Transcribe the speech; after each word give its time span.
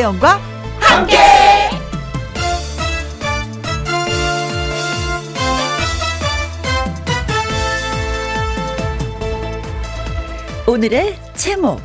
김혜영과 0.00 0.40
함께. 0.80 1.16
오늘의 10.66 11.18
제목 11.34 11.80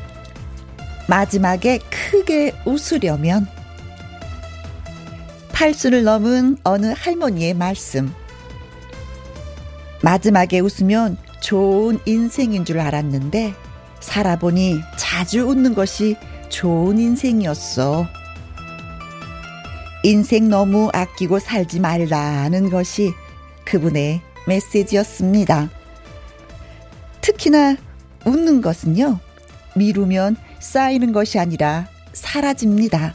마지막에 1.10 1.80
크게 1.90 2.54
웃으려면 2.66 3.48
팔순을 5.52 6.04
넘은 6.04 6.58
어느 6.64 6.94
할머니의 6.96 7.54
말씀 7.54 8.14
마지막에 10.02 10.60
웃으면 10.60 11.18
좋은 11.42 12.00
인생인 12.06 12.64
줄 12.64 12.80
알았는데 12.80 13.54
살아보니 14.00 14.80
자주 14.98 15.46
웃는 15.46 15.74
것이 15.74 16.16
좋은 16.56 16.98
인생이었어. 17.00 18.08
인생 20.04 20.48
너무 20.48 20.90
아끼고 20.94 21.40
살지 21.40 21.82
말라는 21.82 22.70
것이 22.70 23.12
그분의 23.66 24.22
메시지였습니다. 24.48 25.70
특히나 27.20 27.76
웃는 28.24 28.62
것은요, 28.62 29.20
미루면 29.76 30.38
쌓이는 30.60 31.12
것이 31.12 31.40
아니라 31.40 31.90
사라집니다. 32.14 33.14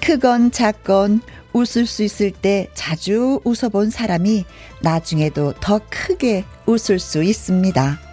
크건 0.00 0.52
작건 0.52 1.22
웃을 1.52 1.86
수 1.86 2.04
있을 2.04 2.30
때 2.30 2.68
자주 2.72 3.40
웃어본 3.42 3.90
사람이 3.90 4.44
나중에도 4.80 5.54
더 5.54 5.80
크게 5.90 6.44
웃을 6.66 7.00
수 7.00 7.24
있습니다. 7.24 8.09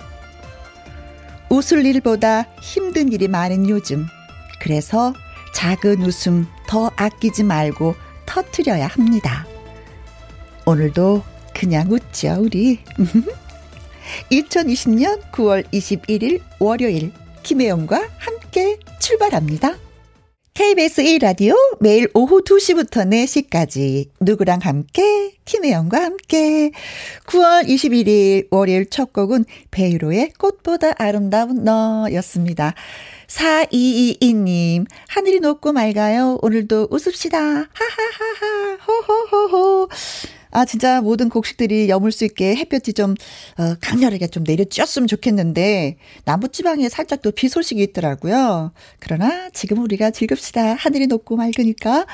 웃을 1.50 1.86
일보다 1.86 2.46
힘든 2.62 3.12
일이 3.12 3.28
많은 3.28 3.70
요즘. 3.70 4.06
그래서 4.60 5.14
작은 5.54 6.02
웃음 6.04 6.48
더 6.68 6.92
아끼지 6.96 7.44
말고 7.44 7.96
터트려야 8.26 8.88
합니다. 8.88 9.46
오늘도 10.66 11.24
그냥 11.54 11.90
웃죠, 11.92 12.38
우리. 12.40 12.80
2020년 14.32 15.22
9월 15.32 15.66
21일 15.72 16.42
월요일 16.60 17.12
김혜영과 17.44 18.10
함께 18.18 18.78
출발합니다. 19.00 19.87
KBS 20.58 21.04
1라디오 21.04 21.56
매일 21.80 22.10
오후 22.16 22.42
2시부터 22.44 23.08
4시까지 23.08 24.10
누구랑 24.20 24.58
함께 24.64 25.36
김혜영과 25.46 26.02
함께 26.02 26.72
9월 27.28 27.68
21일 27.68 28.48
월요일 28.50 28.90
첫 28.90 29.14
곡은 29.14 29.46
배일호의 29.70 30.32
꽃보다 30.40 30.94
아름다운 30.98 31.64
너였습니다. 31.64 32.74
4222님 33.28 34.88
하늘이 35.10 35.42
높고 35.42 35.74
맑아요. 35.74 36.40
오늘도 36.42 36.88
웃읍시다. 36.90 37.38
하하하하 37.38 38.78
호호호호 38.88 39.90
아, 40.52 40.66
진짜 40.66 41.02
모든 41.02 41.30
곡식들이 41.30 41.90
여물 41.90 42.12
수 42.12 42.26
있게 42.26 42.56
햇볕이 42.56 42.94
좀, 42.94 43.16
어, 43.58 43.76
강렬하게 43.82 44.28
좀 44.28 44.44
내려쬐었으면 44.44 45.08
좋겠는데, 45.08 45.98
남부지방에 46.26 46.90
살짝 46.90 47.22
또 47.22 47.32
비 47.32 47.50
소식이 47.50 47.82
있더라고요. 47.84 48.72
그러나 49.00 49.50
지금 49.54 49.80
우리가 49.80 50.10
즐깁시다. 50.12 50.74
하늘이 50.74 51.08
높고 51.08 51.36
맑으니까. 51.36 52.06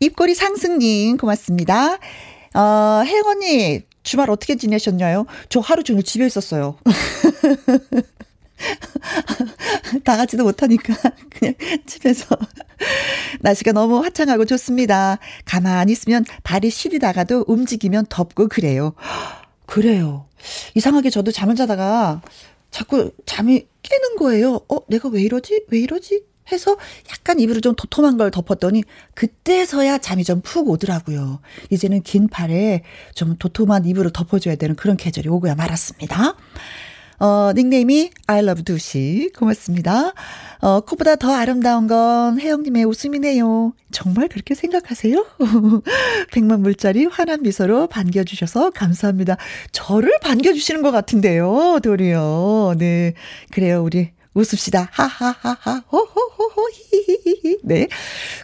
입꼬리 0.00 0.34
상승님, 0.34 1.16
고맙습니다. 1.18 1.98
어, 2.54 3.02
혜영 3.04 3.26
언니, 3.26 3.82
주말 4.02 4.30
어떻게 4.30 4.56
지내셨냐요? 4.56 5.26
저 5.48 5.60
하루 5.60 5.82
종일 5.84 6.02
집에 6.04 6.26
있었어요. 6.26 6.76
나가지도 10.04 10.44
못하니까 10.44 10.94
그냥 11.30 11.54
집에서 11.86 12.36
날씨가 13.40 13.72
너무 13.72 14.02
화창하고 14.02 14.44
좋습니다. 14.44 15.18
가만히 15.44 15.92
있으면 15.92 16.24
발이 16.42 16.70
시리다가도 16.70 17.44
움직이면 17.46 18.06
덥고 18.08 18.48
그래요. 18.48 18.94
그래요. 19.66 20.26
이상하게 20.74 21.10
저도 21.10 21.30
잠을 21.32 21.54
자다가 21.54 22.20
자꾸 22.70 23.12
잠이 23.26 23.66
깨는 23.82 24.16
거예요. 24.16 24.60
어, 24.68 24.78
내가 24.88 25.08
왜 25.08 25.22
이러지? 25.22 25.64
왜 25.68 25.78
이러지? 25.78 26.24
해서 26.50 26.76
약간 27.10 27.38
입으로 27.38 27.60
좀 27.60 27.74
도톰한 27.76 28.16
걸 28.18 28.30
덮었더니 28.32 28.82
그때서야 29.14 29.98
잠이 29.98 30.24
좀 30.24 30.40
푹 30.42 30.68
오더라고요. 30.68 31.40
이제는 31.70 32.02
긴 32.02 32.28
팔에 32.28 32.82
좀 33.14 33.36
도톰한 33.36 33.86
입으로 33.86 34.10
덮어줘야 34.10 34.56
되는 34.56 34.74
그런 34.74 34.96
계절이 34.96 35.28
오고야 35.28 35.54
말았습니다. 35.54 36.34
어, 37.22 37.52
닉네임이 37.54 38.10
I 38.26 38.40
love 38.40 38.64
두시. 38.64 39.30
고맙습니다. 39.38 40.12
어, 40.60 40.80
코보다 40.80 41.14
더 41.14 41.32
아름다운 41.32 41.86
건 41.86 42.40
혜영님의 42.40 42.84
웃음이네요. 42.84 43.74
정말 43.92 44.26
그렇게 44.26 44.56
생각하세요? 44.56 45.24
100만 46.32 46.58
물짜리 46.58 47.04
환한 47.04 47.42
미소로 47.42 47.86
반겨주셔서 47.86 48.70
감사합니다. 48.70 49.36
저를 49.70 50.18
반겨주시는 50.20 50.82
것 50.82 50.90
같은데요, 50.90 51.78
도리요. 51.84 52.74
네. 52.76 53.14
그래요, 53.52 53.84
우리 53.84 54.10
웃읍시다. 54.34 54.88
하하하하, 54.90 55.82
호호호호, 55.90 56.68
히히히히. 56.72 57.58
네. 57.62 57.88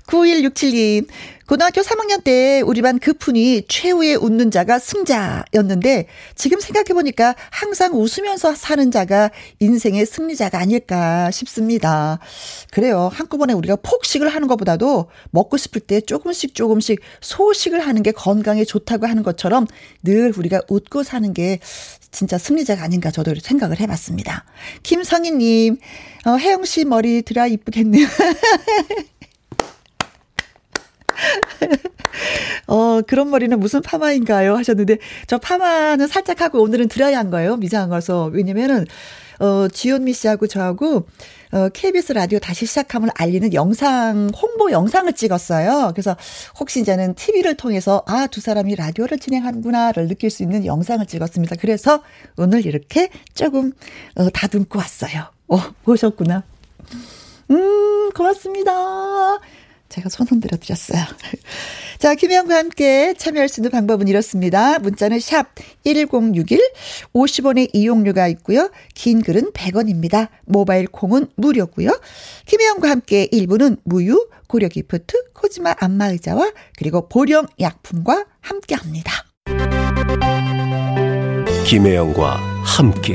9167님, 0.06 1.06
고등학교 1.48 1.80
3학년 1.80 2.22
때 2.22 2.60
우리 2.60 2.82
반 2.82 2.98
급훈이 2.98 3.62
최후에 3.68 4.16
웃는 4.16 4.50
자가 4.50 4.78
승자였는데 4.78 6.06
지금 6.34 6.60
생각해보니까 6.60 7.34
항상 7.50 7.94
웃으면서 7.94 8.54
사는 8.54 8.90
자가 8.90 9.30
인생의 9.58 10.04
승리자가 10.04 10.58
아닐까 10.58 11.30
싶습니다. 11.30 12.18
그래요. 12.70 13.08
한꺼번에 13.10 13.54
우리가 13.54 13.76
폭식을 13.76 14.28
하는 14.28 14.46
것보다도 14.46 15.08
먹고 15.30 15.56
싶을 15.56 15.80
때 15.80 16.02
조금씩 16.02 16.54
조금씩 16.54 17.00
소식을 17.22 17.80
하는 17.80 18.02
게 18.02 18.12
건강에 18.12 18.66
좋다고 18.66 19.06
하는 19.06 19.22
것처럼 19.22 19.66
늘 20.02 20.34
우리가 20.36 20.60
웃고 20.68 21.02
사는 21.02 21.32
게 21.32 21.60
진짜 22.10 22.38
승리자가 22.38 22.82
아닌가 22.82 23.10
저도 23.10 23.34
생각을 23.34 23.80
해봤습니다. 23.80 24.44
김성희님, 24.82 25.76
어, 26.26 26.36
혜영 26.36 26.64
씨 26.64 26.84
머리 26.84 27.22
드라 27.22 27.46
이쁘겠네요. 27.46 28.06
어, 32.66 33.00
그런 33.02 33.30
머리는 33.30 33.58
무슨 33.58 33.82
파마인가요? 33.82 34.56
하셨는데, 34.56 34.98
저 35.26 35.38
파마는 35.38 36.06
살짝 36.06 36.40
하고 36.40 36.62
오늘은 36.62 36.88
드라이 36.88 37.14
한 37.14 37.30
거예요. 37.30 37.56
미장한 37.56 37.88
거서. 37.88 38.26
왜냐면은, 38.26 38.86
어, 39.40 39.68
지연미 39.68 40.12
씨하고 40.12 40.46
저하고, 40.46 41.06
어, 41.52 41.68
KBS 41.70 42.12
라디오 42.12 42.38
다시 42.38 42.66
시작함을 42.66 43.10
알리는 43.14 43.54
영상, 43.54 44.30
홍보 44.36 44.70
영상을 44.70 45.10
찍었어요. 45.12 45.92
그래서 45.94 46.16
혹시 46.58 46.80
이제는 46.80 47.14
TV를 47.14 47.56
통해서, 47.56 48.02
아, 48.06 48.26
두 48.26 48.40
사람이 48.40 48.74
라디오를 48.74 49.18
진행하는구나를 49.18 50.08
느낄 50.08 50.30
수 50.30 50.42
있는 50.42 50.66
영상을 50.66 51.04
찍었습니다. 51.06 51.56
그래서 51.60 52.02
오늘 52.36 52.66
이렇게 52.66 53.08
조금, 53.34 53.72
어, 54.16 54.28
다듬고 54.30 54.78
왔어요. 54.78 55.24
어, 55.48 55.58
보셨구나. 55.84 56.42
음, 57.50 58.10
고맙습니다. 58.14 59.38
제가 59.88 60.08
손흔 60.08 60.40
들어 60.40 60.56
드렸어요. 60.56 61.02
자, 61.98 62.14
김혜영과 62.14 62.56
함께 62.56 63.14
참여할 63.16 63.48
수 63.48 63.60
있는 63.60 63.70
방법은 63.70 64.08
이렇습니다. 64.08 64.78
문자는 64.78 65.18
샵 65.20 65.48
1061, 65.84 66.60
50원의 67.14 67.70
이용료가 67.72 68.28
있고요. 68.28 68.70
긴 68.94 69.22
글은 69.22 69.52
100원입니다. 69.52 70.28
모바일 70.44 70.86
콩은 70.86 71.28
무료고요. 71.36 71.98
김혜영과 72.46 72.90
함께 72.90 73.26
1부는 73.28 73.78
무유, 73.84 74.28
고려 74.46 74.68
기프트, 74.68 75.32
코지마 75.34 75.74
안마의자와 75.78 76.52
그리고 76.76 77.08
보령 77.08 77.46
약품과 77.60 78.26
함께합니다. 78.40 79.12
김혜영과 81.66 82.36
함께 82.64 83.14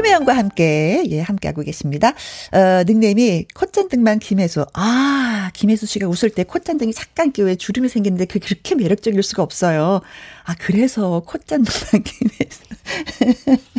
김혜영과 0.00 0.34
함께, 0.34 1.04
예, 1.10 1.20
함께하고 1.20 1.62
계십니다. 1.62 2.14
어, 2.52 2.82
닉네임이 2.86 3.48
콧잔등만 3.54 4.18
김혜수. 4.18 4.64
아, 4.72 5.50
김혜수 5.52 5.84
씨가 5.86 6.08
웃을 6.08 6.30
때 6.30 6.42
콧잔등이 6.44 6.94
잠깐 6.94 7.32
끼 7.32 7.42
왜 7.42 7.54
주름이 7.56 7.88
생기는데 7.88 8.24
그게 8.26 8.38
그렇게 8.40 8.74
매력적일 8.74 9.22
수가 9.22 9.42
없어요. 9.42 10.00
아, 10.44 10.54
그래서 10.58 11.20
콧잔등만 11.26 12.02
김혜수. 12.02 12.60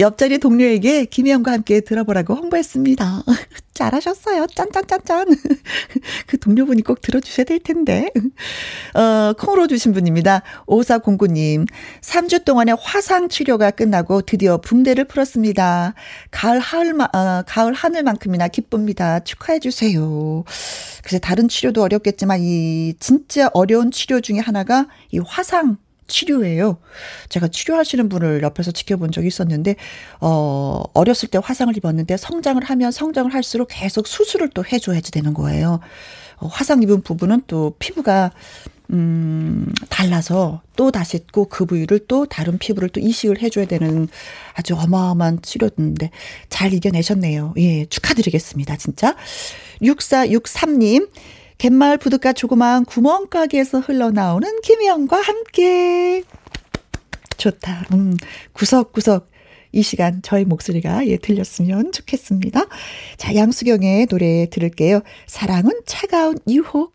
옆자리 0.00 0.38
동료에게 0.38 1.04
김혜영과 1.06 1.52
함께 1.52 1.80
들어보라고 1.80 2.34
홍보했습니다. 2.34 3.22
잘하셨어요. 3.74 4.46
짠짠짠짠. 4.54 5.26
그 6.26 6.38
동료분이 6.38 6.82
꼭 6.82 7.00
들어주셔야 7.00 7.44
될 7.44 7.60
텐데. 7.60 8.10
어, 8.94 9.32
콩으로 9.38 9.66
주신 9.68 9.92
분입니다. 9.92 10.42
5409님. 10.66 11.66
3주 12.02 12.44
동안의 12.44 12.76
화상 12.78 13.28
치료가 13.28 13.70
끝나고 13.70 14.22
드디어 14.22 14.58
붕대를 14.58 15.06
풀었습니다. 15.06 15.94
가을 16.30 16.60
하을, 16.60 17.00
어, 17.00 17.42
가을 17.46 17.72
하늘만큼이나 17.72 18.48
기쁩니다. 18.48 19.20
축하해주세요. 19.20 20.44
그래서 21.02 21.18
다른 21.18 21.48
치료도 21.48 21.82
어렵겠지만 21.82 22.40
이 22.42 22.94
진짜 23.00 23.48
어려운 23.54 23.90
치료 23.90 24.20
중에 24.20 24.38
하나가 24.50 24.88
이 25.12 25.18
화상 25.18 25.76
치료예요. 26.08 26.78
제가 27.28 27.46
치료하시는 27.46 28.08
분을 28.08 28.42
옆에서 28.42 28.72
지켜본 28.72 29.12
적이 29.12 29.28
있었는데, 29.28 29.76
어, 30.20 30.82
어렸을 30.92 31.28
때 31.28 31.38
화상을 31.40 31.74
입었는데 31.76 32.16
성장을 32.16 32.60
하면 32.62 32.90
성장을 32.90 33.32
할수록 33.32 33.68
계속 33.70 34.08
수술을 34.08 34.50
또 34.50 34.64
해줘야지 34.64 35.12
되는 35.12 35.34
거예요. 35.34 35.78
어, 36.38 36.48
화상 36.48 36.82
입은 36.82 37.02
부분은 37.02 37.42
또 37.46 37.76
피부가 37.78 38.32
음, 38.92 39.72
달라서 39.88 40.62
또 40.74 40.90
다시 40.90 41.20
또 41.32 41.44
그 41.44 41.64
부위를 41.64 42.00
또 42.08 42.26
다른 42.26 42.58
피부를 42.58 42.88
또 42.88 42.98
이식을 42.98 43.40
해줘야 43.40 43.66
되는 43.66 44.08
아주 44.54 44.74
어마어마한 44.74 45.42
치료인데 45.42 46.10
잘 46.48 46.74
이겨내셨네요. 46.74 47.54
예, 47.58 47.86
축하드리겠습니다, 47.86 48.76
진짜. 48.78 49.14
6463님, 49.80 51.08
갯마을 51.60 51.98
부둣가 51.98 52.32
조그마한 52.32 52.86
구멍가게에서 52.86 53.80
흘러나오는 53.80 54.48
김혜영과 54.62 55.20
함께. 55.20 56.22
좋다. 57.36 57.84
음, 57.92 58.16
구석구석 58.54 59.30
이 59.72 59.82
시간 59.82 60.22
저희 60.22 60.46
목소리가 60.46 61.06
예 61.06 61.18
들렸으면 61.18 61.92
좋겠습니다. 61.92 62.64
자, 63.18 63.34
양수경의 63.34 64.06
노래 64.06 64.48
들을게요. 64.48 65.02
사랑은 65.26 65.82
차가운 65.84 66.38
유혹. 66.48 66.94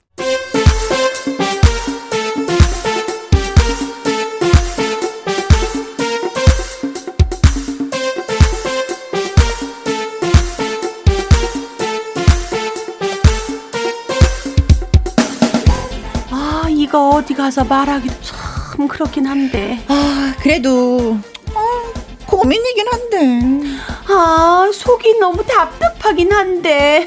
이거 16.96 17.10
어디 17.10 17.34
가서 17.34 17.66
말하기도 17.66 18.14
참 18.22 18.88
그렇긴 18.88 19.26
한데. 19.26 19.78
아, 19.90 20.34
그래도, 20.40 21.18
어, 21.54 21.94
고민이긴 22.26 22.86
한데. 22.88 23.68
아, 24.08 24.72
속이 24.74 25.20
너무 25.20 25.44
답답하긴 25.46 26.32
한데. 26.32 27.06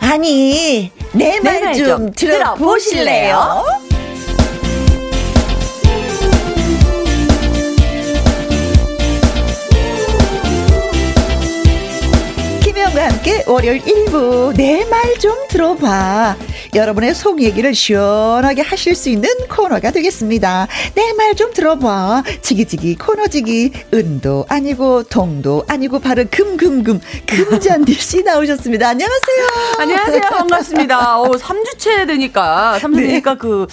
아휴. 0.00 0.10
아니, 0.12 0.90
내 1.12 1.38
말 1.38 1.72
좀 1.76 2.10
들어보실래요? 2.10 3.64
김혜영과 12.62 13.08
함께 13.08 13.44
월요일 13.46 13.80
1부 13.82 14.54
내 14.56 14.84
말 14.86 15.18
좀 15.18 15.34
들어봐. 15.48 16.36
여러분의 16.74 17.14
속 17.14 17.40
얘기를 17.40 17.72
시원하게 17.74 18.62
하실 18.62 18.94
수 18.96 19.08
있는 19.08 19.28
코너가 19.48 19.90
되겠습니다. 19.92 20.66
내 20.94 21.12
말 21.14 21.34
좀 21.36 21.52
들어봐. 21.52 22.22
지기지기 22.42 22.96
코너지기 22.96 23.72
은도 23.94 24.44
아니고 24.48 25.04
동도 25.04 25.64
아니고 25.68 25.98
바로 26.00 26.24
금금금 26.30 27.00
금잔디 27.26 27.92
씨 27.94 28.22
나오셨습니다. 28.22 28.88
안녕하세요. 28.88 29.46
안녕하세요. 29.78 30.20
반갑습니다. 30.20 31.20
오, 31.20 31.32
3주째 31.32 32.06
되니까 32.06 32.78
3주 32.80 32.96
네. 32.96 33.06
되니까 33.08 33.36
그 33.36 33.66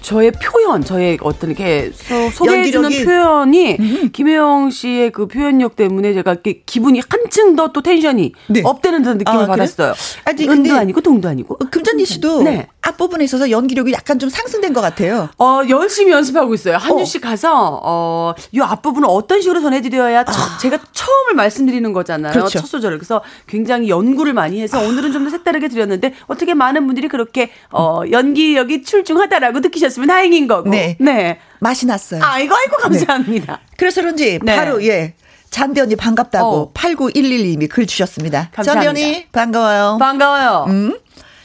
저의 0.00 0.32
표현, 0.32 0.82
저의 0.82 1.18
어떤 1.22 1.50
이렇게 1.50 1.92
소개해주는 2.34 3.04
표현이 3.04 3.76
음. 3.78 4.10
김혜영 4.12 4.70
씨의 4.70 5.12
그 5.12 5.26
표현력 5.28 5.76
때문에 5.76 6.12
제가 6.12 6.32
이렇게 6.32 6.62
기분이 6.66 7.00
한층 7.08 7.54
더 7.56 7.70
또 7.72 7.82
텐션이 7.82 8.32
네. 8.48 8.62
업되는 8.64 9.02
듯한 9.02 9.18
느낌을 9.18 9.44
아, 9.44 9.46
받았어요. 9.46 9.94
아니, 10.24 10.48
은도 10.48 10.74
아니고 10.74 11.00
동도 11.02 11.28
아니고. 11.28 11.54
어, 11.54 11.66
금전지 11.70 12.04
씨도 12.04 12.42
네. 12.42 12.66
앞부분에 12.82 13.22
있어서 13.24 13.48
연기력이 13.50 13.92
약간 13.92 14.18
좀 14.18 14.28
상승된 14.28 14.72
것 14.72 14.80
같아요. 14.80 15.28
어, 15.38 15.60
열심히 15.68 16.10
연습하고 16.10 16.52
있어요. 16.54 16.76
한주 16.78 17.04
씨 17.04 17.18
어. 17.18 17.20
가서, 17.20 17.80
어, 17.84 18.34
이 18.50 18.58
앞부분을 18.60 19.06
어떤 19.08 19.40
식으로 19.40 19.60
전해드려야 19.60 20.20
아. 20.26 20.58
제가 20.60 20.78
처음을 20.92 21.34
말씀드리는 21.36 21.92
거잖아요. 21.92 22.32
그렇죠. 22.32 22.58
첫 22.58 22.66
소절을. 22.66 22.98
그래서 22.98 23.22
굉장히 23.46 23.88
연구를 23.88 24.32
많이 24.32 24.60
해서 24.60 24.80
오늘은 24.80 25.12
좀 25.12 25.20
더 25.20 25.28
색다르게 25.30 25.68
드렸는데 25.68 26.14
어떻게 26.28 26.54
많은 26.54 26.86
분들이 26.86 27.06
그렇게, 27.06 27.50
어, 27.70 28.00
연기력이 28.10 28.82
출중하다라고 28.82 29.59
느끼셨으면 29.60 30.08
다행인 30.08 30.46
거고. 30.46 30.68
네. 30.70 30.96
네. 31.00 31.38
맛이 31.60 31.86
났어요. 31.86 32.20
아이고, 32.22 32.54
아이고, 32.54 32.76
감사합니다. 32.76 33.52
네. 33.56 33.62
그래서 33.76 34.00
그런지 34.00 34.38
네. 34.42 34.56
바로, 34.56 34.84
예. 34.84 35.14
잔대 35.50 35.80
언니 35.80 35.96
반갑다고 35.96 36.46
어. 36.48 36.72
8911님이 36.72 37.68
글 37.68 37.86
주셨습니다. 37.86 38.50
잔대 38.64 38.86
언니 38.86 39.26
반가워요. 39.32 39.96
반가워요. 39.98 40.66
음. 40.68 40.96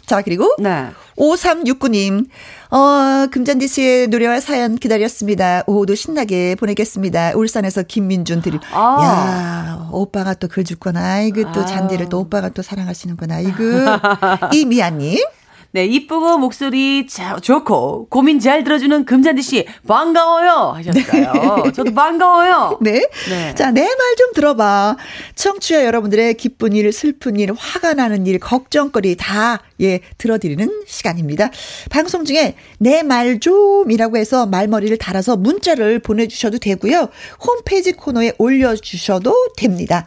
자, 0.05 0.21
그리고 0.21 0.53
네. 0.59 0.89
5369님. 1.17 2.27
어, 2.71 3.27
금잔디 3.31 3.67
씨의 3.67 4.07
노래와 4.07 4.39
사연 4.41 4.75
기다렸습니다. 4.75 5.63
오후도 5.65 5.95
신나게 5.95 6.55
보내겠습니다. 6.55 7.31
울산에서 7.35 7.83
김민준 7.83 8.41
드림. 8.41 8.59
아. 8.73 8.97
야, 9.01 9.89
오빠가 9.91 10.33
또 10.35 10.47
글 10.47 10.63
줬구나. 10.63 10.99
아이고, 11.15 11.51
또 11.53 11.65
잔디를 11.65 12.09
또 12.09 12.19
오빠가 12.19 12.49
또 12.49 12.61
사랑하시는구나. 12.61 13.35
아이고. 13.35 13.63
이미아님. 14.53 15.17
네, 15.75 15.83
이쁘고 15.87 16.37
목소리 16.37 17.05
자, 17.05 17.35
좋고 17.37 18.07
고민 18.09 18.39
잘 18.39 18.63
들어주는 18.63 19.03
금잔디 19.03 19.41
씨 19.41 19.65
반가워요 19.85 20.71
하셨어요. 20.73 21.63
네. 21.65 21.71
저도 21.73 21.93
반가워요. 21.93 22.77
네. 22.79 23.05
네. 23.29 23.53
자, 23.55 23.71
내 23.71 23.81
말 23.81 24.15
좀 24.17 24.31
들어봐. 24.33 24.95
청취자 25.35 25.83
여러분들의 25.83 26.35
기쁜 26.35 26.71
일, 26.71 26.93
슬픈 26.93 27.35
일, 27.37 27.51
화가 27.51 27.93
나는 27.95 28.25
일, 28.25 28.39
걱정거리 28.39 29.17
다 29.17 29.59
예, 29.81 29.99
들어드리는 30.17 30.83
시간입니다. 30.87 31.49
방송 31.89 32.23
중에 32.23 32.55
내 32.79 33.03
말 33.03 33.41
좀이라고 33.41 34.15
해서 34.15 34.45
말머리를 34.45 34.97
달아서 34.97 35.35
문자를 35.35 35.99
보내주셔도 35.99 36.57
되고요. 36.57 37.09
홈페이지 37.45 37.91
코너에 37.91 38.31
올려주셔도 38.37 39.33
됩니다. 39.57 40.05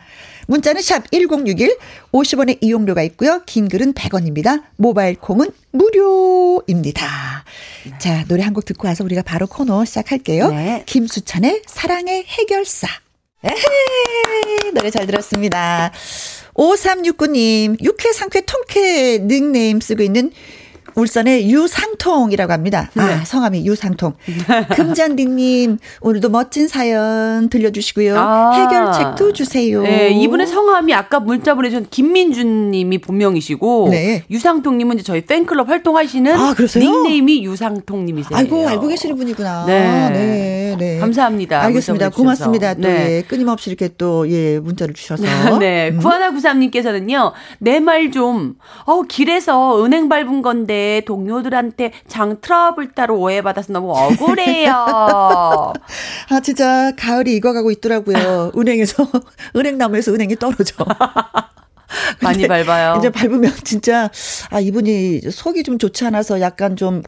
문자는 0.48 0.80
샵 0.80 1.10
1061, 1.10 1.76
50원의 2.10 2.58
이용료가 2.62 3.02
있고요. 3.02 3.42
긴 3.44 3.68
글은 3.68 3.92
100원입니다. 3.92 4.62
모바일 4.76 5.14
콩은 5.16 5.50
무료입니다. 5.72 7.44
네. 7.84 7.98
자, 7.98 8.24
노래 8.28 8.42
한 8.42 8.54
곡 8.54 8.64
듣고 8.64 8.88
와서 8.88 9.04
우리가 9.04 9.20
바로 9.22 9.46
코너 9.46 9.84
시작할게요. 9.84 10.48
네. 10.48 10.82
김수찬의 10.86 11.62
사랑의 11.66 12.24
해결사. 12.26 12.88
에헤이, 13.44 14.72
노래 14.72 14.90
잘 14.90 15.06
들었습니다. 15.06 15.92
5369님, 16.54 17.82
육회, 17.84 18.12
상쾌, 18.12 18.40
통쾌 18.46 19.18
닉네임 19.18 19.80
쓰고 19.80 20.02
있는 20.02 20.32
울산의 20.98 21.50
유상통이라고 21.50 22.52
합니다. 22.52 22.90
아, 22.96 23.06
네. 23.06 23.24
성함이 23.24 23.64
유상통. 23.66 24.14
금잔디님, 24.74 25.78
오늘도 26.00 26.28
멋진 26.30 26.66
사연 26.68 27.48
들려주시고요. 27.48 28.16
아. 28.18 28.52
해결책도 28.52 29.32
주세요. 29.32 29.82
네, 29.82 30.10
이분의 30.10 30.46
성함이 30.46 30.92
아까 30.94 31.20
문자 31.20 31.54
보내준 31.54 31.86
김민준님이 31.90 32.98
본명이시고, 32.98 33.88
네. 33.90 34.24
유상통님은 34.30 34.96
이제 34.96 35.04
저희 35.04 35.20
팬클럽 35.22 35.68
활동하시는 35.68 36.34
아, 36.36 36.54
닉네임이 36.76 37.44
유상통님이세요. 37.44 38.36
아이고, 38.36 38.68
알고 38.68 38.88
계시는 38.88 39.16
분이구나. 39.16 39.64
네. 39.66 40.10
네. 40.10 40.76
네. 40.78 40.98
감사합니다. 40.98 41.62
알겠습니다. 41.64 42.10
고맙습니다. 42.10 42.74
또 42.74 42.82
네. 42.82 43.16
예, 43.18 43.22
끊임없이 43.22 43.70
이렇게 43.70 43.88
또 43.96 44.28
예, 44.30 44.58
문자를 44.58 44.94
주셔서. 44.94 45.24
네. 45.58 45.90
음. 45.90 45.98
구하나 45.98 46.30
구삼님께서는요. 46.32 47.32
내 47.58 47.78
말 47.80 48.10
좀. 48.10 48.56
어, 48.84 49.02
길에서 49.02 49.84
은행 49.84 50.08
밟은 50.08 50.42
건데 50.42 50.87
동료들한테 51.04 51.92
장 52.06 52.40
트러블 52.40 52.92
따로 52.92 53.18
오해받아서 53.18 53.72
너무 53.72 53.92
억울해요. 53.92 54.72
아, 56.30 56.40
진짜 56.42 56.92
가을이 56.96 57.36
익어가고 57.36 57.70
있더라고요. 57.72 58.52
은행에서 58.56 59.06
은행 59.56 59.78
나무에서 59.78 60.12
은행이 60.12 60.36
떨어져. 60.36 60.84
많이 62.22 62.46
밟아요. 62.46 62.96
이제 62.98 63.10
밟으면 63.10 63.50
진짜 63.64 64.10
아 64.50 64.60
이분이 64.60 65.22
속이 65.30 65.62
좀 65.62 65.78
좋지 65.78 66.04
않아서 66.06 66.40
약간 66.40 66.76
좀 66.76 67.02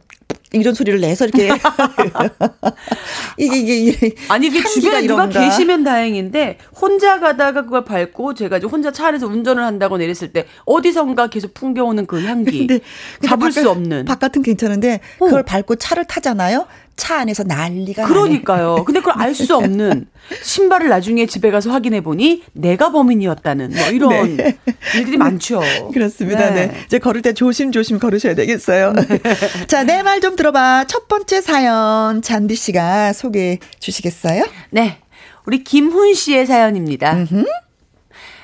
이런 0.53 0.75
소리를 0.75 1.01
내서 1.01 1.27
이렇게 1.27 1.49
이게 3.39 3.57
이게 3.57 4.15
아니 4.29 4.51
그 4.51 4.69
주변에 4.69 5.07
누가 5.07 5.29
계시면 5.29 5.85
다행인데 5.85 6.59
혼자 6.81 7.21
가다가 7.21 7.63
그걸 7.63 7.85
밟고 7.85 8.35
제가 8.35 8.59
이제 8.59 8.67
혼자 8.67 8.91
차 8.91 9.09
안에서 9.09 9.27
운전을 9.29 9.63
한다고 9.63 9.97
내렸을 9.97 10.33
때 10.33 10.47
어디선가 10.65 11.29
계속 11.29 11.55
풍겨오는 11.55 12.07
그 12.07 12.23
향기 12.25 12.59
근데, 12.59 12.79
근데 12.79 13.29
잡을 13.29 13.49
바깥, 13.49 13.63
수 13.63 13.71
없는 13.71 14.05
바깥은 14.07 14.43
괜찮은데 14.43 15.01
그걸 15.19 15.41
어. 15.41 15.43
밟고 15.45 15.77
차를 15.77 16.05
타잖아요. 16.07 16.67
차 17.01 17.17
안에서 17.21 17.43
난리가 17.45 18.05
그러니까요. 18.07 18.73
나네. 18.75 18.85
근데 18.85 19.01
그걸 19.01 19.15
알 19.17 19.35
수 19.35 19.57
없는 19.57 20.07
신발을 20.45 20.89
나중에 20.91 21.25
집에 21.25 21.51
가서 21.51 21.71
확인해 21.71 22.03
보니 22.03 22.43
내가 22.53 22.93
범인이었다는 22.93 23.71
뭐 23.75 23.87
이런 23.89 24.37
네. 24.37 24.59
일들이 24.95 25.17
많죠. 25.17 25.61
그렇습니다. 25.95 26.51
네. 26.51 26.67
네. 26.67 26.81
이제 26.85 26.99
걸을 26.99 27.23
때 27.23 27.33
조심조심 27.33 27.99
걸으셔야 27.99 28.35
되겠어요. 28.35 28.93
네. 28.93 29.03
자, 29.67 29.83
내 29.85 30.03
말 30.03 30.21
좀 30.21 30.37
들어봐. 30.37 30.85
첫 30.89 31.09
번째 31.09 31.41
사연 31.41 32.21
잔디 32.21 32.55
씨가 32.55 33.15
소개해 33.15 33.59
주시겠어요? 33.79 34.45
네. 34.71 34.99
우리 35.47 35.65
김훈 35.65 36.13
씨의 36.13 36.45
사연입니다. 36.47 37.13
음흠. 37.15 37.45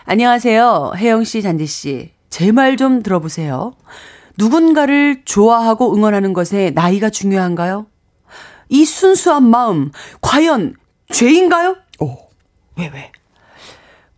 안녕하세요. 0.06 0.92
혜영 0.96 1.24
씨, 1.24 1.42
잔디 1.42 1.66
씨. 1.66 2.10
제 2.30 2.52
말 2.52 2.76
좀 2.78 3.02
들어보세요. 3.02 3.74
누군가를 4.38 5.22
좋아하고 5.24 5.94
응원하는 5.94 6.32
것에 6.32 6.70
나이가 6.74 7.10
중요한가요? 7.10 7.86
이 8.68 8.84
순수한 8.84 9.44
마음, 9.44 9.90
과연 10.20 10.74
죄인가요? 11.10 11.76
오, 12.00 12.16
왜, 12.76 12.88
왜? 12.92 13.12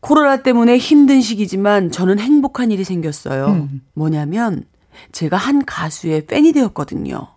코로나 0.00 0.42
때문에 0.42 0.78
힘든 0.78 1.20
시기지만 1.20 1.90
저는 1.90 2.18
행복한 2.18 2.70
일이 2.70 2.84
생겼어요. 2.84 3.46
음. 3.48 3.82
뭐냐면, 3.94 4.64
제가 5.12 5.36
한 5.36 5.64
가수의 5.64 6.26
팬이 6.26 6.52
되었거든요. 6.52 7.28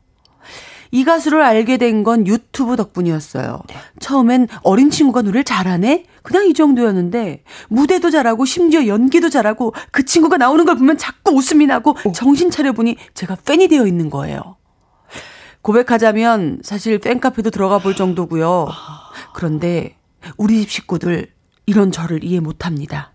이 0.94 1.04
가수를 1.06 1.42
알게 1.42 1.78
된 1.78 2.04
건 2.04 2.28
유튜브 2.28 2.76
덕분이었어요. 2.76 3.62
네. 3.68 3.76
처음엔 4.00 4.48
어린 4.62 4.90
친구가 4.90 5.22
노래를 5.22 5.44
잘하네? 5.46 6.06
그냥 6.22 6.48
이 6.48 6.54
정도였는데, 6.54 7.44
무대도 7.70 8.10
잘하고, 8.10 8.46
심지어 8.46 8.86
연기도 8.88 9.30
잘하고, 9.30 9.74
그 9.92 10.06
친구가 10.06 10.38
나오는 10.38 10.64
걸 10.66 10.76
보면 10.76 10.98
자꾸 10.98 11.32
웃음이 11.32 11.66
나고, 11.66 11.96
오. 12.06 12.12
정신 12.12 12.50
차려보니 12.52 12.98
제가 13.14 13.38
팬이 13.46 13.68
되어 13.70 13.88
있는 13.88 14.10
거예요. 14.10 14.58
고백하자면 15.62 16.62
사실 16.64 17.00
팬카페도 17.00 17.52
들어가 17.52 17.80
볼 17.80 17.96
정도고요. 17.96 18.68
그런데 19.34 19.98
우리 20.38 20.62
집 20.62 20.72
식구들 20.72 21.28
이런 21.66 21.92
저를 21.92 22.24
이해 22.24 22.40
못 22.40 22.66
합니다. 22.66 23.14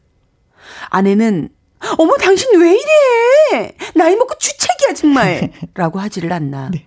아내는 0.88 1.50
어머 1.98 2.16
당신 2.16 2.60
왜 2.60 2.72
이래? 2.72 3.72
나이 3.94 4.16
먹고 4.16 4.36
주책이야 4.38 4.94
정말. 4.94 5.52
라고 5.74 5.98
하지를 5.98 6.32
않나. 6.32 6.70
네. 6.70 6.86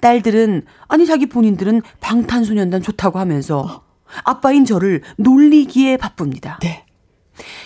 딸들은 0.00 0.64
아니 0.88 1.06
자기 1.06 1.26
본인들은 1.26 1.82
방탄소년단 2.00 2.82
좋다고 2.82 3.18
하면서 3.18 3.84
아빠인 4.24 4.64
저를 4.64 5.02
놀리기에 5.16 5.96
바쁩니다. 5.96 6.58
네. 6.62 6.84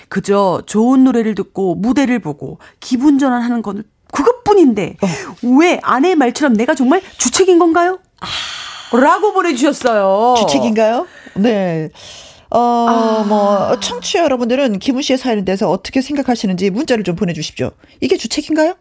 그저 0.09 0.63
좋은 0.67 1.05
노래를 1.05 1.35
듣고 1.35 1.75
무대를 1.75 2.19
보고 2.19 2.59
기분 2.81 3.19
전환하는 3.19 3.63
건 3.63 3.85
그것뿐인데 4.13 4.97
어. 5.03 5.07
왜 5.59 5.81
아내의 5.83 6.15
말처럼 6.15 6.55
내가 6.55 6.75
정말 6.75 7.03
주책인 7.19 7.59
건가요? 7.59 7.99
아. 8.21 8.97
라고 8.97 9.33
보내주셨어요. 9.33 10.37
주책인가요? 10.39 11.07
네. 11.35 11.89
어, 12.51 12.59
아. 12.61 13.25
뭐, 13.27 13.81
청취 13.81 14.13
자 14.13 14.19
여러분들은 14.25 14.79
김우 14.79 15.01
씨의 15.01 15.19
사연에 15.19 15.45
대해서 15.45 15.71
어떻게 15.71 16.03
생각하시는지 16.03 16.71
문자를 16.71 17.03
좀 17.03 17.17
보내주십시오. 17.17 17.71
이게 18.01 18.17
주책인가요? 18.17 18.75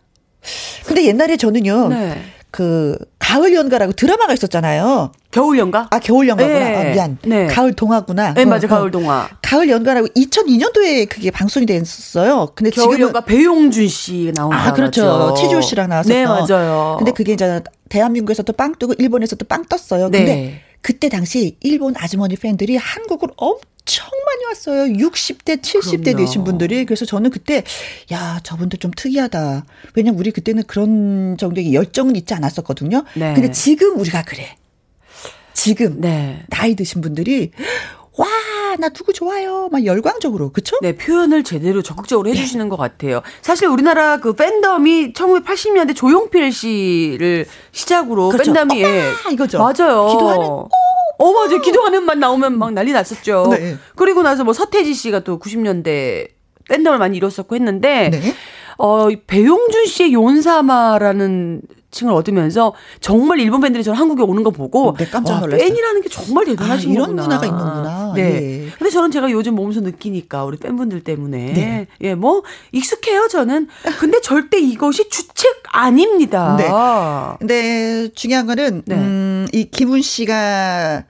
근데 0.85 1.05
옛날에 1.05 1.37
저는요, 1.37 1.87
네. 1.87 2.21
그, 2.51 2.97
가을 3.19 3.53
연가라고 3.53 3.93
드라마가 3.93 4.33
있었잖아요. 4.33 5.11
겨울 5.31 5.57
연가? 5.57 5.87
아, 5.89 5.99
겨울 5.99 6.27
연가구나. 6.27 6.59
네. 6.59 6.75
아, 6.75 6.93
미안. 6.93 7.17
네. 7.23 7.47
가을 7.47 7.73
동화구나. 7.73 8.33
네, 8.33 8.43
맞아. 8.43 8.67
어, 8.67 8.69
가을 8.69 8.91
동화. 8.91 9.29
가을 9.41 9.69
연가라고 9.69 10.07
2002년도에 10.07 11.07
그게 11.07 11.31
방송이 11.31 11.65
됐었어요. 11.65 12.49
근데 12.53 12.69
겨울 12.69 12.95
지금 12.95 13.07
연가 13.07 13.21
배용준 13.21 13.87
씨 13.87 14.33
나온 14.35 14.53
아, 14.53 14.73
그렇죠. 14.73 15.33
최지호 15.37 15.61
씨랑 15.61 15.89
나왔었던. 15.89 16.17
네, 16.17 16.25
맞아요. 16.25 16.95
근데 16.97 17.11
그게 17.11 17.33
이제 17.33 17.61
대한민국에서도 17.87 18.51
빵 18.53 18.75
뜨고 18.77 18.93
일본에서도 18.97 19.45
빵 19.45 19.63
떴어요. 19.65 20.03
근데 20.03 20.23
네. 20.23 20.61
그때 20.81 21.09
당시 21.09 21.57
일본 21.61 21.93
아주머니 21.97 22.35
팬들이 22.35 22.75
한국을 22.75 23.29
엄청 23.37 24.07
많이 24.25 24.45
왔어요. 24.45 24.93
60대, 24.93 25.61
70대 25.61 26.03
그럼요. 26.05 26.17
되신 26.17 26.43
분들이. 26.43 26.85
그래서 26.85 27.05
저는 27.05 27.29
그때, 27.29 27.63
야, 28.11 28.39
저분들 28.43 28.79
좀 28.79 28.91
특이하다. 28.95 29.65
왜냐면 29.95 30.19
우리 30.19 30.31
그때는 30.31 30.63
그런 30.63 31.37
정도의 31.37 31.73
열정은 31.73 32.15
있지 32.15 32.33
않았었거든요. 32.33 33.03
네. 33.15 33.33
근데 33.33 33.51
지금 33.51 33.99
우리가 33.99 34.23
그래. 34.23 34.57
지금 35.53 36.01
네. 36.01 36.43
나이 36.49 36.75
드신 36.75 37.01
분들이 37.01 37.51
와, 38.17 38.27
나 38.75 38.89
누구 38.89 39.13
좋아요. 39.13 39.69
막 39.71 39.85
열광적으로. 39.85 40.51
그쵸? 40.51 40.77
네, 40.81 40.95
표현을 40.95 41.43
제대로 41.43 41.81
적극적으로 41.81 42.29
네. 42.29 42.35
해주시는 42.35 42.65
네. 42.65 42.69
것 42.69 42.77
같아요. 42.77 43.21
사실 43.41 43.67
우리나라 43.67 44.17
그 44.17 44.33
팬덤이 44.33 45.13
1980년대 45.13 45.95
조용필 45.95 46.51
씨를 46.51 47.45
시작으로 47.71 48.29
그렇죠. 48.29 48.53
팬덤이. 48.53 48.81
예. 48.81 49.11
이거죠. 49.31 49.59
맞아요. 49.59 50.07
기도하는. 50.07 50.45
어, 50.45 51.31
맞아요. 51.33 51.61
기도하는 51.61 52.03
만 52.03 52.19
나오면 52.19 52.57
막 52.57 52.73
난리 52.73 52.91
났었죠. 52.91 53.47
네. 53.51 53.77
그리고 53.95 54.23
나서 54.23 54.43
뭐 54.43 54.53
서태지 54.53 54.93
씨가 54.93 55.19
또 55.19 55.39
90년대 55.39 56.29
팬덤을 56.69 56.97
많이 56.97 57.17
이뤘었고 57.17 57.55
했는데. 57.55 58.09
네. 58.09 58.35
어, 58.77 59.09
배용준 59.27 59.85
씨의 59.85 60.13
용사마라는 60.13 61.61
칭을 61.91 62.13
얻으면서 62.13 62.73
정말 63.01 63.39
일본 63.39 63.61
팬들이 63.61 63.83
저는 63.83 63.99
한국에 63.99 64.23
오는 64.23 64.43
거 64.43 64.49
보고 64.49 64.95
네, 64.97 65.07
깜짝 65.09 65.41
놀랐어요. 65.41 65.67
팬이라는 65.67 66.01
게 66.01 66.09
정말 66.09 66.45
대단하신 66.45 66.89
아, 66.89 66.93
이런 66.93 67.05
거구나. 67.07 67.23
문화가 67.23 67.45
있는구나. 67.45 68.13
네. 68.15 68.21
예. 68.65 68.71
근데 68.77 68.89
저는 68.89 69.11
제가 69.11 69.29
요즘 69.31 69.55
몸소 69.55 69.81
느끼니까 69.81 70.45
우리 70.45 70.57
팬분들 70.57 71.03
때문에 71.03 71.53
네. 71.53 71.87
예, 72.01 72.15
뭐 72.15 72.43
익숙해요, 72.71 73.27
저는. 73.27 73.67
근데 73.99 74.21
절대 74.21 74.57
이것이 74.59 75.09
주책 75.09 75.61
아닙니다. 75.73 76.55
네. 76.57 76.67
근데 77.39 78.09
중요한 78.15 78.47
거는 78.47 78.83
네. 78.85 78.95
음, 78.95 79.47
이 79.53 79.65
김훈 79.69 80.01
씨가 80.01 81.03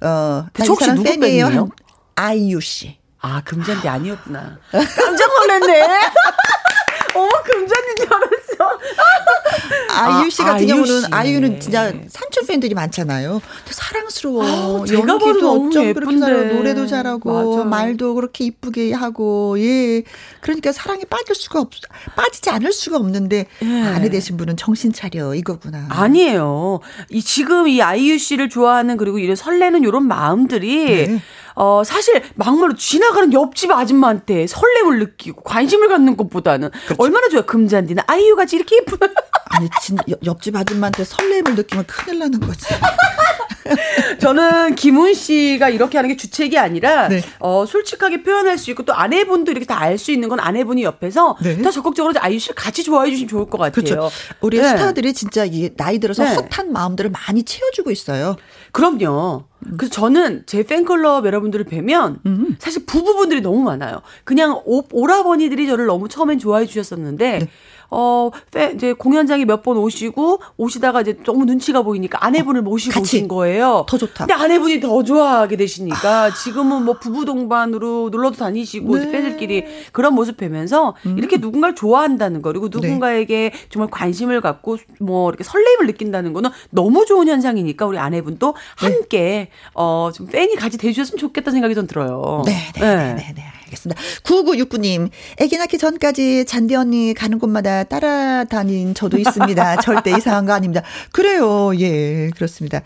어, 0.00 0.46
혹시 0.66 0.90
누구 0.92 1.02
팬이에요? 1.04 1.68
아이유 2.16 2.60
씨. 2.60 2.96
아, 3.20 3.40
금잔디 3.44 3.88
아니었구나. 3.88 4.58
깜짝 4.72 5.30
놀랐네. 5.40 5.86
어머, 7.14 7.28
금잔디인 7.44 7.96
줄 7.96 8.06
알았어. 8.12 8.41
아이유 9.94 10.30
씨 10.30 10.38
같은 10.42 10.56
아이유 10.56 10.66
경우는 10.68 11.00
씨. 11.00 11.06
아이유 11.10 11.40
는 11.40 11.60
진짜 11.60 11.92
삼촌 12.08 12.46
팬들이 12.46 12.74
많잖아요. 12.74 13.40
사랑스러워. 13.70 14.82
아, 14.82 14.84
제가 14.86 15.18
봐도 15.18 15.50
어쩜 15.68 15.92
그렇게 15.92 16.18
잘하고 16.18 16.54
노래도 16.54 16.86
잘하고 16.86 17.56
맞아. 17.56 17.64
말도 17.68 18.14
그렇게 18.14 18.44
이쁘게 18.44 18.92
하고 18.92 19.56
예. 19.58 20.02
그러니까 20.40 20.72
사랑에 20.72 21.02
빠질 21.08 21.34
수가 21.34 21.60
없 21.60 21.70
빠지지 22.16 22.50
않을 22.50 22.72
수가 22.72 22.96
없는데 22.96 23.46
예. 23.62 23.82
아내 23.82 24.08
되신 24.08 24.36
분은 24.36 24.56
정신 24.56 24.92
차려 24.92 25.34
이거구나. 25.34 25.86
아니에요. 25.90 26.80
이 27.10 27.22
지금 27.22 27.68
이 27.68 27.80
아이유 27.82 28.18
씨를 28.18 28.48
좋아하는 28.48 28.96
그리고 28.96 29.18
이런 29.18 29.36
설레는 29.36 29.82
이런 29.82 30.06
마음들이 30.06 31.06
네. 31.06 31.22
어, 31.54 31.82
사실 31.84 32.22
막말로 32.34 32.74
지나가는 32.74 33.32
옆집 33.32 33.70
아줌마한테 33.70 34.46
설렘을 34.46 34.98
느끼고 35.00 35.42
관심을 35.42 35.88
갖는 35.88 36.16
것보다는 36.16 36.70
그렇죠. 36.70 36.94
얼마나 36.98 37.28
좋아요. 37.28 37.44
금잔디는 37.46 38.02
아이유 38.06 38.36
같이 38.36 38.56
이렇게 38.56 38.76
예쁜. 38.76 38.98
아니, 39.54 39.68
진, 39.82 39.98
옆집 40.24 40.56
아줌마한테 40.56 41.04
설렘을 41.04 41.54
느끼면 41.56 41.86
큰일 41.86 42.20
나는 42.20 42.40
거지. 42.40 42.66
저는 44.18 44.74
김훈 44.74 45.14
씨가 45.14 45.68
이렇게 45.68 45.96
하는 45.98 46.08
게 46.08 46.16
주책이 46.16 46.58
아니라 46.58 47.08
네. 47.08 47.22
어, 47.38 47.64
솔직하게 47.66 48.22
표현할 48.22 48.58
수 48.58 48.70
있고 48.70 48.82
또 48.84 48.92
아내분도 48.94 49.50
이렇게 49.50 49.66
다 49.66 49.82
알 49.82 49.98
수 49.98 50.10
있는 50.12 50.28
건 50.28 50.38
아내분이 50.40 50.84
옆에서 50.84 51.36
네. 51.42 51.60
더 51.60 51.70
적극적으로 51.70 52.14
아이유 52.18 52.38
씨를 52.38 52.54
같이 52.54 52.82
좋아해 52.84 53.10
주시면 53.10 53.28
좋을 53.28 53.46
것 53.46 53.58
같아요. 53.58 53.84
그렇죠. 53.84 54.10
우리 54.40 54.58
네. 54.58 54.68
스타들이 54.68 55.12
진짜 55.12 55.44
이 55.44 55.70
나이 55.76 55.98
들어서 55.98 56.24
네. 56.24 56.36
핫한 56.50 56.72
마음들을 56.72 57.10
많이 57.10 57.42
채워주고 57.42 57.90
있어요. 57.90 58.36
그럼요. 58.72 59.44
그래서 59.76 59.92
저는 59.92 60.42
제 60.46 60.62
팬클럽 60.62 61.24
여러분들을 61.26 61.66
뵈면 61.66 62.20
음. 62.26 62.56
사실 62.58 62.84
부부분들이 62.84 63.40
너무 63.40 63.62
많아요. 63.62 64.00
그냥 64.24 64.60
오, 64.64 64.82
오라버니들이 64.90 65.66
저를 65.66 65.86
너무 65.86 66.08
처음엔 66.08 66.38
좋아해 66.38 66.66
주셨었는데 66.66 67.38
네. 67.38 67.48
어, 67.94 68.30
이제 68.74 68.92
공연장에 68.92 69.44
몇 69.44 69.62
번 69.62 69.76
오시고 69.76 70.40
오시다가 70.56 71.02
이제 71.02 71.16
너무 71.24 71.44
눈치가 71.44 71.82
보이니까 71.82 72.24
아내분을 72.26 72.62
모시고 72.62 72.94
같이. 72.94 73.18
오신 73.18 73.28
거예요. 73.28 73.86
더 73.88 73.96
좋다. 73.96 74.26
근데 74.26 74.34
아내분이 74.34 74.80
더 74.80 75.04
좋아하게 75.04 75.56
되시니까 75.56 76.24
아. 76.24 76.34
지금은 76.34 76.84
뭐 76.84 76.98
부부 76.98 77.24
동반으로 77.24 78.08
놀러도 78.10 78.36
다니시고 78.38 78.98
네. 78.98 79.10
팬들끼리 79.12 79.64
그런 79.92 80.14
모습 80.16 80.36
뵈면서 80.36 80.96
음. 81.06 81.16
이렇게 81.16 81.36
누군가를 81.36 81.76
좋아한다는 81.76 82.42
거 82.42 82.50
그리고 82.50 82.68
네. 82.70 82.80
누군가에게 82.80 83.50
네. 83.50 83.58
정말 83.68 83.88
관심을 83.90 84.40
갖고 84.40 84.78
뭐 84.98 85.28
이렇게 85.30 85.44
설레임을 85.44 85.86
느낀다는 85.86 86.32
거는 86.32 86.50
너무 86.70 87.06
좋은 87.06 87.28
현상이니까 87.28 87.86
우리 87.86 87.98
아내분도 87.98 88.54
네. 88.80 88.86
함께 88.86 89.48
어좀 89.74 90.26
팬이 90.26 90.56
같이 90.56 90.76
돼주셨으면 90.78 91.18
좋겠다 91.18 91.52
생각이 91.52 91.76
좀 91.76 91.86
들어요. 91.86 92.42
네, 92.46 92.52
네, 92.74 92.80
네, 92.80 92.96
네. 92.96 93.14
네, 93.14 93.32
네. 93.36 93.44
알겠습니다. 93.72 94.00
9969님, 94.22 95.10
애기 95.38 95.56
낳기 95.56 95.78
전까지 95.78 96.44
잔디 96.44 96.74
언니 96.74 97.14
가는 97.14 97.38
곳마다 97.38 97.84
따라다닌 97.84 98.94
저도 98.94 99.18
있습니다. 99.18 99.76
절대 99.82 100.12
이상한 100.16 100.46
거 100.46 100.52
아닙니다. 100.52 100.82
그래요. 101.12 101.72
예, 101.78 102.30
그렇습니다. 102.34 102.82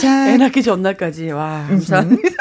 자. 0.00 0.30
애 0.30 0.36
낳기 0.36 0.62
전날까지. 0.62 1.30
와, 1.30 1.66
감사합니다. 1.68 2.22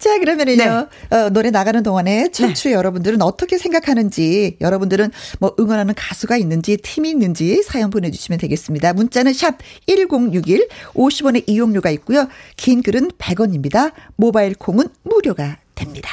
자, 0.00 0.18
그러면은요, 0.18 0.88
네. 1.10 1.16
어, 1.16 1.30
노래 1.30 1.50
나가는 1.50 1.82
동안에 1.82 2.28
청취 2.30 2.68
네. 2.68 2.74
여러분들은 2.74 3.22
어떻게 3.22 3.56
생각하는지, 3.56 4.56
여러분들은 4.60 5.10
뭐 5.38 5.54
응원하는 5.58 5.94
가수가 5.94 6.36
있는지, 6.36 6.76
팀이 6.76 7.08
있는지 7.08 7.62
사연 7.62 7.90
보내주시면 7.90 8.38
되겠습니다. 8.38 8.92
문자는 8.92 9.32
샵 9.32 9.58
1061, 9.86 10.68
50원의 10.94 11.44
이용료가 11.46 11.90
있고요. 11.90 12.28
긴 12.56 12.82
글은 12.82 13.12
100원입니다. 13.12 13.92
모바일 14.16 14.54
콩은 14.54 14.88
무료가 15.04 15.58
됩니다. 15.74 16.10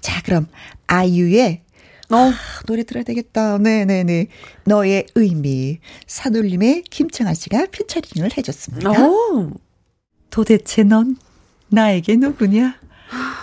자, 0.00 0.22
그럼 0.22 0.46
아이유의 0.86 1.62
어, 2.12 2.16
아, 2.16 2.32
노래 2.66 2.82
들어야 2.82 3.04
되겠다. 3.04 3.58
네네네. 3.58 4.26
너의 4.64 5.06
의미. 5.14 5.78
사돌림의 6.08 6.82
김청아 6.90 7.34
씨가 7.34 7.66
피처링을 7.66 8.36
해줬습니다. 8.36 8.90
오. 8.90 9.52
도대체 10.30 10.82
넌 10.82 11.16
나에게 11.68 12.16
누구냐? 12.16 12.74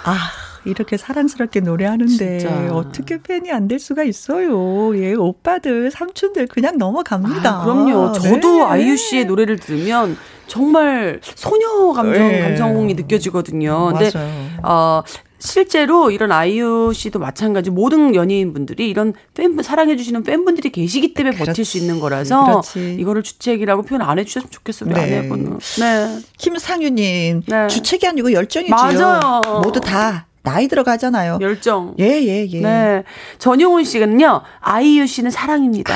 아, 0.04 0.18
이렇게 0.66 0.98
사랑스럽게 0.98 1.62
노래하는데 1.62 2.40
진짜. 2.40 2.74
어떻게 2.74 3.22
팬이 3.22 3.52
안 3.52 3.70
될 3.70 3.80
수가 3.80 4.04
있어요. 4.04 4.98
예, 5.02 5.14
오빠들, 5.14 5.90
삼촌들 5.92 6.48
그냥 6.48 6.78
넘어갑니다. 6.78 7.62
아, 7.62 7.64
그럼요. 7.64 8.12
저도 8.14 8.58
네. 8.58 8.64
아이유 8.64 8.98
씨의 8.98 9.26
노래를 9.26 9.60
들으면 9.60 10.18
정말 10.48 11.22
소녀 11.24 11.94
감정 11.94 12.28
네. 12.28 12.42
감성이 12.42 12.94
느껴지거든요. 12.96 13.94
근데 13.94 14.12
맞아요. 14.14 14.50
어 14.64 15.04
실제로 15.40 16.12
이런 16.12 16.32
아이유 16.32 16.92
씨도 16.94 17.20
마찬가지 17.20 17.70
모든 17.70 18.16
연예인분들이 18.16 18.90
이런 18.90 19.14
팬 19.34 19.56
사랑해 19.62 19.96
주시는 19.96 20.24
팬분들이 20.24 20.72
계시기 20.72 21.14
때문에 21.14 21.36
그렇지. 21.36 21.52
버틸 21.52 21.66
수 21.66 21.78
있는 21.78 22.00
거라서 22.00 22.44
그렇지. 22.46 22.98
이거를 23.00 23.24
주책이라고 23.24 23.84
표현 23.84 24.02
안 24.02 24.20
해주셨으면 24.20 24.50
좋겠어요. 24.52 24.94
네. 24.94 25.02
아내분은. 25.02 25.60
네. 25.80 26.20
김상윤님 26.38 27.44
네. 27.48 27.68
주책이 27.68 28.08
아니고 28.08 28.32
열정이지요. 28.34 28.76
맞아요. 28.76 29.62
모두 29.64 29.80
다 29.80 30.28
나이 30.48 30.70
들어가잖아요. 30.70 31.40
열정. 31.42 31.94
예, 32.00 32.06
예, 32.06 32.48
예. 32.50 32.62
네. 32.62 33.04
전용훈 33.38 33.84
씨는요, 33.84 34.44
아이유 34.62 35.06
씨는 35.06 35.30
사랑입니다. 35.30 35.94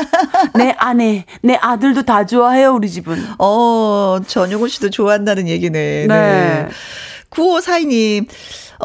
내 0.58 0.74
아내, 0.78 1.24
내 1.42 1.54
아들도 1.54 2.02
다 2.02 2.26
좋아해요, 2.26 2.74
우리 2.74 2.90
집은. 2.90 3.16
어, 3.38 4.18
전용훈 4.26 4.68
씨도 4.68 4.90
좋아한다는 4.90 5.46
얘기네. 5.46 6.06
네. 6.06 6.08
네. 6.08 6.68
9542님, 7.30 8.26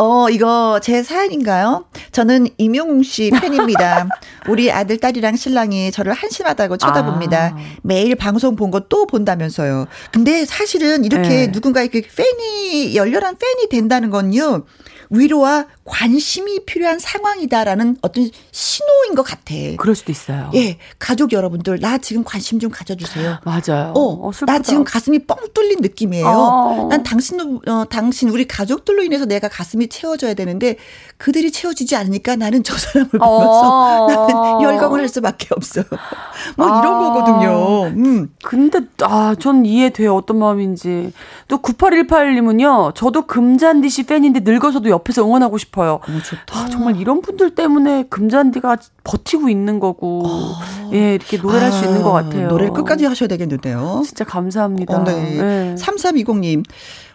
어, 0.02 0.30
이거 0.30 0.80
제 0.82 1.04
사연인가요? 1.04 1.86
저는 2.14 2.48
임용웅 2.58 3.04
씨 3.04 3.32
팬입니다. 3.32 4.08
우리 4.48 4.72
아들, 4.72 4.98
딸이랑 4.98 5.36
신랑이 5.36 5.92
저를 5.92 6.14
한심하다고 6.14 6.78
쳐다봅니다. 6.78 7.54
아. 7.54 7.58
매일 7.84 8.16
방송 8.16 8.56
본 8.56 8.72
거 8.72 8.80
또 8.88 9.06
본다면서요. 9.08 9.88
근데 10.14 10.46
사실은 10.46 11.04
이렇게 11.04 11.28
네. 11.28 11.48
누군가에게 11.48 12.02
팬이, 12.02 12.96
열렬한 12.96 13.36
팬이 13.38 13.68
된다는 13.70 14.10
건요. 14.10 14.64
위로와 15.10 15.66
관심이 15.90 16.66
필요한 16.66 17.00
상황이다라는 17.00 17.98
어떤 18.02 18.30
신호인 18.52 19.16
것 19.16 19.24
같아. 19.24 19.56
그럴 19.78 19.96
수도 19.96 20.12
있어요. 20.12 20.52
예, 20.54 20.78
가족 21.00 21.34
여러분들 21.34 21.80
나 21.80 21.98
지금 21.98 22.24
관심 22.24 22.60
좀 22.60 22.70
가져주세요. 22.72 23.40
맞아요. 23.44 23.94
어, 23.96 24.28
어 24.28 24.32
나 24.46 24.60
지금 24.60 24.84
가슴이 24.84 25.20
뻥 25.26 25.38
뚫린 25.54 25.82
느낌이에요. 25.82 26.28
어. 26.28 26.88
난 26.90 27.04
당신, 27.04 27.40
어, 27.68 27.86
당신 27.90 28.30
우리 28.30 28.48
가족들로 28.48 29.04
인해서 29.04 29.26
내가 29.26 29.48
가슴이 29.50 29.88
채워져야 29.90 30.36
되는데 30.36 30.78
그들이 31.18 31.52
채워지지 31.52 31.96
않으니까 31.96 32.36
나는 32.36 32.64
저 32.64 32.78
사람을 32.78 33.10
보면서 33.10 34.06
어. 34.06 34.08
나는 34.08 34.62
열광을 34.62 35.00
할 35.02 35.10
수밖에 35.10 35.48
없어. 35.52 35.82
뭐 36.56 36.68
이런 36.68 36.86
아. 36.86 37.00
거거든요. 37.00 37.86
음. 37.88 38.30
근데 38.44 38.80
아, 39.02 39.36
전 39.40 39.66
이해돼요. 39.66 40.16
어떤 40.16 40.38
마음인지. 40.38 41.12
또 41.48 41.58
9818님은요. 41.62 42.94
저도 42.96 43.26
금잔디 43.28 43.90
씨 43.90 44.04
팬인데 44.04 44.42
늙어서도 44.42 44.90
옆에서 44.90 45.24
응원하고 45.26 45.58
싶어요. 45.58 45.79
오, 45.86 46.22
좋다. 46.22 46.60
아, 46.60 46.70
정말 46.70 46.98
이런 46.98 47.22
분들 47.22 47.56
때문에 47.56 48.04
금잔디가 48.10 48.78
버티고 49.04 49.50
있는 49.50 49.80
거고, 49.80 50.24
아. 50.26 50.90
예, 50.94 51.16
이렇게 51.16 51.38
노래를 51.38 51.62
아, 51.62 51.66
할수 51.66 51.86
있는 51.86 52.02
것 52.02 52.12
같아요. 52.12 52.48
노래를 52.48 52.74
끝까지 52.74 53.06
하셔야 53.06 53.28
되겠는데요. 53.28 54.02
진짜 54.06 54.24
감사합니다. 54.24 54.98
어, 54.98 55.04
네. 55.04 55.38
네. 55.38 55.76
3320님, 55.76 56.64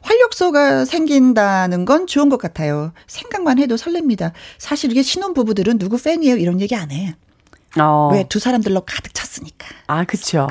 활력소가 0.03 0.85
생긴다는 0.85 1.85
건 1.85 2.07
좋은 2.07 2.29
것 2.29 2.39
같아요. 2.39 2.93
생각만 3.07 3.59
해도 3.59 3.77
설렙니다. 3.77 4.33
사실 4.59 4.91
이게 4.91 5.03
신혼부부들은 5.03 5.79
누구 5.79 6.01
팬이에요? 6.01 6.37
이런 6.37 6.61
얘기 6.61 6.75
안 6.75 6.91
해. 6.91 7.15
어. 7.81 8.11
왜두 8.13 8.39
사람들로 8.39 8.83
가득 8.83 9.13
찼으니까. 9.15 9.67
아, 9.89 10.05
그쵸. 10.05 10.47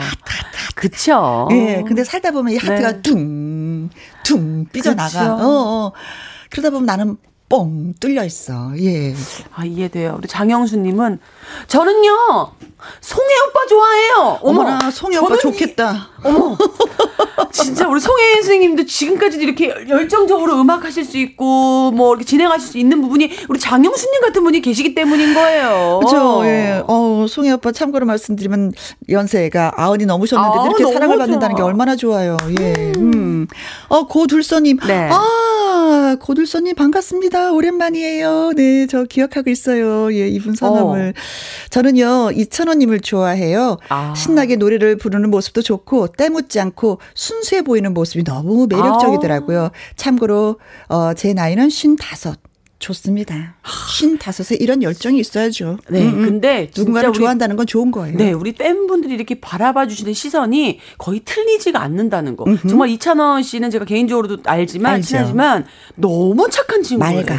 그쵸. 0.76 1.48
예, 1.52 1.84
근데 1.88 2.04
살다 2.04 2.32
보면 2.32 2.54
이 2.54 2.58
하트가 2.58 2.92
네. 2.94 3.02
둥, 3.02 3.90
둥 4.24 4.66
삐져나가. 4.72 5.36
어, 5.36 5.40
어. 5.48 5.92
그러다 6.50 6.70
보면 6.70 6.86
나는 6.86 7.18
뻥 7.54 7.94
뚫려 8.00 8.26
있어. 8.26 8.72
예. 8.80 9.14
아, 9.54 9.64
이해돼요. 9.64 10.16
우리 10.18 10.28
장영수 10.28 10.76
님은 10.78 11.20
저는요 11.68 12.52
송혜 13.00 13.30
오빠 13.48 13.66
좋아해요. 13.70 14.40
어머나 14.42 14.90
송혜 14.90 15.18
오빠 15.18 15.38
좋겠다. 15.38 16.10
어머. 16.24 16.58
진짜 17.52 17.88
우리 17.88 18.00
송혜 18.00 18.34
선생님도 18.42 18.88
지금까지도 18.88 19.44
이렇게 19.44 19.72
열정적으로 19.88 20.60
음악 20.60 20.84
하실 20.84 21.06
수 21.06 21.20
있고 21.20 21.92
뭐 21.92 22.16
이렇게 22.16 22.26
진행하실 22.26 22.68
수 22.68 22.78
있는 22.80 23.02
부분이 23.02 23.30
우리 23.48 23.60
장영수 23.60 24.10
님 24.12 24.22
같은 24.22 24.44
분이 24.44 24.60
계시기 24.62 24.96
때문인 24.96 25.36
거예요. 25.36 26.00
그렇죠. 26.00 26.42
예. 26.46 26.82
어, 26.88 27.28
송혜 27.30 27.52
오빠 27.52 27.72
참고로 27.72 28.08
말씀드리면 28.08 28.72
연세가 29.10 29.74
아흔이 29.76 30.08
넘으셨는데 30.08 30.58
아, 30.58 30.66
이렇게 30.66 30.92
사랑을 30.92 31.18
좋아. 31.18 31.26
받는다는 31.26 31.56
게 31.56 31.62
얼마나 31.62 31.96
좋아요. 31.96 32.36
예. 32.60 32.74
음. 32.98 33.14
음. 33.14 33.33
어, 33.88 34.08
고둘서 34.08 34.60
님. 34.62 34.78
네. 34.88 35.10
아, 35.12 36.18
고둘서 36.20 36.62
님 36.62 36.76
반갑습니다. 36.76 37.52
오랜만이에요. 37.52 38.54
네, 38.56 38.88
저 38.88 39.04
기억하고 39.04 39.50
있어요. 39.50 40.14
예, 40.14 40.28
이분 40.28 40.56
성함을. 40.56 41.14
어. 41.16 41.70
저는요, 41.70 42.32
이천원 42.36 42.80
님을 42.80 43.02
좋아해요. 43.02 43.78
아. 43.90 44.14
신나게 44.16 44.56
노래를 44.56 44.98
부르는 44.98 45.30
모습도 45.30 45.62
좋고, 45.62 46.08
때묻지 46.10 46.60
않고 46.60 47.00
순수해 47.14 47.62
보이는 47.64 47.94
모습이 47.94 48.24
너무 48.24 48.68
매력적이더라고요. 48.70 49.66
아. 49.66 49.72
참고로, 49.96 50.60
어, 50.90 51.14
제 51.14 51.34
나이는 51.34 51.68
55. 51.68 52.53
좋습니다. 52.84 53.56
쉰 53.64 54.18
다섯에 54.18 54.58
이런 54.60 54.84
열정이 54.84 55.20
있어야죠. 55.20 55.78
네. 55.90 56.04
음, 56.04 56.20
음. 56.20 56.26
근데 56.26 56.70
누군가를 56.76 57.10
우리, 57.10 57.18
좋아한다는 57.18 57.56
건 57.56 57.66
좋은 57.66 57.92
거예요. 57.92 58.18
네. 58.18 58.34
우리 58.34 58.52
팬분들이 58.52 59.14
이렇게 59.14 59.40
바라봐 59.40 59.88
주시는 59.88 60.14
시선이 60.14 60.80
거의 60.98 61.22
틀리지가 61.24 61.82
않는다는 61.82 62.36
거. 62.36 62.44
음흠. 62.46 62.68
정말 62.68 62.90
이찬원 62.90 63.44
씨는 63.44 63.72
제가 63.72 63.86
개인적으로도 63.86 64.44
알지만 64.46 64.96
알죠. 64.96 65.08
친하지만 65.08 65.66
너무 65.96 66.50
착한 66.50 66.84
친구예요. 66.84 67.24
맑아. 67.24 67.36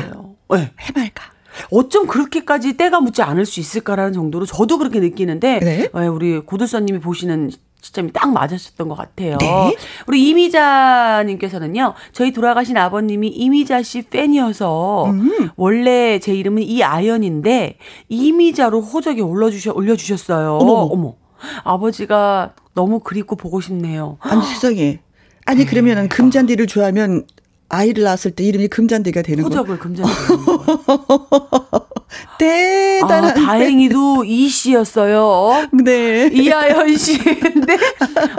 네. 0.56 0.70
해맑아. 0.80 1.34
어쩜 1.70 2.06
그렇게까지 2.06 2.76
때가 2.76 3.00
묻지 3.00 3.22
않을 3.22 3.46
수 3.46 3.60
있을까라는 3.60 4.12
정도로 4.12 4.46
저도 4.46 4.78
그렇게 4.78 4.98
느끼는데 4.98 5.60
네? 5.60 5.88
네 5.92 6.06
우리 6.08 6.40
고들선님이 6.40 7.00
보시는 7.00 7.50
시점이 7.84 8.12
딱 8.12 8.32
맞았었던 8.32 8.88
것 8.88 8.94
같아요. 8.94 9.36
네? 9.38 9.76
우리 10.06 10.28
이미자님께서는요, 10.30 11.94
저희 12.12 12.32
돌아가신 12.32 12.78
아버님이 12.78 13.28
이미자 13.28 13.82
씨 13.82 14.02
팬이어서 14.02 15.10
음. 15.10 15.50
원래 15.56 16.18
제 16.18 16.34
이름은 16.34 16.62
이아연인데 16.62 17.76
이미자로 18.08 18.80
호적에 18.80 19.20
올려주셔 19.20 19.72
올려주셨어요. 19.74 20.56
어머, 20.56 20.72
어머. 20.72 21.14
아버지가 21.62 22.54
너무 22.74 23.00
그립고 23.00 23.36
보고 23.36 23.60
싶네요. 23.60 24.16
아니 24.20 24.42
세상에. 24.42 25.00
아니 25.44 25.66
그러면은 25.66 26.08
금잔디를 26.08 26.66
좋아하면 26.66 27.26
아이를 27.68 28.04
낳았을 28.04 28.32
때 28.32 28.44
이름이 28.44 28.68
금잔디가 28.68 29.22
되는 29.22 29.44
거예요. 29.44 29.60
호적을 29.60 29.78
금잔디. 29.78 30.12
대단한. 32.38 33.30
아, 33.30 33.34
다행히도 33.34 34.24
이 34.24 34.48
씨였어요. 34.48 35.68
네. 35.82 36.30
이하연 36.32 36.96
씨인데, 36.96 37.76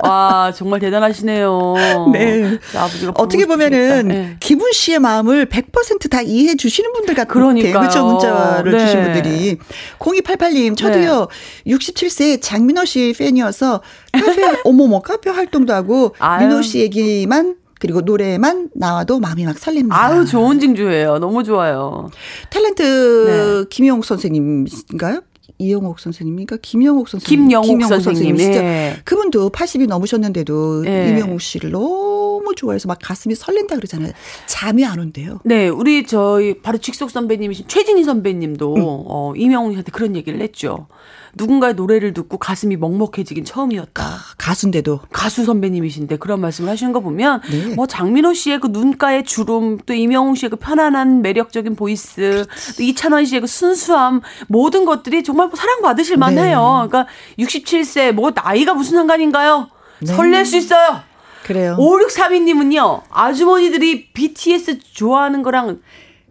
와, 0.04 0.54
정말 0.56 0.80
대단하시네요. 0.80 1.74
네. 2.14 2.58
아버지가 2.76 3.14
어떻게 3.18 3.46
보면은, 3.46 4.08
네. 4.08 4.38
김훈 4.40 4.72
씨의 4.72 5.00
마음을 5.00 5.48
100%다 5.48 6.22
이해해 6.22 6.56
주시는 6.56 6.94
분들 6.94 7.16
같은 7.16 7.34
그러니까 7.34 7.80
그렇죠. 7.80 8.06
문자를 8.06 8.72
네. 8.72 8.80
주신 8.80 9.04
분들이. 9.04 9.58
0288님, 10.00 10.78
저도요, 10.78 11.28
네. 11.66 11.74
67세 11.74 12.42
장민호 12.42 12.86
씨 12.86 13.14
팬이어서 13.18 13.82
카페, 14.14 14.62
어머머, 14.64 15.02
카페 15.02 15.30
활동도 15.30 15.74
하고, 15.74 16.16
아유. 16.20 16.48
민호 16.48 16.62
씨 16.62 16.80
얘기만 16.80 17.56
그리고 17.86 18.02
노래만 18.02 18.70
나와도 18.74 19.20
마음이 19.20 19.46
막 19.46 19.58
설렙니다. 19.58 19.92
아유, 19.92 20.26
좋은 20.26 20.60
징조예요. 20.60 21.20
너무 21.20 21.44
좋아요. 21.44 22.10
탤런트 22.50 22.82
네. 22.82 23.66
김용욱 23.70 24.06
선생님인가요? 24.06 25.22
이영옥 25.60 26.00
선생님입니까? 26.00 26.58
김영옥 26.62 27.08
선생님. 27.08 27.44
김영옥, 27.48 27.68
김영옥 27.68 28.02
선생님. 28.02 28.38
진짜 28.38 28.62
네. 28.62 28.98
그분도 29.06 29.52
80이 29.52 29.88
넘으셨는데도 29.88 30.82
네. 30.82 31.12
이명옥 31.12 31.40
씨를 31.40 31.70
너무 31.72 32.25
좋아해서 32.54 32.88
막 32.88 33.00
가슴이 33.02 33.36
설렌다 33.36 33.76
그러잖아요. 33.76 34.12
잠이 34.46 34.86
안 34.86 35.00
온대요. 35.00 35.40
네, 35.44 35.68
우리 35.68 36.06
저희 36.06 36.62
바로 36.62 36.78
직속 36.78 37.10
선배님이신 37.10 37.68
최진희 37.68 38.04
선배님도 38.04 38.76
음. 38.76 38.82
어, 38.84 39.34
이명옥 39.36 39.72
씨한테 39.72 39.92
그런 39.92 40.16
얘기를 40.16 40.42
했죠. 40.42 40.88
누군가의 41.36 41.76
노래를 41.76 42.14
듣고 42.14 42.38
가슴이 42.38 42.78
먹먹해지긴 42.78 43.46
처음이었다. 43.46 44.04
가수인데도 44.38 45.02
가수 45.12 45.44
선배님이신데 45.46 46.18
그런 46.18 46.40
말씀을 46.40 46.70
하시는 46.70 46.94
거 46.94 47.02
보면 47.02 47.42
네. 47.50 47.76
뭐 47.76 47.88
장민호 47.88 48.34
씨의 48.34 48.60
그 48.60 48.68
눈가의 48.68 49.26
주름 49.26 49.78
또 49.86 49.94
임영웅 49.94 50.36
씨의 50.36 50.50
그 50.52 50.56
편안한 50.56 51.22
매력적인 51.22 51.76
voice 51.76 52.46
또 52.78 52.84
이찬원 52.84 53.26
씨의 53.26 53.42
그 53.42 53.48
순수함 53.48 54.22
모든 54.48 54.86
것들이 54.86 55.24
정말 55.24 55.50
사랑받으실 55.54 56.18
만해요. 56.18 56.84
네. 56.84 56.88
그러니까 56.90 57.08
67세 57.40 58.14
뭐 58.14 58.32
나이가 58.34 58.74
무슨 58.74 58.98
상관인가요? 58.98 59.68
네. 60.00 60.14
설렐 60.14 60.46
수 60.46 60.58
있어요. 60.58 61.02
그래요. 61.46 61.78
5632님은요, 61.78 63.04
아주머니들이 63.12 64.08
BTS 64.14 64.80
좋아하는 64.80 65.44
거랑 65.44 65.80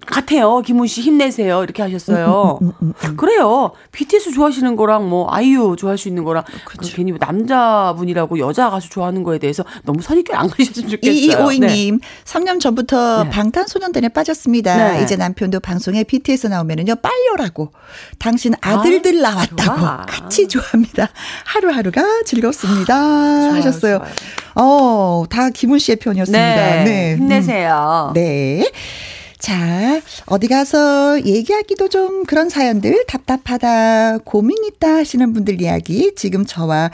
같아요. 0.06 0.60
김훈 0.60 0.86
씨 0.86 1.00
힘내세요. 1.00 1.62
이렇게 1.62 1.82
하셨어요. 1.82 2.58
음, 2.62 2.68
음, 2.68 2.72
음, 2.82 2.92
음, 3.04 3.16
그래요. 3.16 3.72
BTS 3.92 4.32
좋아하시는 4.32 4.76
거랑 4.76 5.08
뭐 5.08 5.28
아이유 5.30 5.76
좋아할 5.78 5.98
수 5.98 6.08
있는 6.08 6.24
거랑 6.24 6.44
그렇죠. 6.64 6.96
괜히 6.96 7.12
뭐 7.12 7.18
남자분이라고 7.20 8.38
여자 8.38 8.70
가수 8.70 8.90
좋아하는 8.90 9.22
거에 9.22 9.38
대해서 9.38 9.64
너무 9.84 10.02
선입견 10.02 10.36
안 10.36 10.48
가셨으면 10.48 10.90
좋겠어요. 10.90 11.40
이오이님, 11.42 11.98
네. 11.98 12.08
3년 12.24 12.60
전부터 12.60 13.24
네. 13.24 13.30
방탄소년단에 13.30 14.08
빠졌습니다. 14.10 14.92
네. 14.94 15.02
이제 15.02 15.16
남편도 15.16 15.60
방송에 15.60 16.04
BTS 16.04 16.48
나오면은요 16.48 16.96
빨려라고 16.96 17.70
당신 18.18 18.54
아, 18.60 18.78
아들들 18.78 19.24
아, 19.24 19.30
나왔다고 19.30 19.80
좋아. 19.80 20.06
같이 20.06 20.48
좋아합니다. 20.48 21.08
하루하루가 21.44 22.02
즐겁습니다. 22.24 22.94
아, 22.94 23.50
하셨어요. 23.54 23.98
좋아요. 23.98 24.10
어, 24.56 25.24
다 25.28 25.50
김훈 25.50 25.78
씨의 25.78 25.96
편이었습니다. 25.96 26.38
네. 26.38 26.84
네. 26.84 27.16
힘내세요. 27.16 28.12
네. 28.14 28.70
자, 29.44 30.00
어디 30.24 30.48
가서 30.48 31.20
얘기하기도 31.22 31.88
좀 31.90 32.24
그런 32.24 32.48
사연들 32.48 33.04
답답하다, 33.06 34.20
고민 34.24 34.56
있다 34.64 34.94
하시는 34.94 35.34
분들 35.34 35.60
이야기 35.60 36.14
지금 36.16 36.46
저와 36.46 36.90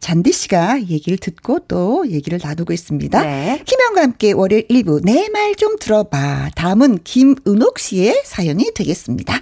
잔디 0.00 0.30
씨가 0.30 0.82
얘기를 0.90 1.16
듣고 1.16 1.60
또 1.60 2.06
얘기를 2.10 2.38
나누고 2.42 2.74
있습니다. 2.74 3.22
네. 3.22 3.62
김영과 3.64 4.02
함께 4.02 4.32
월요일 4.32 4.68
1부 4.68 5.02
내 5.02 5.30
말 5.32 5.54
좀 5.56 5.76
들어봐. 5.80 6.50
다음은 6.56 6.98
김은옥 7.04 7.78
씨의 7.78 8.20
사연이 8.26 8.70
되겠습니다. 8.74 9.40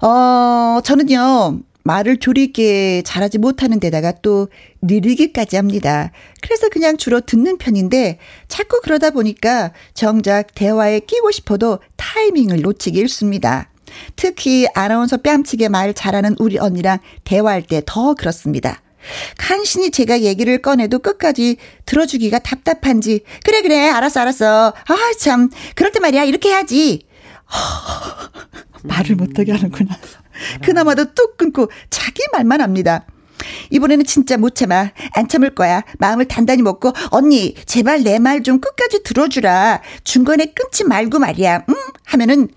어, 0.00 0.80
저는요, 0.82 1.58
말을 1.86 2.16
조리 2.18 2.42
있게 2.44 3.02
잘하지 3.06 3.38
못하는 3.38 3.78
데다가 3.78 4.12
또 4.20 4.48
느리기까지 4.82 5.54
합니다. 5.56 6.10
그래서 6.42 6.68
그냥 6.68 6.96
주로 6.96 7.20
듣는 7.20 7.58
편인데 7.58 8.18
자꾸 8.48 8.80
그러다 8.82 9.10
보니까 9.10 9.72
정작 9.94 10.52
대화에 10.54 10.98
끼고 11.00 11.30
싶어도 11.30 11.78
타이밍을 11.96 12.60
놓치기 12.60 12.98
일습니다. 12.98 13.70
특히 14.16 14.66
아나운서 14.74 15.18
뺨치게 15.18 15.68
말 15.68 15.94
잘하는 15.94 16.34
우리 16.40 16.58
언니랑 16.58 16.98
대화할 17.24 17.62
때 17.62 17.80
더 17.86 18.14
그렇습니다. 18.14 18.82
간신히 19.38 19.92
제가 19.92 20.22
얘기를 20.22 20.60
꺼내도 20.60 20.98
끝까지 20.98 21.58
들어주기가 21.84 22.40
답답한지 22.40 23.20
그래 23.44 23.62
그래 23.62 23.88
알았어 23.88 24.18
알았어 24.20 24.74
아 24.74 24.96
참 25.20 25.48
그럴 25.76 25.92
때 25.92 26.00
말이야 26.00 26.24
이렇게 26.24 26.48
해야지 26.48 27.06
말을 28.82 29.14
못하게 29.14 29.52
하는구나 29.52 29.96
그나마도 30.62 31.12
뚝 31.14 31.36
끊고 31.36 31.70
자기 31.90 32.22
말만 32.32 32.60
합니다. 32.60 33.04
이번에는 33.70 34.04
진짜 34.06 34.36
못 34.36 34.54
참아. 34.54 34.92
안 35.12 35.28
참을 35.28 35.54
거야. 35.54 35.82
마음을 35.98 36.26
단단히 36.26 36.62
먹고, 36.62 36.92
언니, 37.10 37.54
제발 37.66 38.02
내 38.02 38.18
말 38.18 38.42
좀 38.42 38.60
끝까지 38.60 39.02
들어주라. 39.02 39.82
중간에 40.04 40.46
끊지 40.54 40.84
말고 40.84 41.18
말이야. 41.18 41.64
응? 41.68 41.74
하면은, 42.04 42.48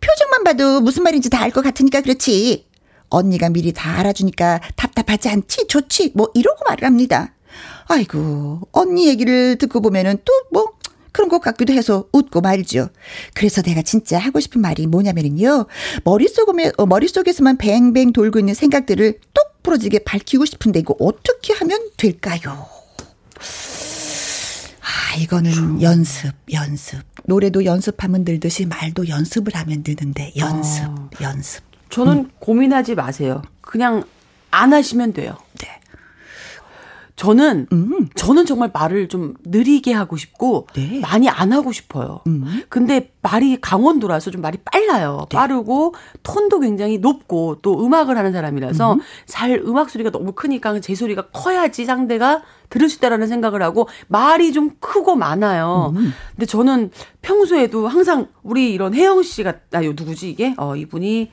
표정만 0.00 0.44
봐도 0.44 0.80
무슨 0.80 1.02
말인지 1.02 1.28
다 1.28 1.42
알 1.42 1.50
것 1.50 1.62
같으니까 1.62 2.02
그렇지. 2.02 2.66
언니가 3.08 3.48
미리 3.50 3.72
다 3.72 3.98
알아주니까 3.98 4.60
답답하지 4.76 5.28
않지? 5.28 5.66
좋지? 5.66 6.12
뭐, 6.14 6.30
이러고 6.34 6.60
말을 6.68 6.84
합니다. 6.84 7.34
아이고, 7.88 8.60
언니 8.72 9.08
얘기를 9.08 9.56
듣고 9.56 9.80
보면은 9.80 10.18
또 10.24 10.32
뭐, 10.52 10.72
그런 11.18 11.28
것 11.28 11.40
같기도 11.40 11.72
해서 11.72 12.04
웃고 12.12 12.42
말죠. 12.42 12.90
그래서 13.34 13.60
내가 13.60 13.82
진짜 13.82 14.18
하고 14.20 14.38
싶은 14.38 14.60
말이 14.60 14.86
뭐냐면은요. 14.86 15.66
머릿속에, 16.04 16.70
어, 16.76 16.86
머릿속에서만 16.86 17.58
뱅뱅 17.58 18.12
돌고 18.12 18.38
있는 18.38 18.54
생각들을 18.54 19.18
똑 19.34 19.64
부러지게 19.64 20.04
밝히고 20.04 20.44
싶은데 20.44 20.78
이거 20.78 20.94
어떻게 21.00 21.54
하면 21.54 21.80
될까요? 21.96 22.68
아, 24.80 25.16
이거는 25.18 25.82
연습, 25.82 26.30
연습. 26.52 27.00
노래도 27.24 27.64
연습하면 27.64 28.22
늘듯이 28.22 28.66
말도 28.66 29.08
연습을 29.08 29.56
하면 29.56 29.82
느는데 29.84 30.34
연습, 30.36 30.84
어. 30.84 31.10
연습. 31.20 31.64
저는 31.90 32.12
음. 32.12 32.30
고민하지 32.38 32.94
마세요. 32.94 33.42
그냥 33.60 34.04
안 34.52 34.72
하시면 34.72 35.14
돼요. 35.14 35.36
네. 35.58 35.66
저는 37.18 37.66
음. 37.72 38.08
저는 38.14 38.46
정말 38.46 38.70
말을 38.72 39.08
좀 39.08 39.34
느리게 39.44 39.92
하고 39.92 40.16
싶고 40.16 40.68
네. 40.74 41.00
많이 41.00 41.28
안 41.28 41.52
하고 41.52 41.72
싶어요. 41.72 42.20
음. 42.28 42.62
근데 42.68 43.12
말이 43.22 43.60
강원도라서 43.60 44.30
좀 44.30 44.40
말이 44.40 44.58
빨라요. 44.64 45.26
네. 45.28 45.36
빠르고 45.36 45.94
톤도 46.22 46.60
굉장히 46.60 46.98
높고 46.98 47.58
또 47.60 47.84
음악을 47.84 48.16
하는 48.16 48.32
사람이라서 48.32 48.94
음. 48.94 49.00
잘 49.26 49.60
음악 49.66 49.90
소리가 49.90 50.10
너무 50.10 50.30
크니까 50.30 50.78
제 50.78 50.94
소리가 50.94 51.26
커야지 51.32 51.84
상대가 51.84 52.42
들을 52.70 52.88
수 52.88 52.98
있다라는 52.98 53.26
생각을 53.26 53.62
하고 53.62 53.88
말이 54.06 54.52
좀 54.52 54.70
크고 54.78 55.16
많아요. 55.16 55.92
음. 55.96 56.12
근데 56.36 56.46
저는 56.46 56.92
평소에도 57.20 57.88
항상 57.88 58.28
우리 58.44 58.72
이런 58.72 58.94
혜영 58.94 59.24
씨가 59.24 59.54
아 59.72 59.80
누구지 59.80 60.30
이게? 60.30 60.54
어 60.56 60.76
이분이 60.76 61.32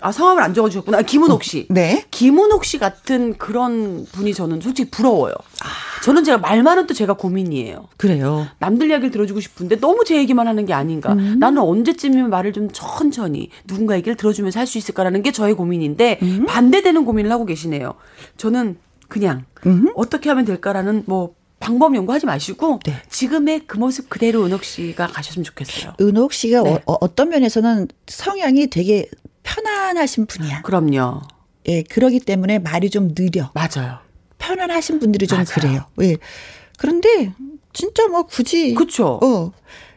아, 0.00 0.12
성함을 0.12 0.42
안 0.42 0.54
적어주셨구나. 0.54 0.98
아, 0.98 1.02
김은옥 1.02 1.42
씨. 1.44 1.66
어, 1.70 1.74
네. 1.74 2.04
김은옥 2.10 2.64
씨 2.64 2.78
같은 2.78 3.36
그런 3.38 4.06
분이 4.12 4.34
저는 4.34 4.60
솔직히 4.60 4.90
부러워요. 4.90 5.32
아. 5.62 6.02
저는 6.02 6.24
제가 6.24 6.38
말 6.38 6.62
많은 6.62 6.86
또 6.86 6.92
제가 6.92 7.14
고민이에요. 7.14 7.88
그래요. 7.96 8.46
남들 8.58 8.90
이야기를 8.90 9.10
들어주고 9.10 9.40
싶은데 9.40 9.80
너무 9.80 10.04
제 10.04 10.16
얘기만 10.18 10.46
하는 10.46 10.66
게 10.66 10.74
아닌가. 10.74 11.14
음. 11.14 11.36
나는 11.38 11.62
언제쯤이면 11.62 12.28
말을 12.30 12.52
좀 12.52 12.68
천천히 12.70 13.48
누군가 13.66 13.96
얘기를 13.96 14.14
들어주면서 14.16 14.60
할 14.60 14.66
수 14.66 14.78
있을까라는 14.78 15.22
게 15.22 15.30
저의 15.30 15.54
고민인데 15.54 16.18
음. 16.22 16.46
반대되는 16.46 17.04
고민을 17.04 17.30
하고 17.30 17.44
계시네요. 17.46 17.94
저는 18.38 18.78
그냥 19.08 19.44
음. 19.66 19.90
어떻게 19.94 20.28
하면 20.30 20.44
될까라는 20.44 21.04
뭐 21.06 21.34
방법 21.64 21.96
연구하지 21.96 22.26
마시고 22.26 22.80
네. 22.84 22.92
지금의 23.08 23.62
그 23.66 23.78
모습 23.78 24.10
그대로 24.10 24.44
은옥 24.44 24.64
씨가 24.64 25.06
가셨으면 25.06 25.44
좋겠어요. 25.44 25.94
은옥 25.98 26.34
씨가 26.34 26.62
네. 26.62 26.78
어, 26.84 26.96
어떤 27.00 27.30
면에서는 27.30 27.88
성향이 28.06 28.68
되게 28.68 29.08
편안하신 29.42 30.26
분이야. 30.26 30.60
그럼요. 30.62 31.22
예, 31.66 31.82
그러기 31.82 32.20
때문에 32.20 32.58
말이 32.58 32.90
좀 32.90 33.14
느려. 33.14 33.50
맞아요. 33.54 33.98
편안하신 34.36 34.98
분들이 34.98 35.26
좀 35.26 35.38
맞아요. 35.38 35.48
그래요. 35.54 35.84
예. 36.02 36.18
그런데 36.76 37.32
진짜 37.72 38.06
뭐 38.08 38.24
굳이 38.24 38.74
그렇죠. 38.74 39.18
어. 39.22 39.52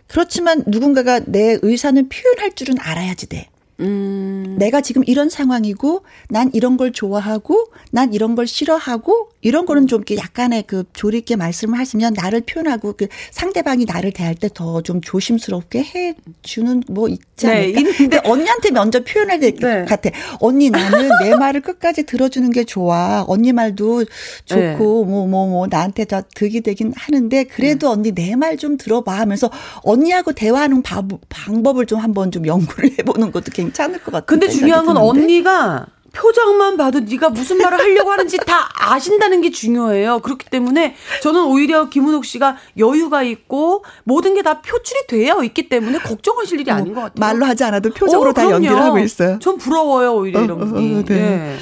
그렇지만 0.08 0.64
누군가가 0.68 1.20
내 1.26 1.60
의사는 1.62 2.08
표현할 2.08 2.56
줄은 2.56 2.76
알아야지 2.80 3.28
돼. 3.28 3.50
음. 3.80 4.56
내가 4.58 4.82
지금 4.82 5.04
이런 5.06 5.30
상황이고 5.30 6.04
난 6.30 6.50
이런 6.54 6.78
걸 6.78 6.92
좋아하고 6.92 7.68
난 7.92 8.14
이런 8.14 8.36
걸 8.36 8.48
싫어하고 8.48 9.30
이런 9.48 9.66
거는 9.66 9.88
좀 9.88 10.04
약간의 10.16 10.64
그 10.68 10.84
조리 10.94 11.20
있게 11.20 11.36
말씀을 11.36 11.80
하시면 11.80 12.14
나를 12.14 12.42
표현하고 12.42 12.94
그 12.94 13.08
상대방이 13.32 13.86
나를 13.86 14.12
대할 14.12 14.36
때 14.36 14.48
더 14.50 14.82
좀 14.84 15.02
조심스럽게 15.02 15.84
해 15.84 16.16
주는 16.42 16.84
뭐 16.90 17.08
있지 17.10 17.48
네, 17.48 17.52
않을까? 17.74 17.82
네, 17.82 17.98
근데 17.98 18.20
언니한테 18.24 18.72
먼저 18.72 19.04
표현해야 19.04 19.40
될것 19.40 19.62
네. 19.62 19.86
같아. 19.86 20.10
언니 20.40 20.70
나는 20.70 21.10
내 21.24 21.36
말을 21.36 21.62
끝까지 21.62 22.04
들어주는 22.04 22.50
게 22.52 22.64
좋아. 22.64 23.24
언니 23.28 23.52
말도 23.54 24.06
좋고 24.46 25.06
뭐뭐뭐 25.06 25.28
뭐, 25.28 25.48
뭐, 25.48 25.68
나한테 25.70 26.06
더 26.06 26.22
득이 26.36 26.62
되긴 26.62 26.94
하는데 26.96 27.44
그래도 27.46 27.88
네. 27.88 27.94
언니 27.94 28.12
내 28.14 28.36
말 28.36 28.58
좀 28.58 28.78
들어봐 28.78 29.14
하면서 29.20 29.50
언니하고 29.84 30.32
대화하는 30.34 30.82
바, 30.82 31.04
방법을 31.30 31.86
좀 31.86 32.00
한번 32.00 32.32
좀 32.32 32.46
연구를 32.48 32.92
해보는 33.00 33.32
것도 33.32 33.52
괜찮을 33.54 34.00
것 34.00 34.12
같아요. 34.12 34.26
근데 34.26 34.48
중요한 34.50 34.86
건 34.86 34.96
드는데? 34.96 35.10
언니가 35.22 35.86
표정만 36.18 36.78
봐도 36.78 37.00
네가 37.02 37.30
무슨 37.30 37.60
말을 37.60 37.78
하려고 37.80 38.12
하는지 38.12 38.38
다 38.38 38.70
아신다는 38.80 39.42
게 39.42 39.52
중요해요. 39.52 40.20
그렇기 40.20 40.50
때문에 40.50 40.96
저는 41.22 41.44
오히려 41.46 41.90
김은옥 41.90 42.26
씨가 42.26 42.58
여유가 42.78 43.22
있고 43.24 43.84
모든 44.04 44.34
게 44.34 44.48
다 44.48 44.62
표출이 44.62 45.08
되어 45.08 45.44
있기 45.44 45.68
때문에 45.68 45.98
걱정하실 46.00 46.62
일이 46.62 46.72
어, 46.72 46.76
아닌 46.76 46.94
것 46.94 47.02
같아요. 47.02 47.16
말로 47.20 47.46
하지 47.46 47.66
않아도 47.66 47.90
표정으로 47.92 48.30
어, 48.30 48.34
다 48.34 48.50
연기를 48.50 48.78
하고 48.82 48.98
있어요. 48.98 49.40
전 49.40 49.58
부러워요, 49.58 50.14
오히려 50.16 50.40
어, 50.40 50.44
이런 50.44 50.60
분이. 50.60 50.96
어, 50.96 51.04
네. 51.04 51.16
네. 51.16 51.58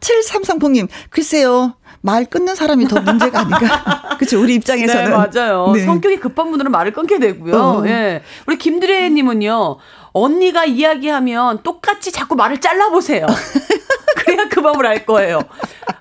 7330님, 0.00 0.88
글쎄요. 1.10 1.74
말 2.00 2.24
끊는 2.24 2.54
사람이 2.54 2.88
더 2.88 2.98
문제가 3.02 3.40
아닌가. 3.40 4.14
그렇죠. 4.16 4.40
우리 4.40 4.54
입장에서는. 4.54 5.04
네, 5.04 5.10
맞아요. 5.10 5.72
네. 5.74 5.84
성격이 5.84 6.16
급한 6.16 6.48
분들은 6.48 6.70
말을 6.72 6.94
끊게 6.94 7.18
되고요. 7.18 7.54
어. 7.54 7.86
예. 7.86 8.22
우리 8.46 8.56
김드레 8.56 9.10
님은요. 9.10 9.76
언니가 10.12 10.64
이야기하면 10.64 11.62
똑같이 11.62 12.10
자꾸 12.10 12.36
말을 12.36 12.58
잘라보세요. 12.62 13.26
그 14.60 14.66
마음을 14.66 14.86
알 14.86 15.06
거예요. 15.06 15.40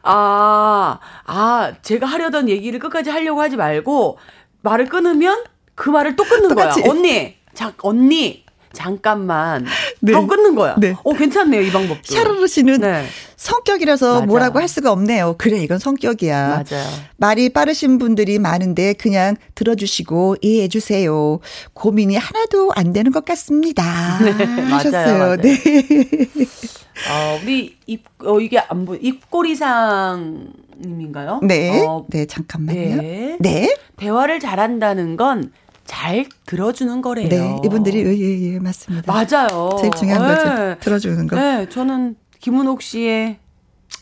아, 0.04 1.00
아, 1.26 1.74
제가 1.82 2.06
하려던 2.06 2.50
얘기를 2.50 2.80
끝까지 2.80 3.10
하려고 3.10 3.41
하지 3.41 3.56
말고 3.56 4.17
말을 4.62 4.86
끊으면 4.89 5.43
그 5.76 5.89
말을 5.89 6.15
또 6.17 6.24
끊는 6.26 6.50
똑같이. 6.50 6.82
거야. 6.82 6.91
언니, 6.91 7.36
자, 7.54 7.74
언니, 7.82 8.43
잠깐만 8.74 9.65
네. 10.02 10.13
하고 10.13 10.28
끊는 10.28 10.54
거야. 10.56 10.76
네. 10.78 10.95
어 11.04 11.13
괜찮네요 11.13 11.62
이 11.62 11.72
방법. 11.72 11.98
샤르르 12.06 12.45
씨는 12.45 12.82
네. 12.82 13.06
성격이라서 13.36 14.13
맞아. 14.13 14.26
뭐라고 14.28 14.60
할 14.60 14.67
수가 14.67 14.91
없네요. 14.91 15.36
그래 15.39 15.58
이건 15.60 15.80
성격이야. 15.80 16.48
맞아요. 16.69 16.88
말이 17.17 17.50
빠르신 17.50 17.98
분들이 17.98 18.38
많은데 18.38 18.93
그냥 18.93 19.38
들어주시고 19.56 20.36
이해해 20.41 20.67
주세요. 20.67 21.39
고민이 21.74 22.15
하나도 22.17 22.72
안 22.76 22.93
되는 22.93 23.12
것 23.12 23.26
같습니다. 23.26 24.19
네, 24.19 24.32
하셨어요. 24.34 24.91
맞아요, 24.91 25.17
맞아요. 25.19 25.38
네. 25.38 25.58
어, 27.09 27.39
우리 27.43 27.77
입, 27.85 28.03
어, 28.19 28.39
이게 28.39 28.59
안 28.59 28.85
보여. 28.85 28.97
입꼬리상 29.01 30.53
님인가요? 30.83 31.39
네. 31.43 31.85
어, 31.85 32.05
네, 32.09 32.25
잠깐만요. 32.25 33.01
네. 33.01 33.38
네. 33.39 33.75
대화를 33.97 34.39
잘한다는 34.39 35.17
건 35.17 35.51
잘 35.89 36.27
들어주는 36.45 37.01
거래요. 37.01 37.27
네, 37.29 37.57
이분들이 37.65 37.97
예, 38.05 38.15
예, 38.15 38.53
예, 38.53 38.59
맞습니다. 38.59 39.12
맞아요. 39.12 39.75
제일 39.79 39.91
중요한 39.97 40.21
네. 40.21 40.35
거죠. 40.35 40.79
들어주는 40.81 41.27
거. 41.27 41.35
네, 41.35 41.67
저는 41.67 42.15
김은옥 42.39 42.83
씨의 42.83 43.39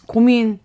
고민 0.06 0.60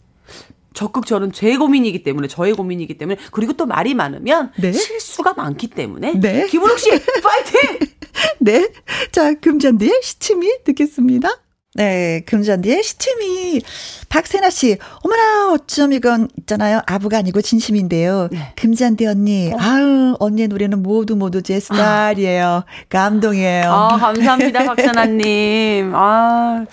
적극 0.74 1.06
저는 1.06 1.30
제 1.30 1.56
고민이기 1.56 2.02
때문에 2.02 2.26
저의 2.26 2.54
고민이기 2.54 2.98
때문에 2.98 3.18
그리고 3.30 3.52
또 3.52 3.66
말이 3.66 3.94
많으면 3.94 4.50
네? 4.58 4.72
실수가 4.72 5.34
많기 5.34 5.68
때문에 5.68 6.14
네. 6.18 6.48
김은옥 6.48 6.76
씨 6.80 6.90
파이팅! 6.90 7.78
네. 8.40 8.68
자, 9.12 9.32
금잔디의 9.34 10.00
시침이 10.02 10.64
듣겠습니다. 10.64 11.28
네, 11.74 12.20
금잔디의 12.26 12.82
시침이 12.82 13.62
박세나 14.10 14.50
씨, 14.50 14.76
어머나 15.02 15.52
어쩜 15.52 15.94
이건 15.94 16.28
있잖아요. 16.40 16.82
아부가 16.86 17.16
아니고 17.16 17.40
진심인데요. 17.40 18.28
네. 18.30 18.52
금잔디 18.56 19.06
언니, 19.06 19.50
어. 19.54 19.56
아유 19.58 20.14
언니의 20.18 20.48
노래는 20.48 20.82
모두 20.82 21.16
모두 21.16 21.40
제 21.40 21.58
스타일이에요. 21.60 22.46
아. 22.46 22.64
감동이에요. 22.90 23.72
아, 23.72 23.96
감사합니다, 23.96 24.64
박세나님. 24.64 25.94
아, 25.94 26.66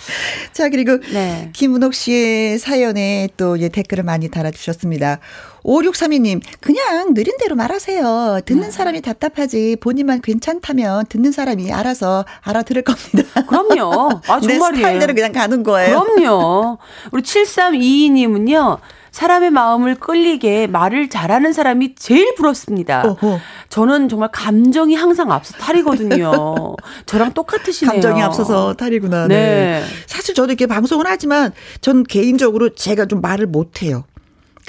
자 0.51 0.67
그리고 0.67 0.99
네. 1.13 1.49
김은옥 1.53 1.93
씨의 1.93 2.59
사연에 2.59 3.29
또 3.37 3.57
예, 3.61 3.69
댓글을 3.69 4.03
많이 4.03 4.29
달아주셨습니다. 4.29 5.19
5632님, 5.63 6.41
그냥 6.61 7.13
느린 7.13 7.37
대로 7.37 7.55
말하세요. 7.55 8.41
듣는 8.45 8.61
네. 8.63 8.71
사람이 8.71 9.01
답답하지. 9.01 9.77
본인만 9.81 10.21
괜찮다면 10.21 11.05
듣는 11.07 11.31
사람이 11.31 11.71
알아서 11.71 12.25
알아들을 12.41 12.81
겁니다. 12.83 13.43
그럼요. 13.43 14.21
아, 14.27 14.39
정말이에요. 14.39 14.69
내 14.71 14.77
스타일대로 14.77 15.13
그냥 15.13 15.31
가는 15.31 15.63
거예요. 15.63 16.01
그럼요. 16.01 16.77
우리 17.11 17.21
7322님은요. 17.23 18.79
사람의 19.11 19.49
마음을 19.49 19.95
끌리게 19.95 20.67
말을 20.67 21.09
잘하는 21.09 21.51
사람이 21.51 21.95
제일 21.95 22.35
부럽습니다. 22.35 23.01
어허. 23.03 23.39
저는 23.69 24.07
정말 24.07 24.29
감정이 24.31 24.95
항상 24.95 25.31
앞서 25.31 25.57
탈이거든요. 25.57 26.75
저랑 27.07 27.33
똑같으시네요. 27.33 27.91
감정이 27.91 28.21
앞서서 28.21 28.75
탈이구나. 28.75 29.27
네. 29.27 29.35
네. 29.35 29.83
사실 30.05 30.35
저도 30.35 30.51
이렇게 30.51 30.67
방송을 30.67 31.05
하지만 31.07 31.53
전 31.81 32.03
개인적으로 32.03 32.75
제가 32.75 33.07
좀 33.07 33.19
말을 33.21 33.47
못해요. 33.47 34.03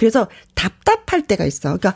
그래서 0.00 0.28
답답할 0.54 1.20
때가 1.26 1.44
있어. 1.44 1.76
그러니까 1.76 1.92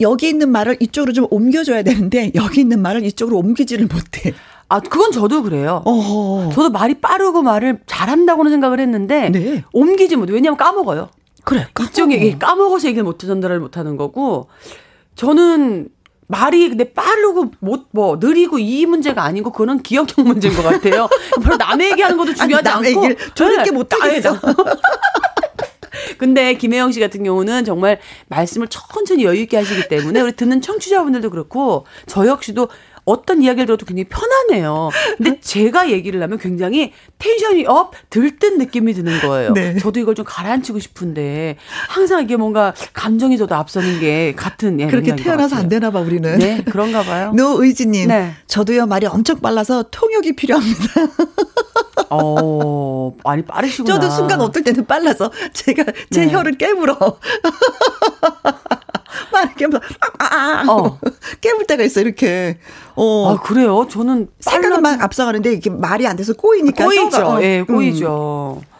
여기 0.00 0.28
있는 0.28 0.50
말을 0.50 0.76
이쪽으로 0.78 1.14
좀 1.14 1.26
옮겨줘야 1.30 1.84
되는데 1.84 2.30
여기 2.34 2.60
있는 2.60 2.82
말을 2.82 3.02
이쪽으로 3.06 3.38
옮기지를 3.38 3.86
못해. 3.86 4.34
아, 4.68 4.80
그건 4.80 5.10
저도 5.10 5.42
그래요. 5.42 5.80
어허. 5.86 6.50
저도 6.52 6.68
말이 6.68 7.00
빠르고 7.00 7.40
말을 7.40 7.78
잘한다고는 7.86 8.50
생각을 8.50 8.78
했는데 8.78 9.30
네. 9.30 9.64
옮기지 9.72 10.16
못해. 10.16 10.34
왜냐면 10.34 10.58
까먹어요. 10.58 11.08
그래. 11.44 11.66
이쪽 11.80 12.12
얘기 12.12 12.38
까먹어서 12.38 12.88
얘기를 12.88 13.04
못 13.04 13.18
전달을 13.18 13.58
못 13.58 13.78
하는 13.78 13.96
거고 13.96 14.48
저는 15.14 15.88
말이 16.28 16.68
근데 16.68 16.92
빠르고 16.92 17.52
못 17.60 17.86
뭐 17.92 18.18
느리고 18.20 18.58
이 18.58 18.84
문제가 18.84 19.24
아니고 19.24 19.50
그거는 19.52 19.78
기억력 19.82 20.20
문제인 20.20 20.54
것 20.54 20.62
같아요. 20.62 21.08
별로 21.42 21.56
남의 21.56 21.92
얘기하는 21.92 22.18
것도 22.18 22.34
중요하지 22.34 22.68
아니, 22.68 22.88
않고 22.88 23.02
얘기를 23.04 23.16
저렇게 23.34 23.70
네. 23.70 23.70
못 23.70 23.90
하겠어. 23.94 24.38
근데 26.18 26.54
김혜영 26.54 26.92
씨 26.92 27.00
같은 27.00 27.22
경우는 27.22 27.64
정말 27.64 27.98
말씀을 28.28 28.68
천천히 28.68 29.24
여유 29.24 29.40
있게 29.42 29.56
하시기 29.56 29.88
때문에 29.88 30.20
우리 30.20 30.32
듣는 30.32 30.60
청취자분들도 30.60 31.30
그렇고 31.30 31.86
저 32.06 32.26
역시도 32.26 32.68
어떤 33.06 33.40
이야기를 33.40 33.66
들어도 33.66 33.86
굉장히 33.86 34.08
편하네요. 34.08 34.90
근데 35.16 35.40
제가 35.40 35.90
얘기를 35.90 36.20
하면 36.20 36.38
굉장히 36.38 36.92
tension이 37.18 37.64
up, 37.66 37.92
들뜬 38.10 38.58
느낌이 38.58 38.92
드는 38.94 39.20
거예요. 39.20 39.52
네. 39.54 39.78
저도 39.78 40.00
이걸 40.00 40.16
좀 40.16 40.24
가라앉히고 40.28 40.80
싶은데 40.80 41.56
항상 41.88 42.22
이게 42.22 42.36
뭔가 42.36 42.74
감정이 42.92 43.38
저도 43.38 43.54
앞서는 43.54 44.00
게 44.00 44.34
같은 44.34 44.80
예, 44.80 44.88
그렇게 44.88 45.14
태어나서 45.14 45.54
안 45.56 45.68
되나 45.68 45.92
봐 45.92 46.00
우리는. 46.00 46.36
네, 46.38 46.62
그런가 46.64 47.04
봐요. 47.04 47.32
노의지님, 47.36 48.08
네. 48.08 48.32
저도요 48.48 48.86
말이 48.86 49.06
엄청 49.06 49.38
빨라서 49.38 49.84
통역이 49.90 50.34
필요합니다. 50.34 50.82
어, 52.10 53.14
많이 53.24 53.42
빠르시구나. 53.42 53.94
저도 53.94 54.10
순간 54.10 54.40
어떨 54.40 54.64
때는 54.64 54.84
빨라서 54.84 55.30
제가 55.52 55.84
제 56.10 56.26
네. 56.26 56.32
혀를 56.32 56.58
깨물어. 56.58 56.96
막 59.44 59.54
깨물어. 59.56 59.80
아, 60.18 60.24
아, 60.24 60.26
아. 60.34 60.64
어. 60.68 60.98
깨물 61.40 61.66
때가 61.66 61.82
있어, 61.84 62.00
이렇게. 62.00 62.58
어. 62.94 63.34
아, 63.34 63.40
그래요? 63.40 63.86
저는. 63.90 64.28
생각은 64.40 64.82
막 64.82 65.02
앞서가는데 65.02 65.52
이게 65.52 65.70
말이 65.70 66.06
안 66.06 66.16
돼서 66.16 66.32
꼬이니까. 66.34 66.84
꼬이죠. 66.84 67.38
예, 67.42 67.58
네, 67.58 67.62
꼬이죠. 67.62 68.60
음. 68.62 68.76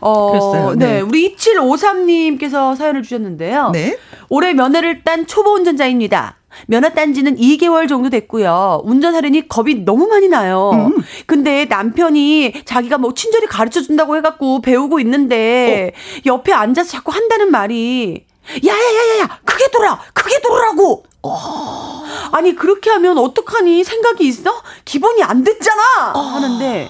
어, 0.00 0.30
그랬어요. 0.30 0.74
네. 0.74 0.86
네. 0.86 1.00
우리 1.00 1.34
2753님께서 1.36 2.76
사연을 2.76 3.02
주셨는데요. 3.02 3.70
네. 3.72 3.98
올해 4.28 4.52
면허를 4.52 5.02
딴 5.04 5.26
초보 5.26 5.52
운전자입니다. 5.52 6.36
면허 6.66 6.90
딴 6.90 7.12
지는 7.12 7.36
2개월 7.36 7.88
정도 7.88 8.08
됐고요. 8.08 8.82
운전하려니 8.84 9.48
겁이 9.48 9.84
너무 9.84 10.06
많이 10.06 10.28
나요. 10.28 10.70
음. 10.72 11.02
근데 11.26 11.66
남편이 11.66 12.62
자기가 12.64 12.98
뭐 12.98 13.14
친절히 13.14 13.46
가르쳐 13.46 13.82
준다고 13.82 14.16
해갖고 14.16 14.62
배우고 14.62 15.00
있는데 15.00 15.92
어. 15.94 16.20
옆에 16.26 16.52
앉아서 16.52 16.90
자꾸 16.90 17.12
한다는 17.12 17.50
말이 17.50 18.24
야야야야야 18.64 19.40
크게 19.44 19.70
돌아 19.70 19.98
크게 20.12 20.40
돌으라고 20.40 21.04
어. 21.22 22.04
아니 22.32 22.54
그렇게 22.54 22.90
하면 22.90 23.18
어떡하니 23.18 23.84
생각이 23.84 24.26
있어 24.26 24.62
기본이 24.84 25.22
안 25.22 25.42
됐잖아 25.44 26.12
어. 26.14 26.18
하는데 26.20 26.88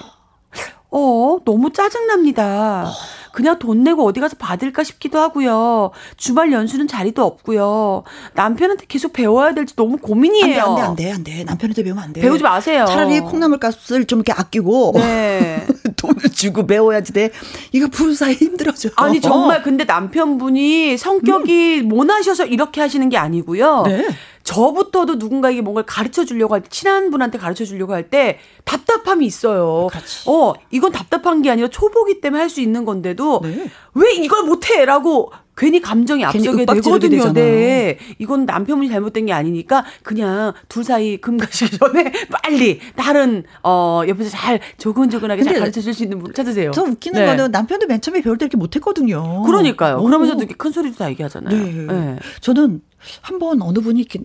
어 0.91 1.37
너무 1.45 1.71
짜증납니다 1.71 2.85
어. 2.87 2.91
그냥 3.37 3.59
돈 3.59 3.83
내고 3.83 4.03
어디 4.03 4.19
가서 4.19 4.35
받을까 4.35 4.83
싶기도 4.83 5.19
하고요. 5.19 5.91
주말 6.15 6.51
연수는 6.51 6.87
자리도 6.87 7.23
없고요. 7.23 8.01
남편한테 8.33 8.85
계속 8.87 9.13
배워야 9.13 9.53
될지 9.53 9.75
너무 9.75 9.97
고민이에요. 9.97 10.63
안 10.63 10.75
돼, 10.75 10.81
안 10.81 10.95
돼, 10.95 11.11
안 11.11 11.23
돼. 11.23 11.43
남편한테 11.43 11.83
배우면 11.83 12.03
안 12.03 12.13
돼. 12.13 12.21
배우지 12.21 12.41
마세요. 12.41 12.85
차라리 12.87 13.19
콩나물 13.19 13.59
값을 13.59 14.05
좀 14.05 14.21
이렇게 14.21 14.31
아끼고 14.31 14.93
네. 14.95 15.67
돈을 15.97 16.31
주고 16.33 16.65
배워야지 16.65 17.13
돼. 17.13 17.29
이거 17.73 17.85
부부 17.89 18.15
사이 18.15 18.33
힘들어져. 18.33 18.89
아니 18.95 19.21
정말 19.21 19.61
근데 19.61 19.83
남편분이 19.83 20.97
성격이 20.97 21.81
음. 21.83 21.89
모나셔서 21.89 22.45
이렇게 22.47 22.81
하시는 22.81 23.07
게 23.07 23.17
아니고요. 23.17 23.83
네. 23.85 24.07
저부터도 24.47 25.15
누군가에게 25.15 25.61
뭔가를 25.61 25.85
가르쳐 25.85 26.23
주려고 26.23 26.53
할 26.53 26.63
때, 26.63 26.69
친한 26.69 27.11
분한테 27.11 27.37
가르쳐 27.37 27.65
주려고 27.65 27.93
할 27.93 28.09
때 28.09 28.39
답답함이 28.63 29.25
있어요. 29.25 29.87
그렇지. 29.91 30.29
어, 30.29 30.53
이건 30.71 30.93
답답한 30.93 31.41
게 31.41 31.49
아니라 31.51 31.67
초보기 31.67 32.21
때문에 32.21 32.41
할 32.41 32.47
수 32.49 32.61
있는 32.61 32.85
건데도 32.85 33.41
네. 33.43 33.69
왜 33.95 34.13
이걸 34.15 34.43
못해? 34.43 34.85
라고 34.85 35.31
괜히 35.57 35.81
감정이 35.81 36.23
앞서게 36.23 36.65
되거든요. 36.65 37.33
네. 37.33 37.97
이건 38.19 38.45
남편분이 38.45 38.89
잘못된 38.89 39.25
게 39.25 39.33
아니니까 39.33 39.83
그냥 40.03 40.53
둘 40.69 40.83
사이 40.83 41.17
금 41.17 41.37
가시기 41.37 41.75
전에 41.77 42.11
빨리 42.31 42.79
다른 42.95 43.43
어 43.63 44.03
옆에서 44.07 44.29
잘 44.29 44.59
조근조근하게 44.77 45.43
잘 45.43 45.59
가르쳐 45.59 45.81
줄 45.81 45.93
수 45.97 46.03
있는 46.03 46.19
분을 46.19 46.33
찾으세요. 46.33 46.71
저 46.71 46.83
웃기는 46.83 47.19
네. 47.19 47.25
거는 47.25 47.49
남편도 47.49 47.87
맨 47.87 47.99
처음에 47.99 48.21
배울 48.21 48.37
때 48.37 48.45
이렇게 48.45 48.55
못 48.57 48.75
했거든요. 48.75 49.41
그러니까요. 49.43 50.03
그러면서도 50.03 50.41
이렇게 50.41 50.53
큰 50.53 50.71
소리도 50.71 50.95
다 50.97 51.09
얘기하잖아요. 51.09 51.57
네. 51.57 51.71
네. 51.87 52.15
저는 52.41 52.81
한번 53.21 53.61
어느 53.61 53.79
분이 53.79 53.99
이렇게 54.01 54.19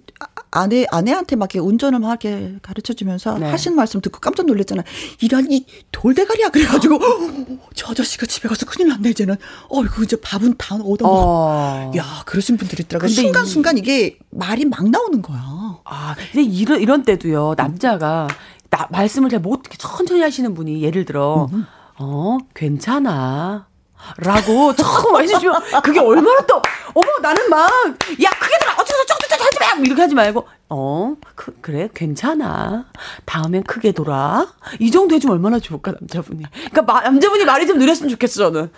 아내 0.55 0.85
아내한테 0.91 1.35
막 1.35 1.53
이렇게 1.53 1.67
운전을 1.67 1.99
막 1.99 2.09
이렇게 2.23 2.55
가르쳐 2.61 2.93
주면서 2.93 3.39
네. 3.39 3.51
하신 3.51 3.75
말씀 3.75 4.01
듣고 4.03 4.21
깜짝 4.21 4.45
놀랐잖아. 4.47 4.85
이런 5.23 5.51
이 5.51 5.65
돌대가리야 5.91 6.51
그래가지고 6.51 7.01
저 7.75 7.91
아저씨가 7.91 8.27
집에 8.27 8.49
가서 8.49 8.67
큰일 8.67 8.89
났네 8.89 9.11
이제는. 9.11 9.37
어이구 9.71 10.05
이제 10.05 10.17
밥은 10.21 10.55
다 10.59 10.77
얻어 10.77 11.07
먹. 11.07 11.11
어. 11.11 11.93
야 11.97 12.23
그러신 12.27 12.59
분들이 12.59 12.83
있더라고. 12.85 13.09
순간 13.09 13.47
순간 13.47 13.79
이게 13.79 14.19
말이 14.31 14.67
막 14.67 14.89
나오는 14.91 15.23
거야. 15.23 15.41
아 15.85 16.15
근데 16.17 16.43
이런 16.43 16.81
이런 16.83 17.03
때도요 17.03 17.55
남자가 17.57 18.29
나, 18.71 18.87
말씀을 18.91 19.31
잘 19.31 19.41
못 19.41 19.63
천천히 19.79 20.21
하시는 20.21 20.53
분이 20.55 20.83
예를 20.83 21.07
들어 21.07 21.49
음. 21.53 21.65
어 21.99 22.37
괜찮아. 22.55 23.67
라고 24.19 24.75
처음 24.75 25.21
해주시면 25.23 25.63
그게 25.83 26.01
얼마나 26.01 26.41
또 26.43 26.61
어머 26.95 27.07
나는 27.21 27.49
막야 27.49 27.69
크게 28.09 28.59
들어 28.59 28.73
어쩌고 28.79 29.05
저쩌고 29.07 29.45
하지 29.45 29.59
마! 29.61 29.83
이렇게 29.85 30.03
하지 30.03 30.15
말고 30.15 30.47
어 30.75 31.17
그, 31.35 31.55
그래 31.61 31.91
괜찮아 31.95 32.87
다음엔 33.27 33.65
크게 33.65 33.93
돌아 33.93 34.47
이 34.79 34.91
정도 34.91 35.15
해주면 35.15 35.35
얼마나 35.37 35.59
좋을까 35.59 35.93
남자분이 36.01 36.45
그러니까 36.71 36.83
마, 36.83 37.03
남자분이 37.03 37.45
말이 37.45 37.67
좀 37.67 37.79
느렸으면 37.79 38.09
좋겠어 38.09 38.51
저는 38.51 38.71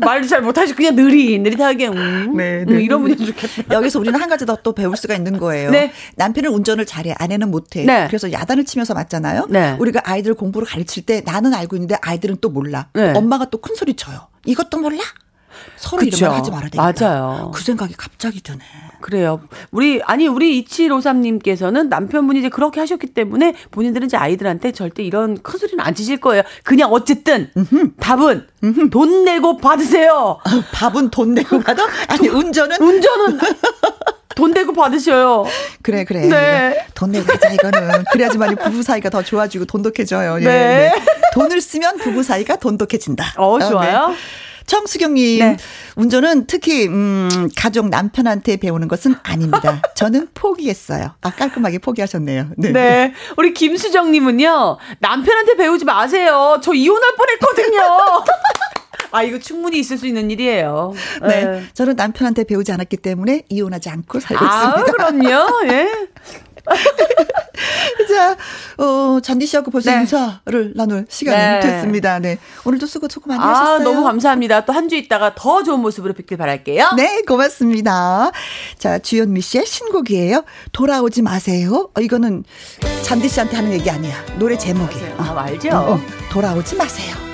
말도 0.00 0.28
잘 0.28 0.40
못하시고 0.40 0.76
그냥 0.78 0.96
느리 0.96 1.38
느릿하게 1.38 1.88
음, 1.88 2.36
네, 2.36 2.64
네. 2.64 2.74
음, 2.74 2.80
이런 2.80 3.02
분이 3.02 3.16
좋겠다 3.18 3.74
여기서 3.74 4.00
우리는 4.00 4.18
한 4.18 4.28
가지 4.30 4.46
더 4.46 4.56
또 4.62 4.72
배울 4.72 4.96
수가 4.96 5.14
있는 5.14 5.38
거예요 5.38 5.70
네. 5.70 5.92
남편은 6.16 6.50
운전을 6.50 6.86
잘해 6.86 7.14
아내는 7.18 7.50
못해 7.50 7.84
네. 7.84 8.06
그래서 8.06 8.32
야단을 8.32 8.64
치면서 8.64 8.94
맞잖아요 8.94 9.46
네. 9.50 9.76
우리가 9.78 10.00
아이들 10.04 10.32
공부를 10.32 10.66
가르칠 10.66 11.04
때 11.04 11.20
나는 11.20 11.52
알고 11.52 11.76
있는데 11.76 11.96
아이들은 12.00 12.38
또 12.40 12.48
몰라 12.48 12.88
네. 12.94 13.12
엄마가 13.14 13.50
또 13.50 13.58
큰 13.58 13.74
소리 13.74 13.94
쳐요 13.94 14.28
이것도 14.46 14.78
몰라? 14.78 15.02
서로 15.76 16.00
그쵸. 16.00 16.16
이런 16.18 16.30
말 16.30 16.38
하지 16.38 16.50
말아야 16.50 16.70
되겠다. 16.70 17.08
맞아요. 17.08 17.50
그 17.54 17.62
생각이 17.62 17.94
갑자기 17.96 18.42
드네. 18.42 18.58
그래요. 19.00 19.40
우리 19.70 20.00
아니 20.04 20.26
우리 20.26 20.64
2753님께서는 20.64 21.88
남편분이 21.88 22.38
이제 22.38 22.48
그렇게 22.48 22.80
하셨기 22.80 23.08
때문에 23.08 23.54
본인들은 23.70 24.06
이제 24.06 24.16
아이들한테 24.16 24.72
절대 24.72 25.02
이런 25.02 25.40
큰 25.42 25.58
소리는 25.58 25.78
안 25.80 25.94
치실 25.94 26.18
거예요. 26.18 26.42
그냥 26.64 26.92
어쨌든 26.92 27.50
음흠. 27.56 27.92
답은 28.00 28.46
음흠. 28.64 28.90
돈 28.90 29.24
내고 29.24 29.56
받으세요. 29.58 30.38
아, 30.44 30.62
밥은 30.72 31.10
돈 31.10 31.34
내고 31.34 31.60
받아? 31.60 31.86
아니 32.08 32.28
돈, 32.28 32.46
운전은 32.46 32.80
운전은 32.80 33.38
돈 34.36 34.50
내고 34.52 34.72
받으셔요. 34.74 35.46
그래, 35.82 36.04
그래. 36.04 36.26
네. 36.26 36.86
돈 36.94 37.10
내고 37.10 37.32
하자, 37.32 37.48
이거는. 37.54 38.04
그래야지만 38.12 38.56
부부 38.56 38.82
사이가 38.82 39.08
더 39.08 39.22
좋아지고 39.22 39.64
돈독해져요. 39.64 40.36
네. 40.36 40.44
네. 40.44 40.92
돈을 41.32 41.60
쓰면 41.60 41.96
부부 41.98 42.22
사이가 42.22 42.56
돈독해진다. 42.56 43.34
어, 43.38 43.58
좋아요. 43.58 43.98
어, 43.98 44.08
네. 44.10 44.16
청수경님, 44.66 45.38
네. 45.38 45.56
운전은 45.96 46.46
특히, 46.46 46.86
음, 46.86 47.48
가족 47.56 47.88
남편한테 47.88 48.56
배우는 48.56 48.88
것은 48.88 49.14
아닙니다. 49.22 49.80
저는 49.94 50.28
포기했어요. 50.34 51.14
아, 51.20 51.30
깔끔하게 51.30 51.78
포기하셨네요. 51.78 52.48
네. 52.56 52.72
네. 52.72 53.12
우리 53.36 53.54
김수정님은요, 53.54 54.78
남편한테 54.98 55.56
배우지 55.56 55.84
마세요. 55.84 56.60
저 56.62 56.72
이혼할 56.74 57.14
뻔 57.16 57.28
했거든요. 57.30 57.80
아, 59.12 59.22
이거 59.22 59.38
충분히 59.38 59.78
있을 59.78 59.98
수 59.98 60.06
있는 60.06 60.30
일이에요. 60.30 60.92
네. 61.22 61.44
네. 61.44 61.62
저는 61.72 61.96
남편한테 61.96 62.44
배우지 62.44 62.72
않았기 62.72 62.98
때문에 62.98 63.42
이혼하지 63.48 63.88
않고 63.88 64.20
살고 64.20 64.44
아, 64.44 64.68
있습니다. 64.68 64.92
그럼요. 64.92 65.70
예. 65.72 65.88
자, 68.08 68.36
어, 68.78 69.18
잔디 69.22 69.46
씨하고 69.46 69.70
벌써 69.70 69.90
네. 69.90 70.00
인사를 70.00 70.72
나눌 70.76 71.06
시간이 71.08 71.36
네. 71.36 71.60
됐습니다. 71.60 72.18
네. 72.18 72.38
오늘도 72.64 72.86
수고 72.86 73.08
수고 73.08 73.28
많이 73.28 73.42
아, 73.42 73.46
하셨어요. 73.48 73.78
너무 73.80 74.04
감사합니다. 74.04 74.64
또 74.64 74.72
한 74.72 74.88
주 74.88 74.94
있다가 74.96 75.34
더 75.34 75.62
좋은 75.64 75.80
모습으로 75.80 76.12
뵙길 76.14 76.36
바랄게요. 76.38 76.92
네, 76.96 77.22
고맙습니다. 77.26 78.30
자, 78.78 78.98
주현미 78.98 79.40
씨의 79.40 79.66
신곡이에요. 79.66 80.44
돌아오지 80.72 81.22
마세요. 81.22 81.88
어, 81.96 82.00
이거는 82.00 82.44
잔디 83.02 83.28
씨한테 83.28 83.56
하는 83.56 83.72
얘기 83.72 83.90
아니야. 83.90 84.14
노래 84.38 84.56
제목이에요. 84.56 85.14
아, 85.18 85.34
알죠? 85.42 85.68
어, 85.70 85.94
어, 85.94 86.00
돌아오지 86.30 86.76
마세요. 86.76 87.25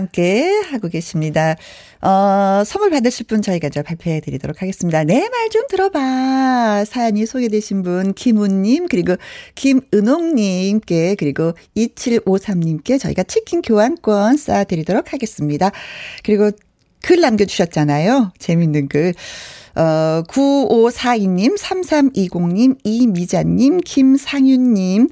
함께 0.00 0.48
하고 0.70 0.88
계십니다. 0.88 1.56
어, 2.02 2.62
선물 2.64 2.90
받으실 2.90 3.26
분 3.26 3.42
저희가 3.42 3.68
이제 3.68 3.82
발표해 3.82 4.20
드리도록 4.20 4.62
하겠습니다. 4.62 5.04
내 5.04 5.20
말 5.28 5.50
좀 5.50 5.66
들어봐. 5.68 6.84
사연이 6.86 7.26
소개되신 7.26 7.82
분, 7.82 8.14
김우님, 8.14 8.86
그리고 8.88 9.16
김은옥님께, 9.54 11.16
그리고 11.16 11.52
2753님께 11.76 12.98
저희가 13.00 13.22
치킨 13.24 13.62
교환권 13.62 14.36
쏴드리도록 14.36 15.08
하겠습니다. 15.10 15.70
그리고 16.24 16.50
글 17.02 17.20
남겨주셨잖아요. 17.20 18.32
재밌는 18.38 18.88
글. 18.88 19.14
어, 19.76 20.22
9542님, 20.28 21.58
3320님, 21.58 22.78
이미자님, 22.84 23.78
김상윤님, 23.84 25.02
어, 25.02 25.08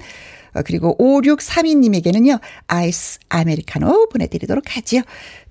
그리고 0.65 0.95
5632님에게는요, 0.97 2.39
아이스 2.67 3.19
아메리카노 3.29 4.09
보내드리도록 4.09 4.75
하지요. 4.75 5.01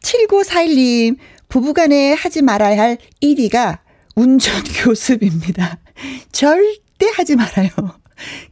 7941님, 0.03 1.17
부부간에 1.49 2.13
하지 2.13 2.43
말아야 2.43 2.81
할 2.81 2.99
1위가 3.23 3.79
운전교습입니다. 4.15 5.79
절대 6.33 7.07
하지 7.15 7.37
말아요. 7.37 7.71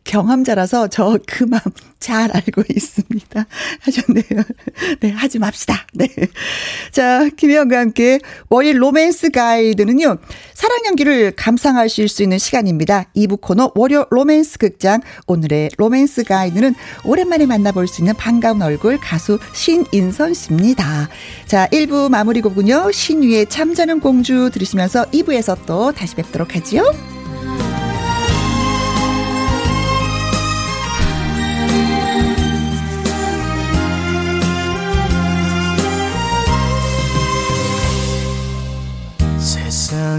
경험자라서 0.04 0.88
저 0.88 1.16
그 1.16 1.44
마음 1.44 1.62
잘 1.98 2.30
알고 2.30 2.62
있습니다. 2.68 3.46
하셨네요. 3.80 4.44
네, 5.00 5.10
하지 5.10 5.38
맙시다. 5.38 5.86
네. 5.94 6.08
자, 6.92 7.28
김혜영과 7.36 7.78
함께 7.78 8.20
월요 8.48 8.80
로맨스 8.80 9.30
가이드는요, 9.30 10.18
사랑 10.54 10.78
연기를 10.86 11.32
감상하실 11.34 12.08
수 12.08 12.22
있는 12.22 12.38
시간입니다. 12.38 13.06
2부 13.16 13.40
코너 13.40 13.72
월요 13.74 14.06
로맨스 14.10 14.58
극장. 14.58 15.00
오늘의 15.26 15.70
로맨스 15.76 16.24
가이드는 16.24 16.74
오랜만에 17.04 17.46
만나볼 17.46 17.88
수 17.88 18.02
있는 18.02 18.14
반가운 18.14 18.62
얼굴 18.62 18.98
가수 18.98 19.38
신인선 19.54 20.34
씨입니다. 20.34 21.08
자, 21.46 21.66
1부 21.68 22.10
마무리 22.10 22.40
곡은요, 22.40 22.92
신위의 22.92 23.46
잠자는 23.48 24.00
공주 24.00 24.50
들으시면서 24.52 25.06
2부에서 25.06 25.56
또 25.66 25.92
다시 25.92 26.14
뵙도록 26.14 26.54
하지요. 26.54 27.15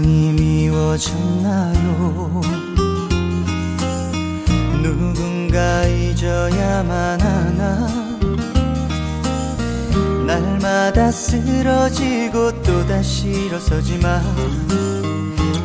세상이 0.08 0.32
미워졌나요? 0.32 2.40
누군가 4.82 5.84
잊어야만 5.84 7.20
하나? 7.20 7.86
날마다 10.26 11.10
쓰러지고 11.10 12.62
또다시 12.62 13.28
일어서지만 13.28 14.22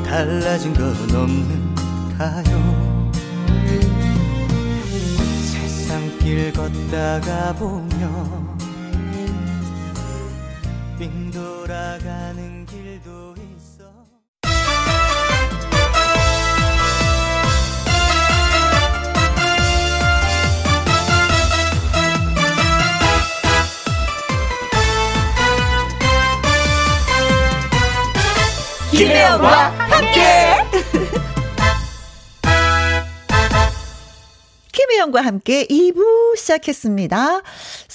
달라진 0.06 0.74
건 0.74 0.94
없는가요? 1.16 3.12
세상 5.42 6.20
길 6.20 6.52
걷다가 6.52 7.54
보면 7.54 8.58
빙 11.00 11.32
돌아가는 11.32 12.63
김혜영과 29.04 29.50
함께. 29.70 30.22
김혜영과 34.72 35.22
함께 35.22 35.66
2부 35.66 36.38
시작했습니다. 36.38 37.42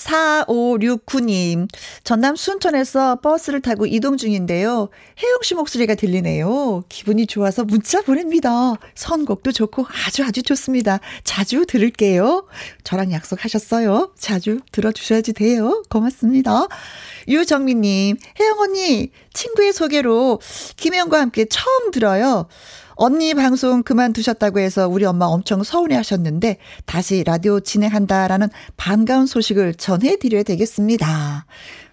4569님, 0.09 1.69
전남 2.03 2.35
순천에서 2.35 3.17
버스를 3.21 3.61
타고 3.61 3.87
이동 3.87 4.17
중인데요. 4.17 4.89
혜영 5.23 5.39
씨 5.43 5.55
목소리가 5.55 5.95
들리네요. 5.95 6.85
기분이 6.89 7.27
좋아서 7.27 7.65
문자 7.65 8.01
보냅니다. 8.01 8.75
선곡도 8.95 9.53
좋고 9.53 9.87
아주 10.07 10.25
아주 10.25 10.43
좋습니다. 10.43 11.01
자주 11.25 11.67
들을게요. 11.67 12.47
저랑 12.85 13.13
약속하셨어요. 13.13 14.13
자주 14.19 14.61
들어주셔야지 14.73 15.35
돼요. 15.35 15.83
고맙습니다. 15.91 16.67
유정민님, 17.29 18.17
혜영 18.41 18.59
언니, 18.61 19.11
친구의 19.35 19.73
소개로 19.73 20.41
김혜영과 20.77 21.21
함께 21.21 21.45
처음 21.45 21.91
들어요. 21.91 22.49
언니 23.01 23.33
방송 23.33 23.85
그만두셨다고 23.85 24.59
해서 24.59 24.89
우리 24.89 25.05
엄마 25.05 25.27
엄청 25.27 25.63
서운해 25.63 25.95
하셨는데 25.95 26.59
다시 26.85 27.23
라디오 27.23 27.61
진행한다라는 27.61 28.49
반가운 28.77 29.27
소식을 29.27 29.75
전해드려야 29.75 30.43
되겠습니다. 30.43 31.47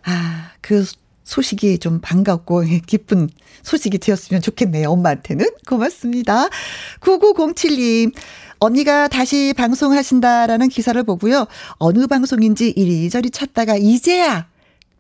아, 0.04 0.52
그 0.62 0.84
소식이 1.24 1.78
좀 1.78 2.02
반갑고 2.02 2.64
기쁜 2.88 3.30
소식이 3.62 4.00
되었으면 4.00 4.42
좋겠네요. 4.42 4.90
엄마한테는. 4.90 5.46
고맙습니다. 5.68 6.50
9907님. 7.02 8.12
언니가 8.58 9.08
다시 9.08 9.54
방송하신다라는 9.56 10.70
기사를 10.70 11.02
보고요. 11.04 11.46
어느 11.74 12.08
방송인지 12.08 12.72
이리저리 12.72 13.30
찾다가 13.30 13.76
이제야 13.76 14.48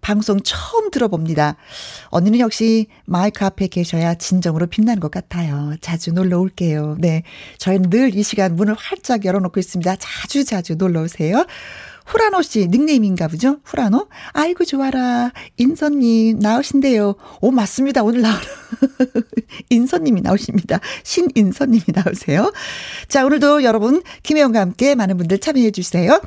방송 0.05 0.39
처음 0.43 0.91
들어봅니다. 0.91 1.55
언니는 2.09 2.37
역시 2.39 2.85
마이크 3.05 3.43
앞에 3.43 3.65
계셔야 3.65 4.13
진정으로 4.13 4.67
빛나는 4.67 4.99
것 4.99 5.09
같아요. 5.09 5.73
자주 5.81 6.11
놀러 6.13 6.37
올게요. 6.39 6.95
네. 6.99 7.23
저희는 7.57 7.89
늘 7.89 8.11
이 8.15 8.21
시간 8.21 8.55
문을 8.55 8.75
활짝 8.75 9.25
열어놓고 9.25 9.59
있습니다. 9.59 9.95
자주 9.97 10.45
자주 10.45 10.75
놀러 10.75 11.01
오세요. 11.01 11.43
후라노 12.05 12.41
씨 12.41 12.67
닉네임인가 12.67 13.27
보죠? 13.27 13.57
후라노? 13.63 14.07
아이고 14.33 14.63
좋아라. 14.65 15.31
인선님 15.57 16.39
나오신대요. 16.39 17.15
오 17.41 17.51
맞습니다. 17.51 18.03
오늘 18.03 18.21
나오는 18.21 18.41
인선님이 19.69 20.21
나오십니다. 20.21 20.79
신인선님이 21.03 21.83
나오세요. 21.93 22.53
자 23.07 23.25
오늘도 23.25 23.63
여러분 23.63 24.03
김혜영과 24.23 24.59
함께 24.59 24.95
많은 24.95 25.17
분들 25.17 25.39
참여해 25.39 25.71
주세요. 25.71 26.21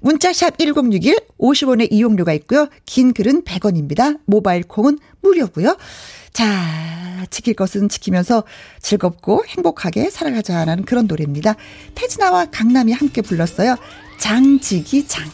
문자샵 0.00 0.58
1061 0.58 1.16
50원의 1.38 1.88
이용료가 1.90 2.32
있고요. 2.34 2.68
긴 2.84 3.12
글은 3.12 3.44
100원입니다. 3.44 4.18
모바일 4.26 4.62
콩은 4.64 4.98
무료고요. 5.22 5.76
자, 6.32 7.26
지킬 7.30 7.54
것은 7.54 7.88
지키면서 7.90 8.44
즐겁고 8.80 9.44
행복하게 9.46 10.08
살아가자라는 10.10 10.84
그런 10.84 11.06
노래입니다. 11.06 11.56
태진아와 11.94 12.46
강남이 12.46 12.92
함께 12.92 13.20
불렀어요. 13.20 13.76
장지기 14.22 15.04
장. 15.08 15.28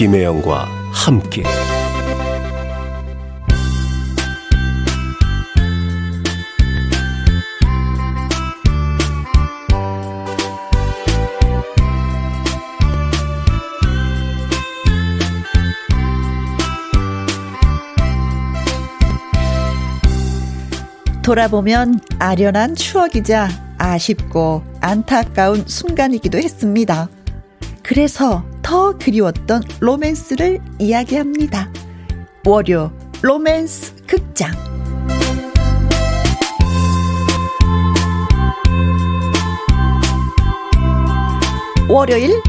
김혜영과 0.00 0.66
함께 0.94 1.42
돌아보면 21.22 22.00
아련한 22.18 22.74
추억이자 22.74 23.50
아쉽고 23.76 24.62
안타까운 24.80 25.66
순간이기도 25.66 26.38
했습니다. 26.38 27.10
그래서 27.82 28.49
더 28.70 28.96
그리웠던 28.96 29.64
로맨스를 29.80 30.60
이야기합니다. 30.78 31.72
월요 32.46 32.92
로맨스 33.20 33.96
극장. 34.06 34.52
월요일 41.88 42.40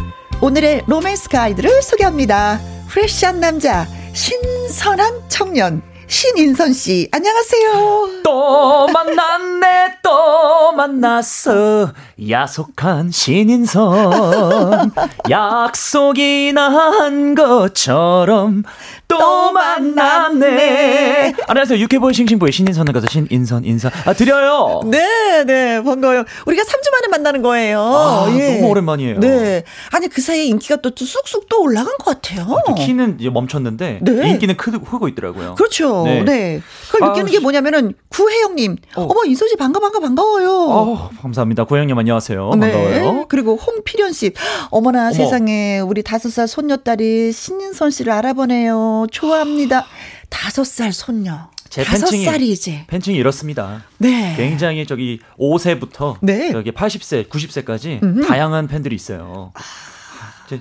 오늘의 0.43 0.83
로맨스 0.85 1.27
가이드를 1.27 1.81
소개합니다. 1.81 2.59
fresh한 2.87 3.39
남자, 3.39 3.87
신선한 4.13 5.23
청년, 5.27 5.81
신인선 6.11 6.73
씨, 6.73 7.07
안녕하세요. 7.13 8.21
또 8.21 8.85
만났네 8.87 9.99
또 10.03 10.73
만났어. 10.73 11.93
야속한 12.29 13.11
신인선. 13.11 14.91
약속이나 15.29 16.69
한 16.69 17.33
것처럼 17.33 18.63
또, 19.11 19.17
또 19.17 19.51
만났네. 19.51 21.33
안녕하세요 21.47 21.79
유쾌boy 21.79 22.13
싱싱boy 22.13 22.51
신인선을 22.51 22.93
가수 22.93 23.07
신인선 23.09 23.65
인사 23.65 23.91
아 24.05 24.13
드려요 24.13 24.81
네, 24.85 25.43
네, 25.45 25.83
반가워요. 25.83 26.23
우리가 26.45 26.63
3주 26.63 26.91
만에 26.91 27.07
만나는 27.09 27.41
거예요. 27.41 27.79
아, 27.81 28.25
너무 28.29 28.67
오랜만이에요. 28.67 29.19
네. 29.19 29.63
아니, 29.91 30.07
그 30.07 30.21
사이에 30.21 30.45
인기가 30.45 30.77
또 30.77 30.91
쑥쑥 30.95 31.47
또 31.49 31.61
올라간 31.63 31.97
것 31.97 32.05
같아요. 32.05 32.61
또 32.65 32.75
키는 32.75 33.17
이제 33.19 33.29
멈췄는데 33.29 33.99
네. 34.01 34.29
인기는 34.29 34.55
크, 34.57 34.71
크고 34.71 35.07
있더라고요 35.09 35.55
그렇죠. 35.55 36.03
네. 36.03 36.23
네. 36.23 36.61
그걸 36.91 37.03
아, 37.03 37.11
느끼는 37.11 37.31
게 37.31 37.39
뭐냐면은, 37.39 37.93
구혜영 38.09 38.55
님. 38.55 38.77
어. 38.95 39.03
어. 39.03 39.07
머 39.13 39.23
인선 39.25 39.45
씨 39.45 39.55
반가, 39.57 39.79
반가, 39.79 39.99
반가워요. 39.99 40.49
어, 40.51 41.09
감사합니다 41.21 41.63
고영님 41.65 41.97
안녕하세요 41.97 42.49
반가워요 42.51 43.25
그리고 43.27 43.55
홍필연 43.55 44.13
씨. 44.13 44.31
어머나 44.69 45.11
세상에 45.11 45.79
우리 45.79 46.03
다섯 46.03 46.29
살 46.29 46.47
손녀딸이 46.47 47.31
신인선 47.31 47.91
씨를 47.91 48.13
알아보네요. 48.13 49.00
좋아합니다. 49.07 49.85
다섯 50.29 50.63
살 50.63 50.93
손녀. 50.93 51.49
제 51.69 51.83
다섯 51.83 52.07
팬층이 52.07 52.25
살이 52.25 52.51
이제. 52.51 52.83
팬층이 52.87 53.15
이렇습니다. 53.17 53.83
네. 53.97 54.33
굉장히 54.35 54.85
저기 54.85 55.19
5세부터 55.39 56.17
네. 56.21 56.51
여기 56.53 56.71
80세, 56.71 57.29
90세까지 57.29 58.03
음흠. 58.03 58.27
다양한 58.27 58.67
팬들이 58.67 58.95
있어요. 58.95 59.53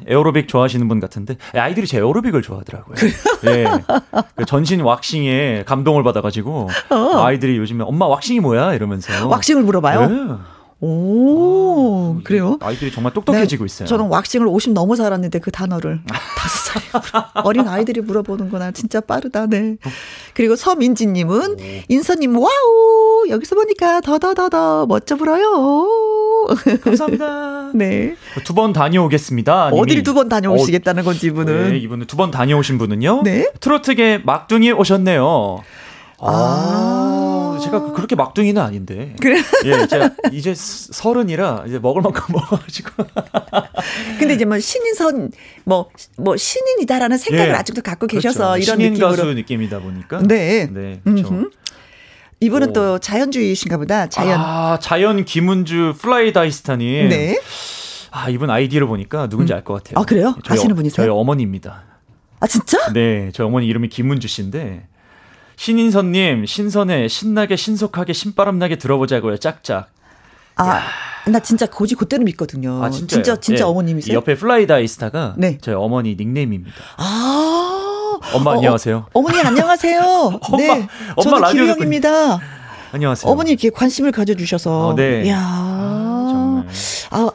에어로빅 0.07 0.47
좋아하시는 0.47 0.87
분 0.87 1.01
같은데 1.01 1.37
아이들이 1.53 1.87
제 1.89 1.99
에어로빅을 1.99 2.43
좋아하더라고요. 2.43 2.97
예. 3.47 3.67
그 4.37 4.45
전신 4.45 4.83
왁싱에 4.83 5.65
감동을 5.67 6.05
받아가지고 6.05 6.69
아이들이 6.91 7.57
요즘에 7.57 7.83
엄마 7.83 8.07
왁싱이 8.07 8.39
뭐야 8.39 8.75
이러면서 8.75 9.27
어. 9.27 9.29
왁싱을 9.31 9.65
물어봐요? 9.65 10.09
네. 10.09 10.35
오, 10.83 12.21
그래요? 12.25 12.59
아이들이 12.61 12.91
정말 12.91 13.13
똑똑해지고 13.13 13.65
네, 13.65 13.67
있어요. 13.67 13.87
저는 13.89 14.07
waxing을 14.07 14.47
50 14.47 14.73
넘어 14.73 14.97
알았는데 14.97 15.39
그 15.41 15.51
단어를 15.51 16.01
다섯 16.37 16.81
물어- 16.93 17.45
어린 17.45 17.69
아이들이 17.69 18.01
물어보는구나. 18.01 18.71
진짜 18.73 19.01
빠르다. 19.01 19.47
네. 19.47 19.77
그리고 20.35 20.57
서민지님은 20.57 21.57
인선님 21.89 22.37
wow 22.39 23.27
여기서 23.29 23.55
보니까 23.57 24.01
더더더더 24.01 24.87
멋져 24.87 25.17
불어요. 25.17 25.87
감사합니다. 26.83 27.71
네. 27.75 28.17
두 28.45 28.55
번 28.55 28.73
다녀오겠습니다. 28.73 29.69
어딜 29.69 30.03
두 30.03 30.15
번 30.15 30.29
다녀오시겠다는 30.29 31.05
건지 31.05 31.27
이분은. 31.29 31.71
네, 31.73 31.79
이분은 31.79 32.07
두 32.07 32.17
번 32.17 32.31
다녀오신 32.31 32.79
분은요. 32.79 33.23
네. 33.25 33.49
트로트계 33.61 34.23
막둥이 34.25 34.73
오셨네요. 34.73 35.63
아, 36.23 36.27
아. 36.33 37.20
제가 37.61 37.81
그- 37.83 37.93
그렇게 37.93 38.17
막둥이는 38.17 38.61
아닌데. 38.61 39.15
그래? 39.21 39.41
예, 39.65 39.87
제가 39.87 40.11
이제 40.33 40.55
스- 40.55 40.93
서른이라 40.93 41.65
이제 41.67 41.79
먹을 41.79 42.03
만큼 42.03 42.23
먹어가지고. 42.35 42.91
근데 44.19 44.35
이제 44.35 44.45
뭐 44.45 44.59
신인선 44.59 45.31
뭐뭐 45.65 46.37
신인이다라는 46.37 47.19
생각을 47.19 47.51
예. 47.53 47.55
아직도 47.57 47.83
갖고 47.83 48.07
계셔서 48.07 48.53
그렇죠. 48.55 48.63
이런 48.63 48.77
신인 48.79 48.93
느낌으로. 48.95 49.11
가수 49.11 49.25
느낌이다 49.35 49.79
보니까. 49.81 50.23
네. 50.23 50.69
네, 50.71 51.01
그렇죠. 51.05 51.51
이분은 52.41 52.71
오. 52.71 52.73
또 52.73 52.99
자연주의신가 52.99 53.77
보다. 53.77 54.09
자연. 54.09 54.41
아, 54.41 54.79
자연 54.81 55.25
김은주 55.27 55.95
플라이 56.01 56.33
다이스타님. 56.33 57.09
네. 57.11 57.39
아, 58.13 58.29
이분 58.31 58.49
아이디를 58.51 58.87
보니까 58.87 59.29
누군지 59.29 59.53
알것 59.53 59.85
같아요. 59.85 60.01
아, 60.03 60.05
그래요? 60.07 60.35
저희 60.45 60.57
아시는 60.59 60.73
어- 60.73 60.77
분이세요? 60.77 60.97
저희 61.07 61.09
어머니입니다. 61.15 61.85
아 62.41 62.47
진짜? 62.47 62.91
네, 62.95 63.31
저희 63.35 63.47
어머니 63.47 63.67
이름이 63.67 63.91
김은주 63.91 64.27
씨인데 64.27 64.87
신인선님 65.61 66.47
신선해 66.47 67.09
신나게 67.09 67.55
신속하게 67.55 68.15
신바람나게 68.15 68.77
들어보자고요 68.77 69.37
짝짝. 69.37 69.91
아, 70.57 70.81
나 71.27 71.39
진짜 71.41 71.67
곧이곧대로 71.67 72.25
믿거든요. 72.25 72.83
아 72.83 72.89
진짜요? 72.89 73.23
진짜 73.23 73.41
진짜 73.41 73.65
예. 73.67 73.69
어머님이세요? 73.69 74.15
이 74.15 74.17
옆에 74.17 74.37
플라이다이스타가 74.37 75.35
네. 75.37 75.59
저희 75.61 75.75
어머니 75.75 76.17
닉네임입니다. 76.19 76.75
아. 76.97 78.19
엄마 78.33 78.53
어, 78.53 78.55
안녕하세요. 78.55 79.09
어, 79.13 79.21
머니 79.21 79.39
안녕하세요. 79.39 80.01
엄마, 80.41 80.57
네. 80.57 80.71
엄마 81.17 81.23
저는 81.23 81.41
라디오 81.43 81.65
김혜영입니다. 81.65 82.41
안녕하세요. 82.93 83.31
어머니 83.31 83.51
이렇게 83.51 83.69
관심을 83.69 84.13
가져주셔서. 84.13 84.89
어, 84.89 84.95
네. 84.95 85.25
이야. 85.27 85.37
정말. 86.31 86.67
아, 87.11 87.31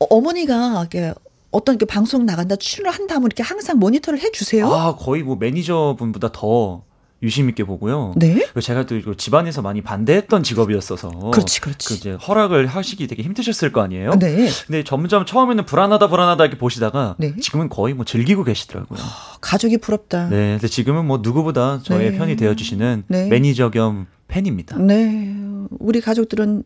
어, 0.00 0.04
어머니가 0.10 0.80
이렇게 0.80 1.14
어떤 1.50 1.76
이렇게 1.76 1.86
방송 1.86 2.26
나간다 2.26 2.56
출연을 2.56 2.94
한다 2.94 3.14
하면 3.14 3.28
이렇게 3.28 3.42
항상 3.42 3.78
모니터를 3.78 4.20
해주세요. 4.20 4.70
아 4.70 4.96
거의 4.96 5.22
뭐 5.22 5.36
매니저분보다 5.36 6.32
더 6.32 6.82
유심 7.22 7.48
있게 7.50 7.64
보고요. 7.64 8.14
네. 8.16 8.34
그리고 8.34 8.60
제가 8.60 8.86
또 8.86 9.14
집안에서 9.14 9.60
많이 9.60 9.82
반대했던 9.82 10.42
직업이었어서 10.42 11.08
그렇지, 11.30 11.60
그렇지. 11.60 11.88
그 11.88 11.94
이제 11.94 12.12
허락을 12.12 12.66
하시기 12.66 13.06
되게 13.06 13.22
힘드셨을 13.22 13.72
거 13.72 13.82
아니에요. 13.82 14.18
네. 14.18 14.48
근데 14.66 14.82
점점 14.84 15.26
처음에는 15.26 15.66
불안하다 15.66 16.08
불안하다 16.08 16.44
이렇게 16.44 16.58
보시다가 16.58 17.16
네. 17.18 17.36
지금은 17.36 17.68
거의 17.68 17.92
뭐 17.94 18.04
즐기고 18.06 18.44
계시더라고요. 18.44 18.98
가족이 19.42 19.78
부럽다. 19.78 20.28
네, 20.30 20.52
근데 20.52 20.68
지금은 20.68 21.06
뭐 21.06 21.18
누구보다 21.22 21.80
저의 21.82 22.12
네. 22.12 22.18
편이 22.18 22.36
되어 22.36 22.54
주시는 22.54 23.04
네. 23.08 23.28
매니저 23.28 23.70
겸 23.70 24.06
팬입니다. 24.28 24.78
네. 24.78 25.34
우리 25.78 26.00
가족들은 26.00 26.62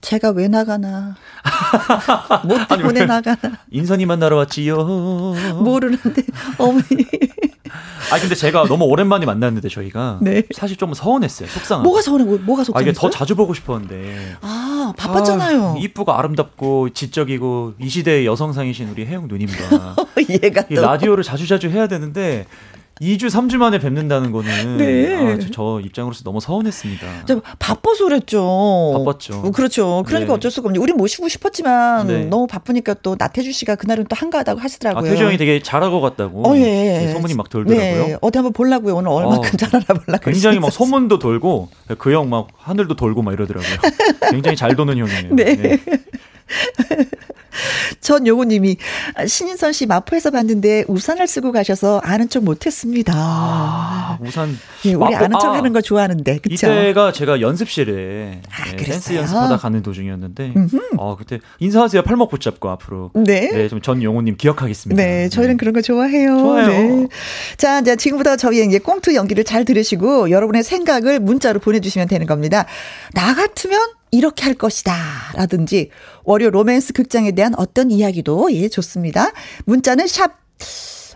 제가 0.00 0.30
왜 0.30 0.46
나가나. 0.48 1.16
뭐 2.46 2.56
때문에 2.68 3.04
나가나. 3.06 3.58
인선이 3.70 4.06
만나러 4.06 4.36
왔지요. 4.36 4.76
모르는데, 5.62 6.22
어머니. 6.56 6.84
아 8.12 8.18
근데 8.18 8.34
제가 8.34 8.64
너무 8.66 8.84
오랜만에 8.84 9.26
만났는데 9.26 9.68
저희가 9.68 10.18
네. 10.22 10.42
사실 10.54 10.76
좀 10.76 10.94
서운했어요. 10.94 11.48
속상하고. 11.48 11.84
뭐가 11.88 12.02
서운해, 12.02 12.24
뭐가 12.24 12.62
아 12.62 12.64
속상했어요? 12.64 12.90
이게 12.90 12.98
더 12.98 13.10
자주 13.10 13.34
보고 13.36 13.54
싶었는데. 13.54 14.36
아, 14.40 14.92
바빴잖아요. 14.96 15.62
아, 15.62 15.74
이쁘고 15.78 16.12
아름답고 16.12 16.90
지적이고 16.90 17.74
이 17.80 17.88
시대의 17.88 18.26
여성상이신 18.26 18.88
우리 18.90 19.06
혜영 19.06 19.28
누님과 19.28 19.96
얘가 20.42 20.64
이 20.70 20.74
또. 20.74 20.82
라디오를 20.82 21.22
자주 21.24 21.46
자주 21.46 21.68
해야 21.68 21.86
되는데 21.88 22.46
2주 23.00 23.26
3주 23.30 23.56
만에 23.58 23.78
뵙는다는 23.78 24.32
거는 24.32 24.76
네. 24.76 25.14
아, 25.14 25.38
저, 25.38 25.48
저 25.50 25.80
입장으로서 25.84 26.22
너무 26.24 26.40
서운했습니다. 26.40 27.06
저 27.26 27.40
바빠서 27.58 28.04
그랬죠. 28.04 29.04
바빴죠. 29.04 29.40
어, 29.44 29.50
그렇죠. 29.50 30.02
그러니까 30.06 30.32
네. 30.32 30.36
어쩔 30.36 30.50
수가 30.50 30.66
없는데 30.66 30.82
우리 30.82 30.92
모시고 30.92 31.28
싶었지만 31.28 32.06
네. 32.06 32.24
너무 32.24 32.46
바쁘니까 32.46 32.94
또 33.02 33.16
나태주 33.18 33.52
씨가 33.52 33.76
그날은 33.76 34.06
또 34.08 34.16
한가하다고 34.16 34.60
아, 34.60 34.62
하시더라고요. 34.62 35.10
태주 35.10 35.24
형이 35.24 35.36
되게 35.38 35.60
잘하고 35.62 36.00
갔다고 36.00 36.48
어, 36.48 36.56
예. 36.56 36.60
네, 36.62 37.12
소문이 37.12 37.34
막 37.34 37.48
돌더라고요. 37.48 38.06
네. 38.06 38.16
어디 38.20 38.38
한번 38.38 38.52
보려고요. 38.52 38.96
오늘 38.96 39.10
얼마큼 39.10 39.38
어, 39.38 39.56
잘하나 39.56 39.84
보려고. 39.84 40.24
굉장히 40.24 40.58
막. 40.58 40.70
소문도 40.72 41.18
돌고 41.18 41.68
그 41.98 42.10
형 42.12 42.28
막 42.28 42.48
하늘도 42.56 42.96
돌고 42.96 43.22
막 43.22 43.32
이러더라고요. 43.32 43.76
굉장히 44.30 44.56
잘 44.56 44.74
도는 44.76 44.98
형이에요. 44.98 45.34
네. 45.34 45.78
전 48.00 48.26
요고님이 48.26 48.76
신인선 49.26 49.72
씨 49.72 49.86
마포에서 49.86 50.30
봤는데 50.30 50.84
우산을 50.86 51.26
쓰고 51.26 51.50
가셔서 51.50 52.00
아는 52.04 52.28
척 52.28 52.44
못했습니다. 52.44 53.12
아, 53.16 54.18
우산 54.20 54.56
예, 54.84 54.94
우리 54.94 55.12
마포- 55.14 55.24
아는 55.24 55.30
척 55.40 55.46
아, 55.52 55.56
하는 55.56 55.72
거 55.72 55.80
좋아하는데 55.80 56.38
그쵸? 56.38 56.54
이때가 56.54 57.12
제가 57.12 57.40
연습실에 57.40 58.42
아, 58.50 58.70
네? 58.70 58.76
댄스 58.76 59.14
연습하다 59.14 59.56
가는 59.56 59.82
도중이었는데 59.82 60.54
어 60.98 61.16
그때 61.16 61.40
인사하세요 61.58 62.02
팔목 62.02 62.30
붙잡고 62.30 62.70
앞으로 62.70 63.10
네. 63.14 63.50
네, 63.50 63.68
좀전 63.68 64.02
용호님 64.02 64.36
기억하겠습니다. 64.36 65.02
네, 65.02 65.28
저희는 65.28 65.56
그런 65.56 65.74
거 65.74 65.82
좋아해요. 65.82 66.38
좋아요. 66.38 66.66
네. 66.68 67.08
자, 67.56 67.80
이제 67.80 67.96
지금부터 67.96 68.36
저희 68.36 68.64
이제 68.64 68.78
꽁트 68.78 69.14
연기를 69.14 69.42
잘 69.44 69.64
들으시고 69.64 70.30
여러분의 70.30 70.62
생각을 70.62 71.18
문자로 71.18 71.58
보내주시면 71.60 72.06
되는 72.08 72.26
겁니다. 72.26 72.66
나 73.14 73.34
같으면 73.34 73.80
이렇게 74.10 74.44
할 74.44 74.54
것이다. 74.54 74.94
라든지 75.34 75.90
월요 76.28 76.50
로맨스 76.50 76.92
극장에 76.92 77.30
대한 77.32 77.54
어떤 77.56 77.90
이야기도 77.90 78.52
예, 78.52 78.68
좋습니다. 78.68 79.32
문자는 79.64 80.06
샵 80.06 80.36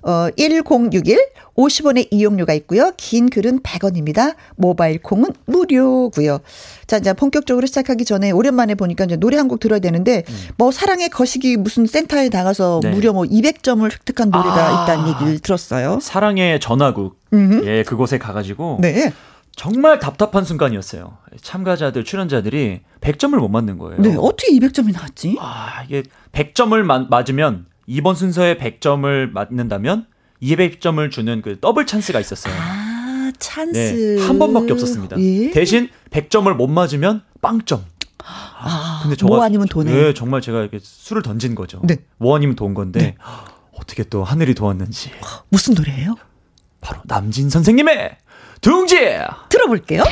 어, 0.05 0.29
1061 0.37 1.19
50원의 1.55 2.09
이용료가 2.11 2.55
있고요. 2.55 2.93
긴 2.97 3.29
글은 3.29 3.61
100원입니다. 3.61 4.35
모바일 4.57 5.01
콩은 5.03 5.33
무료고요. 5.45 6.39
자, 6.87 6.97
이제 6.97 7.13
본격적으로 7.13 7.67
시작하기 7.67 8.07
전에 8.07 8.31
오랜만에 8.31 8.75
보니까 8.75 9.05
이제 9.05 9.17
노래 9.17 9.37
한 9.37 9.49
곡 9.49 9.61
들어야 9.61 9.81
되는데 9.81 10.25
뭐 10.57 10.73
사랑의 10.73 11.11
거시기 11.11 11.59
무슨 11.59 11.85
센터에 11.87 12.31
나가서 12.33 12.81
네. 12.83 12.91
무려 12.91 13.13
뭐 13.13 13.25
200점을 13.25 13.85
획득한 13.85 14.31
노래가 14.31 14.81
아. 14.81 14.85
있다는 14.85 15.09
얘기를 15.15 15.39
들었어요. 15.41 15.99
사랑의 16.01 16.59
전화국 16.59 17.21
음흠. 17.35 17.67
예 17.67 17.83
그곳에 17.83 18.17
가 18.19 18.33
가지고 18.33 18.79
네. 18.81 19.13
정말 19.57 19.99
답답한 19.99 20.45
순간이었어요. 20.45 21.19
참가자들 21.41 22.05
출연자들이 22.05 22.81
100점을 23.01 23.37
못 23.37 23.49
맞는 23.49 23.79
거예요. 23.79 24.01
네. 24.01 24.17
어떻게 24.19 24.53
200점이 24.53 24.93
나왔지? 24.93 25.37
아 25.41 25.83
이게 25.85 26.03
100점을 26.33 26.81
마, 26.83 27.01
맞으면 27.01 27.67
이번 27.87 28.15
순서에 28.15 28.57
100점을 28.57 29.31
맞는다면 29.31 30.07
200점을 30.43 31.11
주는 31.11 31.43
그 31.43 31.61
더블 31.61 31.87
찬스가 31.87 32.19
있었어요. 32.21 32.55
아, 32.57 33.31
네, 33.31 33.33
찬스. 33.39 34.25
한 34.27 34.39
번밖에 34.39 34.73
없었습니다. 34.73 35.19
예. 35.21 35.51
대신 35.51 35.89
100점을 36.11 36.53
못 36.55 36.67
맞으면 36.69 37.23
빵점. 37.41 37.85
아, 38.25 39.01
근데 39.03 39.17
저가- 39.17 39.27
모 39.29 39.43
아니면 39.43 39.67
도네. 39.69 39.93
네, 39.93 40.15
정말 40.15 40.41
제가 40.41 40.61
이렇게 40.61 40.79
수를 40.81 41.23
던진 41.23 41.55
거죠. 41.55 41.81
네. 41.85 41.97
모 42.19 42.35
아니면 42.37 42.57
돈 42.57 42.73
건데 42.75 43.17
어떻게 43.77 44.05
또 44.05 44.25
하늘이 44.25 44.55
도왔는지 44.55 45.11
무슨 45.51 45.75
노래예요? 45.75 46.15
바로 46.81 47.01
남진 47.05 47.51
선생님의 47.51 48.17
둥지. 48.63 48.97
들어볼게요. 49.49 50.05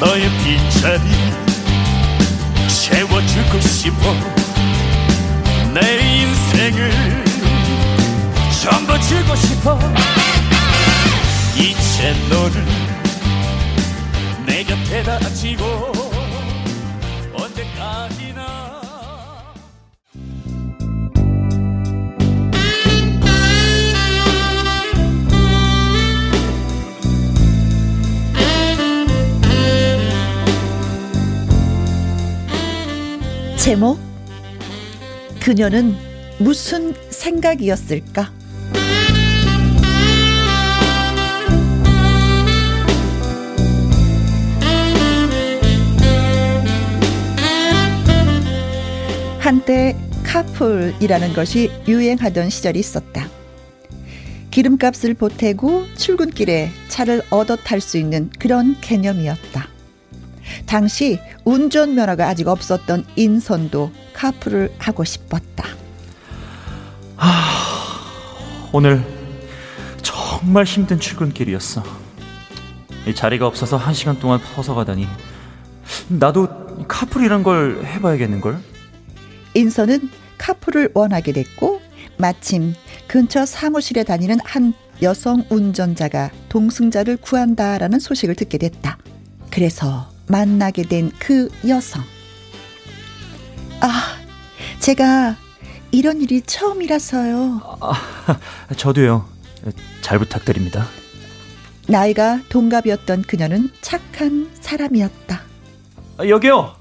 너의 0.00 0.28
빈자리 0.42 1.00
채워주고 2.66 3.60
싶어 3.60 4.41
내 5.74 5.80
인생을 6.20 6.90
전부 8.62 9.00
주고 9.00 9.34
싶어. 9.34 9.78
이제 11.56 12.14
너를 12.28 12.64
내 14.46 14.64
곁에다 14.64 15.18
지고 15.30 15.64
언제까지나. 17.32 18.82
제목 33.56 34.11
그녀는 35.42 35.96
무슨 36.38 36.94
생각이었을까? 37.10 38.32
한때 49.40 49.96
카풀이라는 50.22 51.32
것이 51.32 51.72
유행하던 51.88 52.48
시절이 52.48 52.78
있었다. 52.78 53.28
기름값을 54.52 55.14
보태고 55.14 55.86
출근길에 55.96 56.70
차를 56.86 57.20
얻어 57.30 57.56
탈 57.56 57.80
수 57.80 57.98
있는 57.98 58.30
그런 58.38 58.80
개념이었다. 58.80 59.66
당시 60.66 61.18
운전면허가 61.44 62.28
아직 62.28 62.48
없었던 62.48 63.04
인선도 63.16 63.90
카풀을 64.12 64.72
하고 64.78 65.04
싶었다. 65.04 65.66
아, 67.16 68.00
오늘 68.72 69.04
정말 70.02 70.64
힘든 70.64 70.98
출근길이었어. 70.98 71.82
이 73.06 73.14
자리가 73.14 73.46
없어서 73.46 73.76
한 73.76 73.94
시간 73.94 74.18
동안 74.18 74.40
서서 74.54 74.74
가다니. 74.74 75.06
나도 76.08 76.86
카풀이란 76.88 77.42
걸 77.42 77.84
해봐야겠는걸? 77.84 78.58
인선은 79.54 80.10
카풀을 80.38 80.90
원하게 80.94 81.32
됐고 81.32 81.80
마침 82.16 82.74
근처 83.06 83.44
사무실에 83.44 84.04
다니는 84.04 84.38
한 84.44 84.72
여성 85.02 85.44
운전자가 85.50 86.30
동승자를 86.48 87.16
구한다라는 87.16 87.98
소식을 87.98 88.36
듣게 88.36 88.58
됐다. 88.58 88.98
그래서 89.50 90.11
만나게 90.36 90.84
된 90.84 91.12
그 91.18 91.50
여성. 91.68 92.02
아, 93.80 94.16
제가 94.80 95.36
이런 95.90 96.22
일이 96.22 96.40
처음이라서요. 96.40 97.78
아, 97.80 97.94
저도요. 98.76 99.28
잘 100.00 100.18
부탁드립니다. 100.18 100.86
나이가 101.86 102.40
동갑이었던 102.48 103.22
그녀는 103.22 103.70
착한 103.82 104.48
사람이었다. 104.60 105.42
아, 106.16 106.26
여기요. 106.26 106.76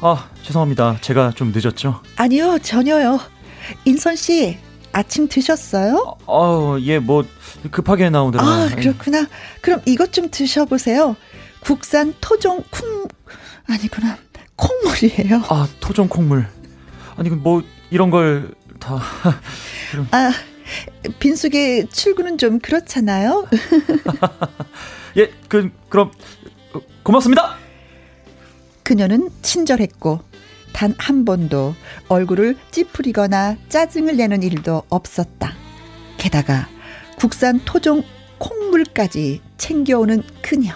아, 0.00 0.28
죄송합니다. 0.42 0.98
제가 1.00 1.32
좀 1.34 1.52
늦었죠? 1.54 2.02
아니요, 2.16 2.58
전혀요. 2.62 3.20
인선 3.86 4.16
씨, 4.16 4.58
아침 4.92 5.28
드셨어요? 5.28 6.16
어, 6.26 6.74
어 6.74 6.78
예, 6.80 6.98
뭐 6.98 7.24
급하게 7.70 8.10
나오더라고요. 8.10 8.54
아, 8.54 8.68
그렇구나. 8.68 9.26
그럼 9.62 9.80
이것 9.86 10.12
좀 10.12 10.28
드셔 10.30 10.64
보세요. 10.66 11.16
국산 11.60 12.14
토종 12.20 12.62
콩 12.70 13.08
아니구나. 13.68 14.16
콩물이에요. 14.56 15.42
아, 15.48 15.68
토종 15.80 16.08
콩물. 16.08 16.46
아니 17.16 17.30
뭐 17.30 17.62
이런 17.90 18.10
걸 18.10 18.54
다. 18.78 18.96
아, 20.10 20.32
빈속에 21.18 21.86
출근은 21.86 22.38
좀 22.38 22.58
그렇잖아요. 22.58 23.46
예, 25.16 25.30
그 25.48 25.70
그럼 25.88 26.12
고맙습니다. 27.02 27.56
그녀는 28.82 29.30
친절했고 29.42 30.20
단 30.72 30.94
한 30.98 31.24
번도 31.24 31.74
얼굴을 32.08 32.56
찌푸리거나 32.70 33.56
짜증을 33.68 34.16
내는 34.16 34.42
일도 34.42 34.84
없었다. 34.88 35.52
게다가 36.16 36.68
국산 37.18 37.60
토종 37.64 38.02
콩물까지 38.38 39.42
챙겨오는 39.58 40.22
그녀. 40.42 40.72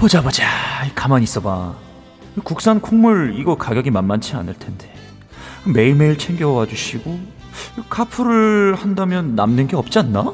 보자 0.00 0.22
보자. 0.22 0.48
가만히 0.94 1.24
있어봐. 1.24 1.76
국산 2.42 2.80
콩물 2.80 3.34
이거 3.38 3.54
가격이 3.58 3.90
만만치 3.90 4.34
않을 4.34 4.54
텐데 4.54 4.90
매일매일 5.66 6.16
챙겨와 6.16 6.64
주시고 6.64 7.20
카풀을 7.90 8.76
한다면 8.76 9.34
남는 9.34 9.66
게 9.66 9.76
없지 9.76 9.98
않나? 9.98 10.32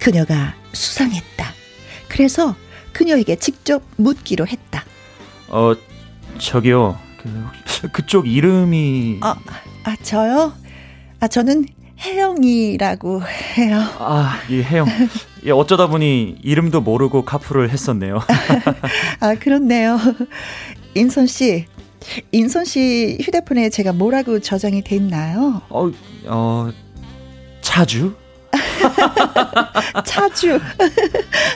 그녀가 0.00 0.54
수상했다. 0.72 1.46
그래서 2.08 2.56
그녀에게 2.92 3.36
직접 3.36 3.84
묻기로 3.96 4.48
했다. 4.48 4.84
어, 5.48 5.74
저기요. 6.38 6.98
그, 7.22 7.88
그쪽 7.92 8.26
이름이 8.26 9.18
아, 9.20 9.36
아 9.84 9.96
저요? 10.02 10.54
아 11.20 11.28
저는 11.28 11.66
혜영이라고 12.00 13.22
해요. 13.58 13.78
아, 13.98 14.40
이 14.48 14.62
혜영. 14.62 14.86
예, 15.44 15.50
어쩌다 15.50 15.86
보니 15.86 16.36
이름도 16.42 16.80
모르고 16.80 17.24
카풀을 17.24 17.70
했었네요. 17.70 18.20
아, 19.20 19.34
그렇네요. 19.34 19.98
인선 20.94 21.26
씨. 21.26 21.66
인선 22.32 22.64
씨 22.64 23.18
휴대폰에 23.20 23.68
제가 23.68 23.92
뭐라고 23.92 24.40
저장이 24.40 24.82
돼 24.82 24.96
있나요? 24.96 25.60
어, 25.68 25.90
어, 26.26 26.70
차주? 27.60 28.14
차주. 30.04 30.58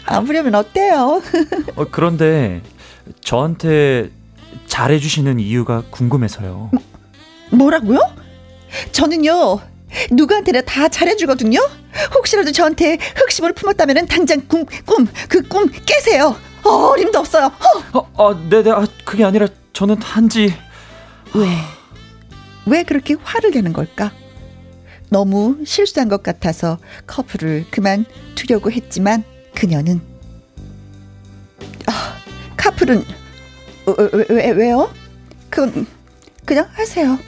아무려면 0.05 0.55
어때요? 0.55 1.22
어, 1.76 1.84
그런데 1.90 2.61
저한테 3.22 4.11
잘해주시는 4.66 5.40
이유가 5.40 5.82
궁금해서요. 5.90 6.70
뭐라고요? 7.51 7.99
저는요, 8.92 9.61
누구한테나 10.11 10.62
다 10.62 10.88
잘해주거든요? 10.88 11.59
혹시라도 12.14 12.51
저한테 12.53 12.99
흑심을 13.16 13.53
품었다면 13.53 14.07
당장 14.07 14.40
꿈, 14.49 14.64
꿈, 14.84 15.07
그 15.28 15.42
꿈 15.49 15.68
깨세요. 15.86 16.36
어, 16.64 16.68
어림도 16.70 17.18
없어요. 17.18 17.47
어, 17.92 17.99
어, 17.99 18.11
어 18.14 18.49
네네. 18.49 18.70
아, 18.70 18.86
그게 19.05 19.24
아니라 19.24 19.47
저는 19.72 20.01
한지. 20.03 20.55
왜? 21.34 21.47
왜 22.66 22.82
그렇게 22.82 23.14
화를 23.22 23.51
내는 23.51 23.72
걸까? 23.72 24.12
너무 25.11 25.59
실수한 25.66 26.09
것 26.09 26.22
같아서 26.22 26.78
커플을 27.07 27.66
그만 27.70 28.05
두려고 28.34 28.70
했지만 28.72 29.22
그녀는 29.55 30.01
아, 31.86 32.16
카풀은 32.57 33.05
왜, 33.86 34.24
왜, 34.30 34.51
왜요? 34.51 34.92
그건 35.51 35.86
그냥 36.45 36.66
하세요. 36.72 37.18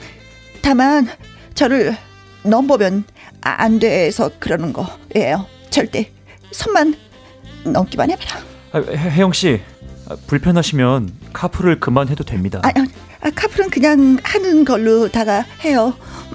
다만 0.61 1.07
저를 1.53 1.95
넘보면 2.43 3.03
안 3.41 3.79
돼서 3.79 4.31
그러는 4.39 4.73
거예요. 4.73 5.45
절대 5.69 6.11
손만 6.51 6.95
넘기만 7.63 8.09
해봐라. 8.11 8.39
아, 8.71 8.79
혜영 8.79 9.33
씨 9.33 9.61
아, 10.09 10.15
불편하시면 10.27 11.13
카풀을 11.33 11.79
그만해도 11.79 12.23
됩니다. 12.23 12.61
아, 12.63 12.69
아, 13.21 13.29
카풀은 13.31 13.69
그냥 13.69 14.17
하는 14.23 14.65
걸로다가 14.65 15.45
해요. 15.63 15.93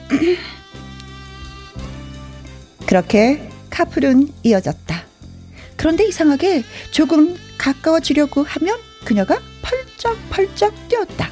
그렇게 2.86 3.48
카풀은 3.70 4.28
이어졌다. 4.42 5.02
그런데 5.76 6.06
이상하게 6.06 6.64
조금 6.90 7.36
가까워지려고 7.56 8.42
하면 8.42 8.78
그녀가 9.04 9.40
펄쩍펄쩍 9.62 10.88
뛰었다. 10.88 11.30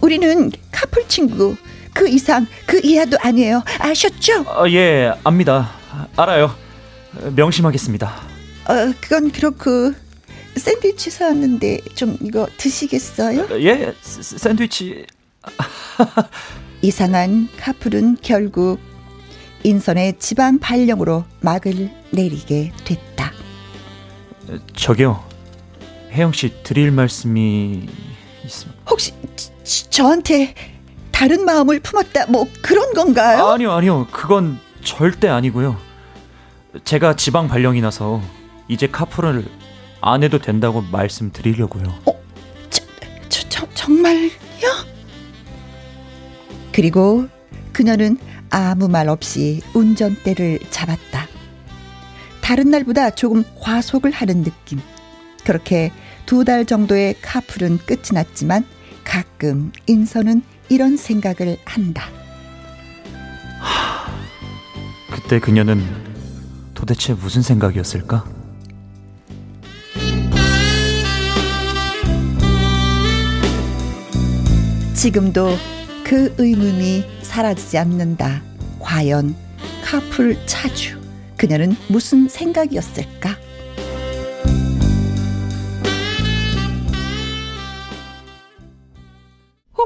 우리는 0.00 0.50
카풀 0.72 1.06
친구 1.08 1.56
그 1.94 2.08
이상 2.08 2.46
그 2.66 2.80
이하도 2.82 3.16
아니에요. 3.20 3.62
아셨죠? 3.78 4.42
어, 4.42 4.68
예, 4.68 5.12
압니다. 5.22 5.70
알아요. 6.16 6.54
명심하겠습니다. 7.36 8.08
어, 8.66 8.92
그건 9.00 9.30
그렇고 9.30 9.92
샌드위치 10.56 11.10
사왔는데 11.10 11.80
좀 11.94 12.18
이거 12.20 12.46
드시겠어요? 12.58 13.46
예, 13.60 13.94
샌드위치. 14.02 15.06
이상한 16.82 17.48
카풀은 17.58 18.18
결국 18.22 18.78
인선의 19.62 20.18
지방 20.18 20.58
발령으로 20.58 21.24
막을 21.40 21.90
내리게 22.10 22.72
됐다. 22.84 23.32
저기요, 24.76 25.24
혜영 26.10 26.32
씨 26.32 26.52
드릴 26.62 26.90
말씀이 26.90 27.88
있습니다. 28.44 28.82
혹시 28.90 29.12
저한테 29.88 30.54
다른 31.14 31.44
마음을 31.44 31.78
품었다 31.78 32.26
뭐 32.26 32.48
그런 32.60 32.92
건가요? 32.92 33.46
아니요, 33.46 33.70
아니요. 33.72 34.06
그건 34.10 34.58
절대 34.82 35.28
아니고요. 35.28 35.76
제가 36.84 37.14
지방 37.14 37.46
발령이 37.46 37.80
나서 37.80 38.20
이제 38.66 38.88
카풀을 38.88 39.44
안 40.00 40.22
해도 40.24 40.38
된다고 40.38 40.82
말씀드리려고요. 40.82 41.84
어, 42.06 42.20
저, 42.68 42.82
저, 43.28 43.48
저, 43.48 43.66
정말요? 43.74 44.30
그리고 46.72 47.28
그녀는 47.72 48.18
아무 48.50 48.88
말 48.88 49.08
없이 49.08 49.62
운전대를 49.72 50.58
잡았다. 50.70 51.28
다른 52.40 52.70
날보다 52.70 53.10
조금 53.10 53.44
과속을 53.60 54.10
하는 54.10 54.42
느낌. 54.42 54.80
그렇게 55.44 55.92
두 56.26 56.44
달 56.44 56.64
정도의 56.66 57.14
카풀은 57.22 57.78
끝이 57.86 58.08
났지만 58.14 58.66
가끔 59.04 59.72
인선은 59.86 60.42
이런 60.68 60.96
생각을 60.96 61.58
한다. 61.64 62.08
하, 63.60 64.10
그때 65.10 65.38
그녀는 65.38 65.82
도대체 66.74 67.12
무슨 67.14 67.42
생각이었을까? 67.42 68.24
지금도 74.94 75.50
그 76.04 76.34
의문이 76.38 77.04
사라지지 77.22 77.78
않는다. 77.78 78.42
과연 78.80 79.34
카풀 79.84 80.38
차주. 80.46 80.98
그녀는 81.36 81.76
무슨 81.88 82.28
생각이었을까? 82.28 83.36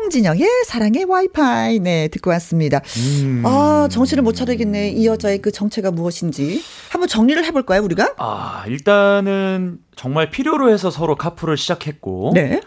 홍진영의 0.03 0.47
사랑의 0.65 1.05
와이파이 1.05 1.81
네 1.81 2.09
듣고 2.09 2.31
왔습니다. 2.31 2.81
음. 2.99 3.43
아 3.45 3.89
정신을 3.91 4.23
못 4.23 4.33
차리겠네 4.33 4.91
이 4.91 5.07
여자의 5.07 5.39
그 5.39 5.51
정체가 5.51 5.91
무엇인지 5.91 6.63
한번 6.91 7.09
정리를 7.09 7.45
해볼까요 7.45 7.83
우리가? 7.83 8.15
아 8.17 8.65
일단은 8.69 9.79
정말 9.97 10.31
필요로 10.31 10.71
해서 10.71 10.91
서로 10.91 11.17
카풀을 11.17 11.57
시작했고 11.57 12.31
네. 12.35 12.61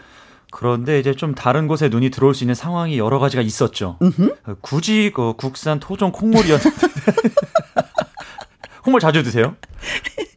그런데 0.50 1.00
이제 1.00 1.14
좀 1.14 1.34
다른 1.34 1.66
곳에 1.66 1.88
눈이 1.88 2.10
들어올 2.10 2.34
수 2.34 2.44
있는 2.44 2.54
상황이 2.54 2.98
여러 2.98 3.18
가지가 3.18 3.42
있었죠. 3.42 3.96
음흠. 4.02 4.34
굳이 4.60 5.10
그 5.14 5.32
국산 5.38 5.80
토종 5.80 6.12
콩물이었는데 6.12 6.70
콩물 8.84 9.00
자주 9.00 9.22
드세요? 9.22 9.56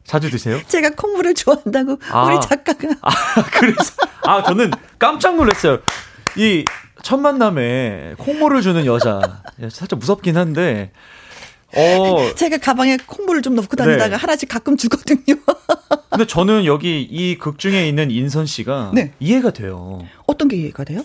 자주 0.04 0.30
드세요? 0.30 0.58
제가 0.66 0.90
콩물을 0.96 1.34
좋아한다고 1.34 1.98
아, 2.10 2.24
우리 2.24 2.40
작가가 2.40 2.88
아 3.02 3.10
그래서 3.52 3.92
아 4.22 4.42
저는 4.42 4.70
깜짝 4.98 5.36
놀랐어요. 5.36 5.80
이 6.36 6.64
첫 7.02 7.18
만남에 7.18 8.14
콩물을 8.18 8.62
주는 8.62 8.84
여자 8.86 9.42
살짝 9.70 9.98
무섭긴 9.98 10.36
한데 10.36 10.90
어. 11.76 12.34
제가 12.34 12.56
가방에 12.58 12.96
콩물을 13.06 13.42
좀 13.42 13.54
넣고 13.54 13.76
다니다가 13.76 14.08
네. 14.08 14.16
하나씩 14.16 14.48
가끔 14.48 14.76
주거든요. 14.76 15.36
근데 16.10 16.26
저는 16.26 16.64
여기 16.64 17.02
이 17.02 17.36
극 17.38 17.58
중에 17.58 17.86
있는 17.86 18.10
인선 18.10 18.46
씨가 18.46 18.92
네. 18.94 19.12
이해가 19.20 19.50
돼요. 19.52 20.00
어떤 20.26 20.48
게 20.48 20.56
이해가 20.56 20.84
돼요? 20.84 21.02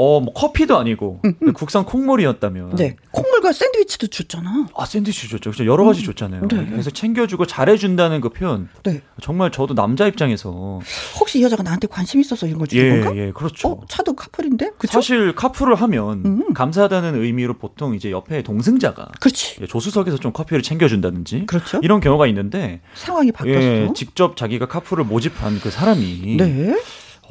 어, 0.00 0.20
뭐 0.20 0.32
커피도 0.32 0.78
아니고 0.78 1.18
음, 1.24 1.34
음. 1.42 1.52
국산 1.52 1.84
콩물이었다면. 1.84 2.76
네. 2.76 2.94
콩물과 3.10 3.52
샌드위치도 3.52 4.06
줬잖아. 4.06 4.68
아, 4.76 4.86
샌드위치 4.86 5.28
줬죠. 5.28 5.50
그렇죠. 5.50 5.66
여러 5.66 5.84
가지 5.84 6.02
음. 6.02 6.06
줬잖아요. 6.06 6.46
네. 6.46 6.66
그래서 6.70 6.90
챙겨주고 6.90 7.46
잘해준다는 7.46 8.20
그 8.20 8.28
표현. 8.28 8.68
네. 8.84 9.02
정말 9.20 9.50
저도 9.50 9.74
남자 9.74 10.06
입장에서 10.06 10.78
혹시 11.18 11.40
이 11.40 11.42
여자가 11.42 11.64
나한테 11.64 11.88
관심 11.88 12.20
있어서 12.20 12.46
이런 12.46 12.58
걸 12.58 12.68
주는 12.68 12.84
예, 12.84 13.00
건가? 13.00 13.20
예, 13.20 13.32
그렇죠. 13.32 13.68
어, 13.68 13.80
차도 13.88 14.14
카풀인데? 14.14 14.70
그쵸? 14.78 14.92
사실 14.92 15.34
카풀을 15.34 15.74
하면 15.74 16.22
음. 16.24 16.52
감사하다는 16.54 17.20
의미로 17.20 17.54
보통 17.54 17.96
이제 17.96 18.12
옆에 18.12 18.42
동승자가 18.42 19.08
그렇지. 19.18 19.62
예, 19.62 19.66
조수석에서 19.66 20.18
좀 20.18 20.32
커피를 20.32 20.62
챙겨준다든지 20.62 21.46
그렇죠. 21.46 21.80
이런 21.82 21.98
경우가 21.98 22.28
있는데 22.28 22.82
상황이 22.94 23.32
바뀌었어. 23.32 23.60
예, 23.60 23.90
직접 23.96 24.36
자기가 24.36 24.66
카풀을 24.66 25.02
모집한 25.04 25.58
그 25.58 25.72
사람이 25.72 26.36
네. 26.36 26.76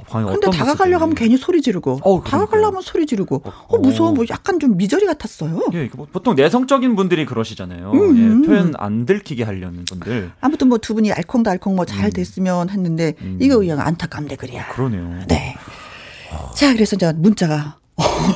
어, 0.10 0.26
근데 0.26 0.50
다가가려고 0.50 1.04
하면 1.04 1.16
괜히 1.16 1.38
소리 1.38 1.62
지르고 1.62 2.00
어, 2.04 2.24
다가가려고 2.24 2.68
하면 2.68 2.82
소리 2.82 3.06
지르고 3.06 3.42
어, 3.44 3.52
어, 3.68 3.78
무서워 3.78 4.12
뭐 4.12 4.26
약간 4.30 4.60
좀 4.60 4.78
미저리 4.78 5.06
같았어요. 5.06 5.62
예, 5.74 5.90
뭐 5.96 6.08
보통 6.12 6.36
내성적인 6.36 6.96
분들이 6.96 7.26
그러시잖아요. 7.26 7.92
음, 7.92 8.44
예, 8.44 8.48
표현 8.48 8.74
안 8.78 9.06
들키게 9.06 9.44
하려는 9.44 9.86
분들. 9.86 10.32
아무튼 10.42 10.68
뭐 10.70 10.78
두 10.78 10.94
분이 10.94 11.12
알콩도 11.12 11.50
알콩 11.50 11.76
뭐잘 11.76 12.06
음. 12.06 12.12
됐으면 12.12 12.70
했는데 12.70 13.14
음. 13.22 13.38
이거 13.42 13.58
그냥 13.58 13.80
안타깝네 13.82 14.36
그래야. 14.36 14.62
어, 14.64 14.74
그러네요. 14.74 15.24
네. 15.28 15.56
자 16.56 16.74
그래서 16.74 16.96
이제 16.96 17.12
문자가 17.14 17.78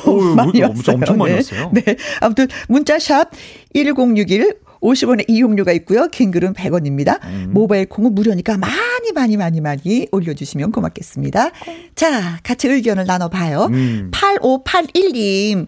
오, 0.07 0.21
많이 0.35 0.61
왔어요. 0.61 0.73
문자 0.73 0.93
엄청 0.93 1.17
많이 1.17 1.31
네. 1.31 1.37
왔어요. 1.37 1.71
네. 1.73 1.95
아무튼 2.19 2.47
문자샵 2.67 3.31
1061 3.75 4.55
50원의 4.81 5.25
이용료가 5.27 5.71
있고요. 5.73 6.07
킹글은 6.07 6.53
100원입니다. 6.53 7.23
음. 7.25 7.49
모바일 7.51 7.87
콩은 7.87 8.15
무료니까 8.15 8.57
많이 8.57 9.11
많이 9.13 9.37
많이 9.37 9.61
많이 9.61 10.07
올려주시면 10.11 10.71
고맙겠습니다. 10.71 11.51
자, 11.95 12.39
같이 12.43 12.67
의견을 12.67 13.05
나눠봐요. 13.05 13.65
음. 13.71 14.11
8581님. 14.11 15.67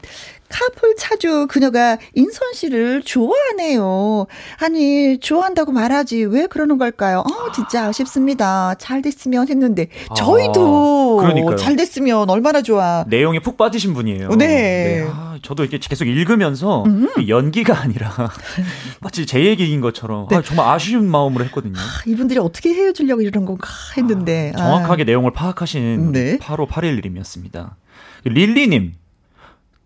카풀 0.54 0.96
차주 0.96 1.48
그녀가 1.50 1.98
인선 2.14 2.54
씨를 2.54 3.02
좋아하네요. 3.02 4.28
아니, 4.60 5.18
좋아한다고 5.20 5.72
말하지. 5.72 6.26
왜 6.26 6.46
그러는 6.46 6.78
걸까요? 6.78 7.20
어, 7.22 7.52
진짜 7.52 7.88
아쉽습니다. 7.88 8.76
잘 8.76 9.02
됐으면 9.02 9.48
했는데. 9.50 9.88
저희도 10.16 11.22
아, 11.24 11.56
잘 11.56 11.76
됐으면 11.76 12.30
얼마나 12.30 12.62
좋아. 12.62 13.04
내용에 13.08 13.40
푹 13.40 13.58
빠지신 13.58 13.96
분이에요. 13.96 14.30
네. 14.30 14.46
네. 14.46 15.08
아, 15.10 15.40
저도 15.42 15.64
이렇게 15.64 15.80
계속 15.80 16.06
읽으면서 16.06 16.84
음. 16.84 17.10
연기가 17.28 17.82
아니라 17.82 18.12
마치 19.02 19.26
제 19.26 19.44
얘기인 19.44 19.82
것처럼 19.82 20.28
네. 20.30 20.36
아, 20.36 20.42
정말 20.44 20.68
아쉬운 20.68 21.10
마음으로 21.10 21.46
했거든요. 21.46 21.74
아, 21.78 21.82
이분들이 22.06 22.40
어떻게 22.40 22.74
헤어지려고 22.74 23.24
이러는 23.24 23.48
건가 23.48 23.68
했는데. 23.98 24.52
아, 24.56 24.60
정확하게 24.60 25.02
아. 25.02 25.06
내용을 25.06 25.32
파악하신 25.32 26.12
네. 26.12 26.38
8호 26.38 26.68
811님이었습니다. 26.70 27.72
릴리님. 28.26 28.94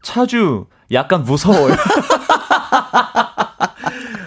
차주 0.08 0.66
약간 0.94 1.24
무서워요. 1.24 1.74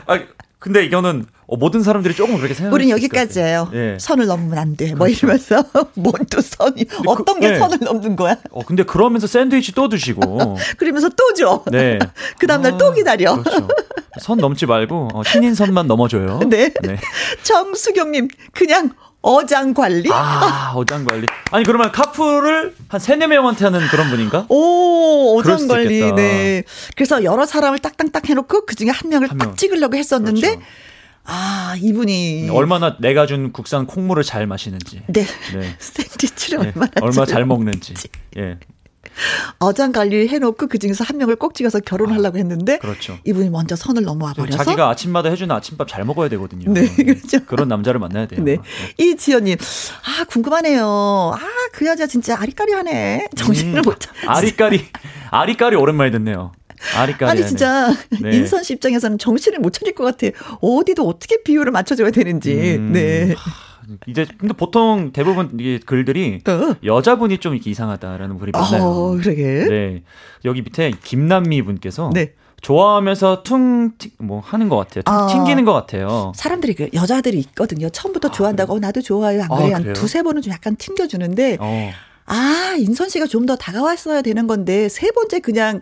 아, 0.06 0.18
근데 0.58 0.84
이거는 0.84 1.24
어, 1.46 1.56
모든 1.56 1.82
사람들이 1.82 2.14
조금 2.14 2.36
그렇게 2.36 2.52
생각하는 2.52 2.74
우린 2.74 2.90
여기까지예요. 2.90 3.70
예. 3.72 3.96
선을 3.98 4.26
넘으면 4.26 4.58
안 4.58 4.76
돼. 4.76 4.94
뭐 4.94 5.06
그렇죠. 5.06 5.26
이러면서 5.26 5.64
뭔 5.96 6.12
또 6.30 6.40
선이 6.42 6.84
어떤 7.06 7.36
그, 7.36 7.40
게 7.40 7.50
네. 7.52 7.58
선을 7.58 7.78
넘는 7.80 8.14
거야? 8.16 8.36
어 8.50 8.62
근데 8.64 8.82
그러면서 8.82 9.26
샌드위치 9.26 9.72
또 9.72 9.88
드시고 9.88 10.58
그러면서 10.76 11.08
또 11.08 11.32
줘. 11.34 11.64
네. 11.72 11.98
그 12.38 12.46
다음 12.46 12.60
날또 12.62 12.88
아, 12.90 12.92
기다려. 12.94 13.42
그렇죠. 13.42 13.66
선 14.20 14.36
넘지 14.38 14.66
말고 14.66 15.08
어, 15.14 15.22
신인 15.24 15.54
선만 15.54 15.86
넘어줘요. 15.86 16.40
네. 16.46 16.72
네. 16.82 16.98
정수경님 17.42 18.28
그냥 18.52 18.90
어장 19.22 19.74
관리? 19.74 20.08
아, 20.12 20.72
어장 20.74 21.04
관리. 21.04 21.26
아니, 21.50 21.64
그러면 21.64 21.92
카풀을 21.92 22.74
한 22.88 23.00
세네 23.00 23.26
명한테 23.26 23.64
하는 23.66 23.86
그런 23.88 24.08
분인가? 24.08 24.46
오, 24.48 25.36
어장 25.38 25.68
관리. 25.68 26.00
네. 26.12 26.62
그래서 26.96 27.22
여러 27.22 27.44
사람을 27.44 27.80
딱딱딱 27.80 28.28
해놓고 28.28 28.64
그 28.64 28.74
중에 28.74 28.88
한 28.88 29.10
명을 29.10 29.30
한 29.30 29.36
명. 29.36 29.48
딱 29.48 29.56
찍으려고 29.58 29.96
했었는데, 29.96 30.40
그렇죠. 30.40 30.62
아, 31.24 31.74
이분이. 31.80 32.48
얼마나 32.50 32.96
내가 32.98 33.26
준 33.26 33.52
국산 33.52 33.86
콩물을 33.86 34.22
잘 34.22 34.46
마시는지. 34.46 35.02
네. 35.06 35.26
네. 35.54 35.74
샌드위치를 35.78 36.58
네. 36.60 36.66
얼마나. 36.68 36.90
얼마나 37.02 37.26
잘 37.26 37.44
먹는지. 37.44 37.94
예. 38.38 38.58
어장 39.58 39.92
관리 39.92 40.28
해놓고 40.28 40.66
그 40.68 40.78
중에서 40.78 41.04
한 41.04 41.18
명을 41.18 41.36
꼭 41.36 41.54
찍어서 41.54 41.80
결혼하려고 41.80 42.38
했는데 42.38 42.78
그렇죠. 42.78 43.18
이분이 43.24 43.50
먼저 43.50 43.76
선을 43.76 44.02
넘어와 44.02 44.32
버려서 44.32 44.56
자기가 44.64 44.88
아침마다 44.88 45.28
해주는 45.30 45.54
아침밥 45.54 45.88
잘 45.88 46.04
먹어야 46.04 46.28
되거든요. 46.30 46.72
네, 46.72 46.88
그렇죠. 46.96 47.44
그런 47.46 47.68
남자를 47.68 48.00
만나야 48.00 48.26
돼요. 48.26 48.42
네. 48.42 48.56
네. 48.56 49.04
이지연님, 49.04 49.56
아 49.58 50.24
궁금하네요. 50.24 50.84
아 51.36 51.60
그 51.72 51.86
여자 51.86 52.06
진짜 52.06 52.38
아리까리하네. 52.40 53.28
정신을 53.36 53.78
음, 53.80 53.82
못 53.84 54.00
차. 54.00 54.10
아리까리, 54.26 54.84
아리까리 55.30 55.76
오랜만에 55.76 56.10
듣네요. 56.10 56.52
아리까리. 56.96 57.30
아니 57.30 57.46
진짜 57.46 57.92
네. 58.20 58.36
인선 58.36 58.62
씨 58.62 58.72
입장에서는 58.74 59.18
정신을 59.18 59.58
못 59.60 59.70
차릴 59.72 59.94
것 59.94 60.04
같아. 60.04 60.34
어디도 60.60 61.06
어떻게 61.06 61.42
비율을 61.42 61.72
맞춰줘야 61.72 62.10
되는지. 62.10 62.76
음. 62.78 62.92
네. 62.92 63.34
이제 64.06 64.26
근데 64.38 64.54
보통 64.54 65.12
대부분 65.12 65.56
이게 65.58 65.78
글들이 65.78 66.40
어. 66.46 66.76
여자분이 66.84 67.38
좀 67.38 67.54
이렇게 67.54 67.70
이상하다라는 67.70 68.38
글이 68.38 68.52
많아요. 68.52 68.82
어, 68.82 69.16
그러게. 69.16 69.42
네. 69.68 70.02
여기 70.44 70.62
밑에 70.62 70.92
김남미 71.02 71.62
분께서 71.62 72.10
네. 72.14 72.34
좋아하면서 72.60 73.42
퉁, 73.42 73.92
뭐, 74.18 74.40
하는 74.40 74.68
것 74.68 74.76
같아요. 74.76 75.02
퉁, 75.02 75.14
아, 75.14 75.26
튕기는 75.28 75.64
것 75.64 75.72
같아요. 75.72 76.32
사람들이, 76.36 76.74
그 76.74 76.88
여자들이 76.92 77.38
있거든요. 77.38 77.88
처음부터 77.88 78.28
아, 78.28 78.30
좋아한다고, 78.32 78.74
어, 78.74 78.78
나도 78.78 79.00
좋아요. 79.00 79.42
안 79.42 79.48
그래? 79.48 79.72
아, 79.72 79.76
한 79.76 79.92
두세 79.94 80.22
번은 80.22 80.42
좀 80.42 80.52
약간 80.52 80.76
튕겨주는데, 80.76 81.56
어. 81.58 81.90
아, 82.26 82.74
인선 82.78 83.08
씨가 83.08 83.26
좀 83.26 83.46
더 83.46 83.56
다가왔어야 83.56 84.20
되는 84.20 84.46
건데, 84.46 84.90
세 84.90 85.10
번째 85.10 85.40
그냥 85.40 85.80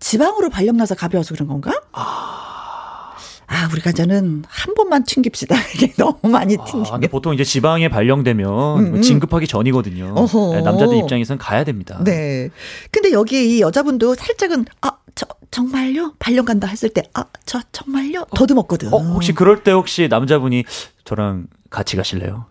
지방으로 0.00 0.48
발령나서 0.48 0.94
가벼워서 0.94 1.34
그런 1.34 1.48
건가? 1.48 1.70
아. 1.92 2.55
아, 3.46 3.68
우리가 3.72 3.92
저는 3.92 4.44
한 4.48 4.74
번만 4.74 5.04
튕깁시다. 5.04 5.56
이게 5.74 5.92
너무 5.94 6.18
많이 6.22 6.56
튕기면. 6.56 6.86
아, 6.90 6.98
보통 7.10 7.32
이제 7.34 7.44
지방에 7.44 7.88
발령되면 7.88 8.78
음, 8.78 8.94
음. 8.96 9.02
진급하기 9.02 9.46
전이거든요. 9.46 10.14
네, 10.52 10.60
남자들 10.62 10.96
입장에서는 10.98 11.38
가야 11.38 11.64
됩니다. 11.64 12.00
네. 12.04 12.50
근데 12.90 13.12
여기에 13.12 13.44
이 13.44 13.60
여자분도 13.60 14.14
살짝은 14.14 14.66
아, 14.82 14.92
저 15.14 15.26
정말요? 15.50 16.14
발령 16.18 16.44
간다 16.44 16.66
했을 16.66 16.88
때 16.88 17.02
아, 17.14 17.24
저 17.44 17.60
정말요? 17.72 18.26
더듬었거든. 18.34 18.92
어, 18.92 18.98
혹시 18.98 19.32
그럴 19.32 19.62
때 19.62 19.70
혹시 19.70 20.08
남자분이 20.08 20.64
저랑 21.04 21.46
같이 21.70 21.96
가실래요? 21.96 22.46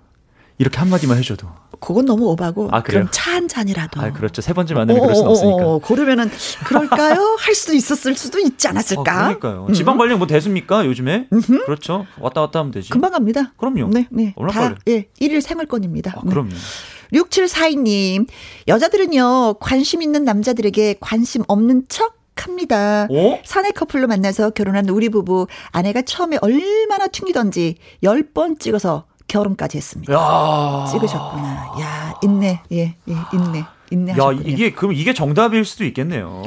이렇게 0.58 0.78
한마디만 0.80 1.18
해줘도. 1.18 1.48
그건 1.80 2.06
너무 2.06 2.26
오바고. 2.28 2.70
아, 2.72 2.82
그럼 2.82 3.08
차 3.12 3.36
한 3.36 3.48
잔이라도. 3.50 4.00
아, 4.02 4.12
그렇죠. 4.14 4.42
세 4.42 4.54
번째 4.54 4.74
만나면 4.76 5.02
그럴 5.02 5.14
수 5.16 5.22
없으니까. 5.24 5.66
어, 5.68 5.78
고르면은, 5.80 6.30
그럴까요? 6.66 7.36
할 7.40 7.54
수도 7.54 7.74
있었을 7.74 8.16
수도 8.16 8.40
있지 8.40 8.68
않았을까? 8.70 9.02
어, 9.02 9.04
그러니까요. 9.04 9.66
음. 9.68 9.74
지방 9.74 9.98
발령 9.98 10.20
뭐 10.20 10.28
됐습니까? 10.28 10.86
요즘에? 10.86 11.28
음흠. 11.34 11.66
그렇죠. 11.66 12.06
왔다 12.20 12.40
갔다 12.42 12.60
하면 12.60 12.72
되지. 12.72 12.90
금방 12.92 13.12
갑니다. 13.12 13.52
그럼요. 13.58 13.90
네, 13.90 14.08
네. 14.10 14.34
다, 14.52 14.76
예, 14.88 15.08
일일 15.20 15.42
생활권입니다. 15.42 16.14
아, 16.16 16.22
그럼요. 16.22 16.50
네. 16.50 17.20
6742님, 17.20 18.28
여자들은요, 18.68 19.56
관심 19.60 20.02
있는 20.02 20.24
남자들에게 20.24 20.96
관심 21.00 21.44
없는 21.48 21.84
척 21.90 22.16
합니다. 22.38 23.08
어? 23.10 23.40
사내 23.46 23.72
커플로 23.72 24.08
만나서 24.08 24.50
결혼한 24.52 24.90
우리 24.90 25.08
부부 25.10 25.48
아내가 25.72 26.02
처음에 26.02 26.38
얼마나 26.42 27.08
튕기던지 27.08 27.78
10번 28.04 28.60
찍어서 28.60 29.06
결혼까지 29.28 29.78
했습니다. 29.78 30.14
야. 30.14 30.86
찍으셨구나. 30.92 31.74
야, 31.82 32.14
있네. 32.24 32.62
예, 32.72 32.78
예, 32.78 32.96
있네. 33.34 33.64
인내하셨군요. 33.92 34.40
야, 34.40 34.44
이게 34.46 34.72
그럼 34.72 34.94
이게 34.94 35.14
정답일 35.14 35.66
수도 35.66 35.84
있겠네요. 35.86 36.44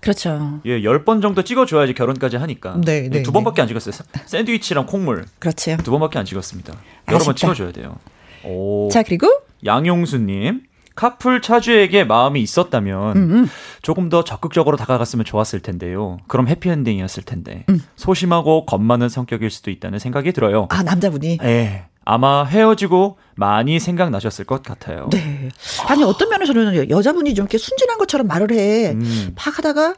그렇죠. 0.00 0.60
예, 0.64 0.80
10번 0.80 1.22
정도 1.22 1.42
찍어줘야지 1.42 1.94
결혼까지 1.94 2.36
하니까. 2.36 2.76
네, 2.84 3.04
예, 3.04 3.08
네, 3.08 3.22
두 3.22 3.30
번밖에 3.32 3.62
안 3.62 3.68
찍었어요. 3.68 3.92
사- 3.92 4.04
샌드위치랑 4.26 4.86
콩물 4.86 5.26
그렇죠. 5.38 5.76
두 5.84 5.90
번밖에 5.92 6.18
안 6.18 6.24
찍었습니다. 6.24 6.72
여러 7.08 7.18
번 7.18 7.34
아쉽다. 7.34 7.34
찍어줘야 7.34 7.72
돼요. 7.72 7.96
오. 8.44 8.88
자, 8.90 9.02
그리고 9.02 9.28
양용수님. 9.64 10.62
카풀 10.94 11.42
차주에게 11.42 12.04
마음이 12.04 12.40
있었다면 12.40 13.16
음, 13.16 13.48
조금 13.82 14.08
더 14.08 14.24
적극적으로 14.24 14.76
다가갔으면 14.76 15.24
좋았을 15.24 15.60
텐데요. 15.60 16.18
그럼 16.28 16.48
해피엔딩이었을 16.48 17.22
텐데 17.24 17.64
음. 17.68 17.82
소심하고 17.96 18.66
겁 18.66 18.80
많은 18.82 19.08
성격일 19.08 19.50
수도 19.50 19.70
있다는 19.70 19.98
생각이 19.98 20.32
들어요. 20.32 20.68
아, 20.70 20.82
남자분이 20.82 21.38
예, 21.42 21.86
아마 22.04 22.44
헤어지고 22.44 23.18
많이 23.36 23.78
생각나셨을 23.80 24.44
것 24.44 24.62
같아요. 24.62 25.08
네. 25.10 25.48
아니 25.86 26.02
어떤 26.02 26.28
면에서는 26.28 26.90
여자분이 26.90 27.34
좀 27.34 27.44
이렇게 27.44 27.58
순진한 27.58 27.98
것처럼 27.98 28.26
말을 28.26 28.52
해. 28.52 28.92
음. 28.92 29.34
막 29.34 29.58
하다가 29.58 29.94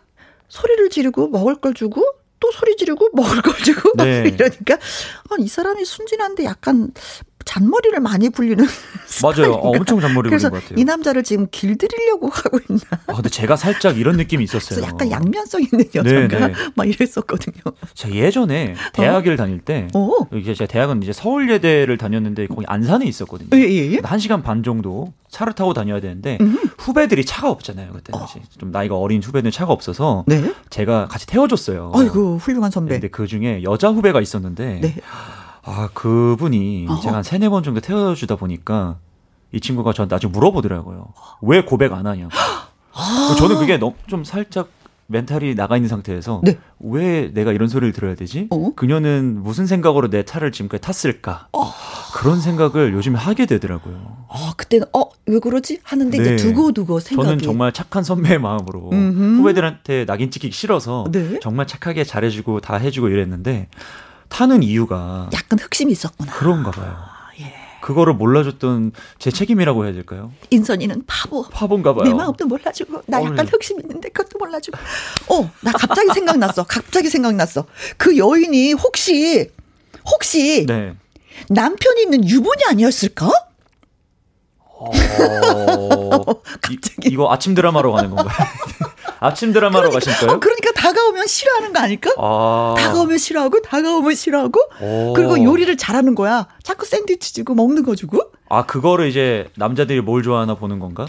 소리를 0.49 0.91
지르고 0.91 1.29
먹을 1.29 1.57
걸 1.57 1.75
주고 1.75 2.05
또 2.41 2.51
소리 2.53 2.77
지르고 2.77 3.09
먹을 3.15 3.41
걸 3.41 3.55
주고 3.55 3.93
네. 3.97 4.29
이러니까 4.35 4.75
아, 4.75 5.37
이 5.39 5.49
사람이 5.49 5.85
순진한데 5.85 6.45
약간 6.45 6.93
잔머리를 7.45 7.99
많이 8.01 8.29
굴리는 8.29 8.65
맞아요. 9.23 9.53
어? 9.53 9.77
엄청 9.77 10.01
잔머리 10.01 10.31
굴린 10.31 10.51
것 10.51 10.53
같아요. 10.53 10.79
이 10.79 10.85
남자를 10.85 11.23
지금 11.23 11.47
길들이려고 11.51 12.29
하고 12.29 12.59
있나. 12.69 12.81
아, 13.07 13.15
근데 13.15 13.29
제가 13.29 13.57
살짝 13.57 13.99
이런 13.99 14.17
느낌이 14.17 14.45
있었어요. 14.45 14.85
약간 14.85 15.11
양면성 15.11 15.63
있는 15.63 15.85
여자가 15.95 16.27
네, 16.27 16.49
네. 16.49 16.53
막 16.75 16.89
이랬었거든요. 16.89 17.63
제가 17.95 18.15
예전에 18.15 18.75
대학을 18.93 19.37
다닐 19.37 19.61
때 19.61 19.89
어. 19.95 20.11
이제 20.35 20.55
제가 20.55 20.71
대학은 20.71 21.03
이제 21.03 21.13
서울예대를 21.13 21.99
다녔는데 21.99 22.47
거기 22.49 22.65
안산에 22.67 23.07
있었거든요. 23.07 23.51
예, 23.55 23.69
예, 23.69 23.93
예. 23.93 24.01
한 24.03 24.19
시간 24.19 24.43
반 24.43 24.63
정도 24.63 25.13
차를 25.29 25.53
타고 25.53 25.75
다녀야 25.75 26.01
되는데 26.01 26.39
음. 26.41 26.57
후배들이 26.79 27.25
차가 27.25 27.51
없잖아요 27.51 27.93
그때 27.93 28.13
당시 28.13 28.41
좀 28.57 28.71
나이가 28.71 28.97
어린 28.97 29.21
후배들은 29.21 29.51
차가 29.51 29.73
없어서 29.73 30.25
네. 30.29 30.53
제가 30.71 31.09
같이 31.09 31.27
태워줬어요. 31.27 31.93
아이고 31.95 32.39
훌륭한 32.39 32.71
선배. 32.71 32.95
근데 32.95 33.09
그 33.09 33.27
중에 33.27 33.63
여자 33.65 33.89
후배가 33.89 34.21
있었는데 34.21 34.81
네. 34.81 34.95
아 35.65 35.89
그분이 35.95 36.87
어허. 36.89 37.01
제가 37.01 37.17
한 37.17 37.23
세네 37.23 37.49
번 37.49 37.63
정도 37.63 37.81
태워주다 37.81 38.37
보니까 38.37 38.99
이 39.53 39.61
친구가 39.61 39.93
저한테 39.93 40.15
나중에 40.15 40.33
물어보더라고요. 40.33 41.09
왜 41.43 41.63
고백 41.65 41.93
안 41.93 42.07
하냐고. 42.07 42.31
아. 42.93 43.35
저는 43.39 43.59
그게 43.59 43.77
너무 43.79 43.95
좀 44.07 44.25
살짝 44.25 44.69
멘탈이 45.07 45.55
나가 45.55 45.77
있는 45.77 45.89
상태에서 45.89 46.41
네. 46.45 46.59
왜 46.81 47.31
내가 47.33 47.53
이런 47.53 47.69
소리를 47.69 47.93
들어야 47.93 48.15
되지? 48.15 48.49
어? 48.51 48.71
그녀는 48.75 49.43
무슨 49.43 49.67
생각으로 49.67 50.09
내 50.09 50.23
차를 50.25 50.51
지금까지 50.51 50.81
탔을까? 50.81 51.49
그런 52.15 52.41
생각을 52.41 52.93
요즘에 52.95 53.19
하게 53.19 53.45
되더라고요. 53.47 54.27
아 54.31 54.53
그때는 54.57 54.87
어 54.93 55.05
왜 55.27 55.39
그러지 55.39 55.81
하는데 55.83 56.17
이제 56.19 56.31
네. 56.33 56.37
두고 56.37 56.73
두고 56.73 57.01
생각이. 57.01 57.27
저는 57.27 57.43
정말 57.43 57.73
착한 57.73 58.05
선배의 58.05 58.39
마음으로 58.39 58.91
음흠. 58.93 59.39
후배들한테 59.39 60.05
낙인 60.05 60.31
찍히기 60.31 60.53
싫어서 60.55 61.07
네. 61.11 61.39
정말 61.41 61.67
착하게 61.67 62.05
잘해주고 62.05 62.61
다 62.61 62.77
해주고 62.77 63.09
이랬는데 63.09 63.69
타는 64.35 64.65
이유가 64.65 65.31
약간 65.33 65.61
흑심이 65.61 65.93
있었구나. 65.93 66.33
그런가 66.33 66.73
봐요. 66.73 66.93
아, 66.99 67.29
예. 67.39 67.55
그거를 67.81 68.15
몰라줬던 68.15 68.91
제 69.21 69.31
책임이라고 69.31 69.85
해야 69.85 69.93
될까요? 69.93 70.33
인선이는 70.51 71.05
바보. 71.07 71.45
파본가 71.45 71.95
봐요. 71.95 72.03
내 72.03 72.13
마음도 72.13 72.45
몰라주고 72.45 73.03
나 73.07 73.19
약간 73.19 73.33
오늘. 73.33 73.53
흑심 73.53 73.79
있는데 73.81 74.09
그것도 74.09 74.41
몰라주고. 74.41 74.77
어, 75.29 75.51
나 75.61 75.71
갑자기 75.71 76.09
생각났어. 76.13 76.65
갑자기 76.65 77.11
생각났어. 77.11 77.67
그 77.97 78.19
여인이 78.19 78.73
혹시 78.73 79.53
혹시 80.11 80.67
네. 80.67 80.97
남편이 81.49 82.03
있는 82.03 82.29
유부녀 82.29 82.71
아니었을까? 82.71 83.31
어... 84.59 84.91
이, 86.73 86.79
이거 87.05 87.33
아침 87.33 87.55
드라마로 87.55 87.93
가는 87.93 88.11
건가요? 88.11 88.49
아침 89.21 89.53
드라마로 89.53 89.91
가실까요? 89.93 90.33
어, 90.33 90.41
그러니까 90.41 90.54
다가오면 90.85 91.27
싫어하는 91.27 91.73
거 91.73 91.79
아닐까? 91.81 92.11
아. 92.19 92.75
다가오면 92.77 93.17
싫어하고 93.17 93.63
다가오면 93.63 94.15
싫어하고 94.15 94.61
오. 94.83 95.13
그리고 95.15 95.43
요리를 95.43 95.75
잘하는 95.79 96.15
거야. 96.15 96.47
자꾸 96.63 96.85
샌드위치 96.85 97.33
주고 97.33 97.55
먹는 97.55 97.85
거 97.85 97.95
주고. 97.95 98.21
아 98.51 98.67
그거를 98.67 99.09
이제 99.09 99.49
남자들이 99.57 100.03
뭘 100.03 100.23
좋아하나 100.23 100.55
보는 100.55 100.79
건가? 100.81 101.07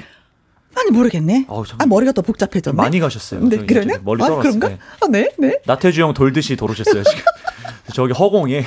아니 0.78 0.91
모르겠네. 0.91 1.45
어우, 1.49 1.65
참- 1.65 1.78
아 1.82 1.86
머리가 1.86 2.13
더 2.13 2.21
복잡해졌네. 2.21 2.76
많이 2.76 2.99
가셨어요. 2.99 3.41
네, 3.49 3.57
그러네. 3.65 3.97
멀리 4.03 4.23
아, 4.23 4.30
그런가? 4.36 4.69
때. 4.69 4.80
아, 5.01 5.07
네, 5.09 5.30
네. 5.38 5.59
나태주 5.65 6.01
형 6.01 6.13
돌듯이 6.13 6.55
돌으셨어요 6.55 7.03
지금. 7.03 7.21
저기 7.93 8.13
허공에. 8.13 8.63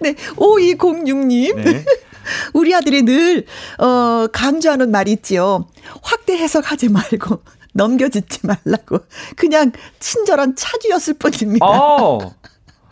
네, 0.00 0.14
5206님. 0.36 1.56
네. 1.62 1.84
우리 2.54 2.74
아들이 2.74 3.02
늘, 3.02 3.44
어, 3.78 4.26
강조하는 4.32 4.90
말이 4.90 5.12
있지요. 5.12 5.66
확대 6.02 6.36
해석하지 6.36 6.88
말고, 6.90 7.42
넘겨짓지 7.74 8.40
말라고. 8.46 9.00
그냥 9.36 9.72
친절한 9.98 10.56
차주였을 10.56 11.14
뿐입니다. 11.14 11.66
아. 11.66 12.18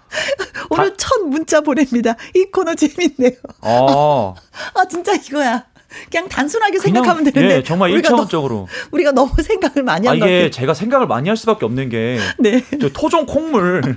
오늘 0.70 0.96
첫 0.96 1.22
문자 1.26 1.60
보냅니다. 1.60 2.16
이 2.34 2.46
코너 2.50 2.74
재밌네요. 2.74 3.32
아. 3.60 4.34
아, 4.74 4.84
진짜 4.88 5.14
이거야. 5.14 5.66
그냥 6.10 6.28
단순하게 6.28 6.78
그냥, 6.78 6.96
생각하면 6.96 7.24
되는데. 7.24 7.56
예, 7.56 7.62
정말 7.62 7.90
우리가 7.90 8.08
일차원적으로. 8.08 8.54
너무, 8.54 8.66
우리가 8.92 9.12
너무 9.12 9.32
생각을 9.42 9.82
많이 9.82 10.06
아한것 10.06 10.28
이게. 10.28 10.50
제가 10.50 10.74
생각을 10.74 11.06
많이 11.06 11.28
할 11.28 11.36
수밖에 11.36 11.64
없는 11.64 11.88
게 11.88 12.18
네. 12.38 12.62
저 12.78 12.90
토종 12.90 13.24
콩물 13.24 13.96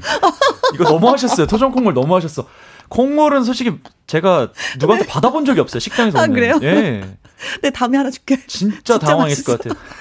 이거 0.73 0.83
너무 0.85 1.09
하셨어요. 1.09 1.47
토종 1.47 1.71
콩물 1.71 1.93
너무 1.93 2.15
하셨어. 2.15 2.47
콩물은 2.87 3.43
솔직히 3.43 3.73
제가 4.07 4.51
누구한테 4.79 5.05
받아본 5.05 5.43
적이 5.45 5.59
없어요. 5.61 5.79
식당에서. 5.79 6.17
네. 6.17 6.23
아, 6.23 6.27
그래요? 6.27 6.59
예. 6.61 7.17
네, 7.61 7.69
다음에 7.71 7.97
하나 7.97 8.09
줄게. 8.09 8.37
진짜, 8.47 8.75
진짜 8.75 8.99
당황했을 8.99 9.43
맛있어. 9.43 9.57
것 9.57 9.63
같아요. 9.63 10.00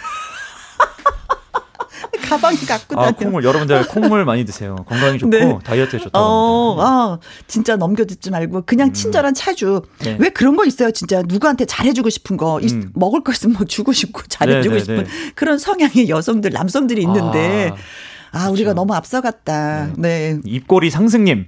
가방에 2.28 2.56
갖고 2.68 2.94
다녀. 2.96 3.08
아, 3.08 3.10
콩물 3.12 3.44
여러분들 3.44 3.86
콩물 3.88 4.24
많이 4.24 4.44
드세요. 4.44 4.76
건강에 4.88 5.18
좋고 5.18 5.30
네. 5.36 5.58
다이어트에 5.64 5.98
좋다고 5.98 6.18
어. 6.24 6.76
아, 6.80 7.18
진짜 7.46 7.76
넘겨듣지 7.76 8.30
말고 8.30 8.62
그냥 8.66 8.92
친절한 8.92 9.34
차주. 9.34 9.82
네. 10.00 10.16
왜 10.20 10.30
그런 10.30 10.56
거 10.56 10.64
있어요? 10.64 10.90
진짜 10.90 11.22
누구한테 11.26 11.64
잘해주고 11.64 12.10
싶은 12.10 12.36
거, 12.36 12.60
이- 12.60 12.72
음. 12.72 12.90
먹을 12.94 13.22
거 13.22 13.32
있으면 13.32 13.56
뭐 13.56 13.66
주고 13.66 13.92
싶고 13.92 14.22
잘해주고 14.28 14.74
네, 14.74 14.80
네, 14.80 14.84
싶은 14.84 15.04
네. 15.04 15.10
그런 15.34 15.58
성향의 15.58 16.08
여성들, 16.08 16.50
남성들이 16.52 17.02
있는데, 17.02 17.72
아, 18.32 18.48
우리가 18.50 18.74
너무 18.74 18.94
앞서갔다. 18.94 19.90
네. 19.96 20.38
입꼬리 20.44 20.90
상승님. 20.90 21.46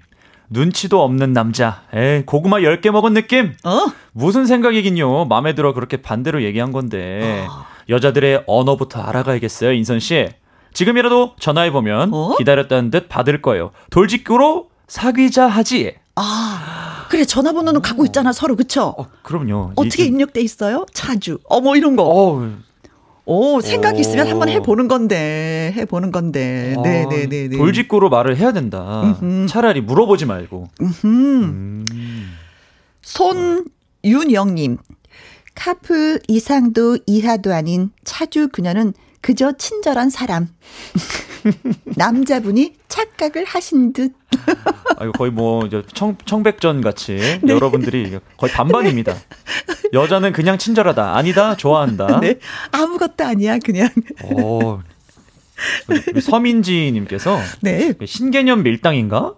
눈치도 0.50 1.02
없는 1.02 1.32
남자. 1.32 1.82
에 1.94 2.24
고구마 2.26 2.58
10개 2.58 2.90
먹은 2.90 3.14
느낌? 3.14 3.54
어? 3.64 3.86
무슨 4.12 4.44
생각이긴요. 4.44 5.24
마음에 5.24 5.54
들어 5.54 5.72
그렇게 5.72 6.02
반대로 6.02 6.42
얘기한 6.42 6.72
건데. 6.72 7.46
여자들의 7.88 8.44
언어부터 8.46 9.00
알아가야겠어요, 9.00 9.72
인선 9.72 9.98
씨. 10.00 10.28
지금이라도 10.72 11.34
전화해보면 11.38 12.12
어? 12.14 12.36
기다렸다는 12.38 12.90
듯 12.90 13.08
받을 13.08 13.42
거예요. 13.42 13.70
돌직구로 13.90 14.68
사귀자 14.88 15.46
하지. 15.46 15.94
아, 16.16 17.06
그래, 17.08 17.24
전화번호는 17.24 17.80
갖고 17.82 18.04
있잖아, 18.06 18.32
서로, 18.32 18.54
그쵸? 18.56 18.94
어, 18.98 19.06
그럼요. 19.22 19.72
어떻게 19.76 20.04
이- 20.04 20.08
입력돼 20.08 20.40
있어요? 20.42 20.84
차주. 20.92 21.38
어머, 21.48 21.74
이런 21.76 21.96
거. 21.96 22.02
어우, 22.04 22.50
오, 23.24 23.60
생각 23.62 23.94
오. 23.96 23.98
있으면 23.98 24.26
한번 24.28 24.48
해보는 24.50 24.88
건데, 24.88 25.72
해보는 25.76 26.10
건데. 26.10 26.74
아, 26.76 26.82
네네네. 26.82 27.56
돌직구로 27.56 28.10
말을 28.10 28.36
해야 28.36 28.52
된다. 28.52 29.16
차라리 29.48 29.80
물어보지 29.80 30.26
말고. 30.26 30.68
음. 31.04 31.84
손윤영님, 33.00 34.78
카풀 35.54 36.20
이상도 36.28 36.98
이하도 37.06 37.52
아닌 37.54 37.90
차주 38.04 38.48
그녀는 38.48 38.92
그저 39.22 39.52
친절한 39.56 40.10
사람. 40.10 40.48
남자분이 41.96 42.74
착각을 42.88 43.44
하신 43.44 43.92
듯. 43.92 44.12
아, 44.98 45.10
거의 45.12 45.30
뭐 45.30 45.68
청, 45.94 46.16
청백전 46.24 46.82
같이 46.82 47.16
네. 47.42 47.52
여러분들이 47.52 48.18
거의 48.36 48.52
반반입니다. 48.52 49.14
여자는 49.92 50.32
그냥 50.32 50.58
친절하다. 50.58 51.16
아니다. 51.16 51.56
좋아한다. 51.56 52.18
네. 52.20 52.38
아무것도 52.72 53.24
아니야, 53.24 53.58
그냥. 53.58 53.88
어. 54.24 54.80
우리 55.88 56.20
서민지님께서 56.20 57.38
네. 57.60 57.94
신개념 58.04 58.64
밀당인가? 58.64 59.34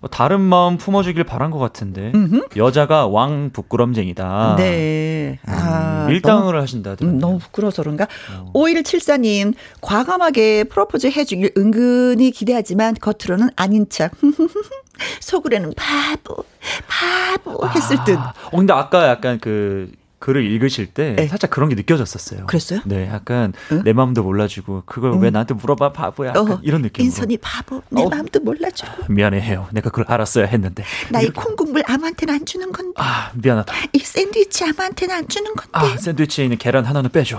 뭐 0.00 0.10
다른 0.10 0.40
마음 0.40 0.76
품어주길 0.76 1.24
바란 1.24 1.50
것 1.50 1.58
같은데 1.58 2.12
여자가 2.56 3.06
왕 3.06 3.50
부끄럼쟁이다. 3.52 4.56
네. 4.58 5.38
아, 5.46 6.04
음, 6.04 6.12
밀당을 6.12 6.60
하신다더라고요. 6.60 7.16
음, 7.16 7.18
너무 7.18 7.38
부끄러워서 7.38 7.82
그런가? 7.82 8.06
어. 8.32 8.52
5174님, 8.54 9.54
과감하게 9.80 10.64
프로포즈 10.64 11.08
해주길 11.08 11.52
은근히 11.56 12.30
기대하지만 12.30 12.94
겉으로는 13.00 13.50
아닌 13.56 13.86
척. 13.88 14.12
속으로는 15.20 15.72
바보, 15.76 16.44
바보 16.86 17.66
했을 17.68 17.96
듯. 18.04 18.16
아, 18.18 18.32
어, 18.52 18.56
근데 18.56 18.72
아까 18.72 19.08
약간 19.08 19.38
그 19.40 19.90
글을 20.18 20.44
읽으실 20.44 20.86
때 20.86 21.14
네. 21.16 21.26
살짝 21.28 21.50
그런 21.50 21.68
게 21.68 21.74
느껴졌었어요. 21.74 22.46
그랬어요? 22.46 22.80
네, 22.86 23.08
약간 23.08 23.52
응? 23.72 23.82
내 23.84 23.92
마음도 23.92 24.22
몰라주고 24.22 24.84
그걸 24.86 25.12
응. 25.12 25.20
왜 25.20 25.30
나한테 25.30 25.54
물어봐 25.54 25.92
바보야. 25.92 26.32
어, 26.32 26.60
이런 26.62 26.80
느낌. 26.82 27.04
인선이 27.04 27.36
바보, 27.38 27.82
내 27.90 28.02
어. 28.02 28.08
마음도 28.08 28.40
몰라주고. 28.40 29.12
미안해 29.12 29.40
해요. 29.40 29.68
내가 29.72 29.90
그걸 29.90 30.06
알았어야 30.08 30.46
했는데. 30.46 30.84
나이 31.10 31.28
콩국물 31.28 31.82
아무한테는 31.86 32.34
안 32.34 32.46
주는 32.46 32.72
건데. 32.72 32.94
아 32.96 33.30
미안하다. 33.34 33.74
이 33.92 33.98
샌드위치 33.98 34.64
아무한테는 34.64 35.14
안 35.14 35.28
주는 35.28 35.52
건데. 35.54 35.70
아 35.72 35.96
샌드위치에 35.98 36.44
있는 36.46 36.56
계란 36.58 36.84
하나는 36.86 37.10
빼줘. 37.10 37.38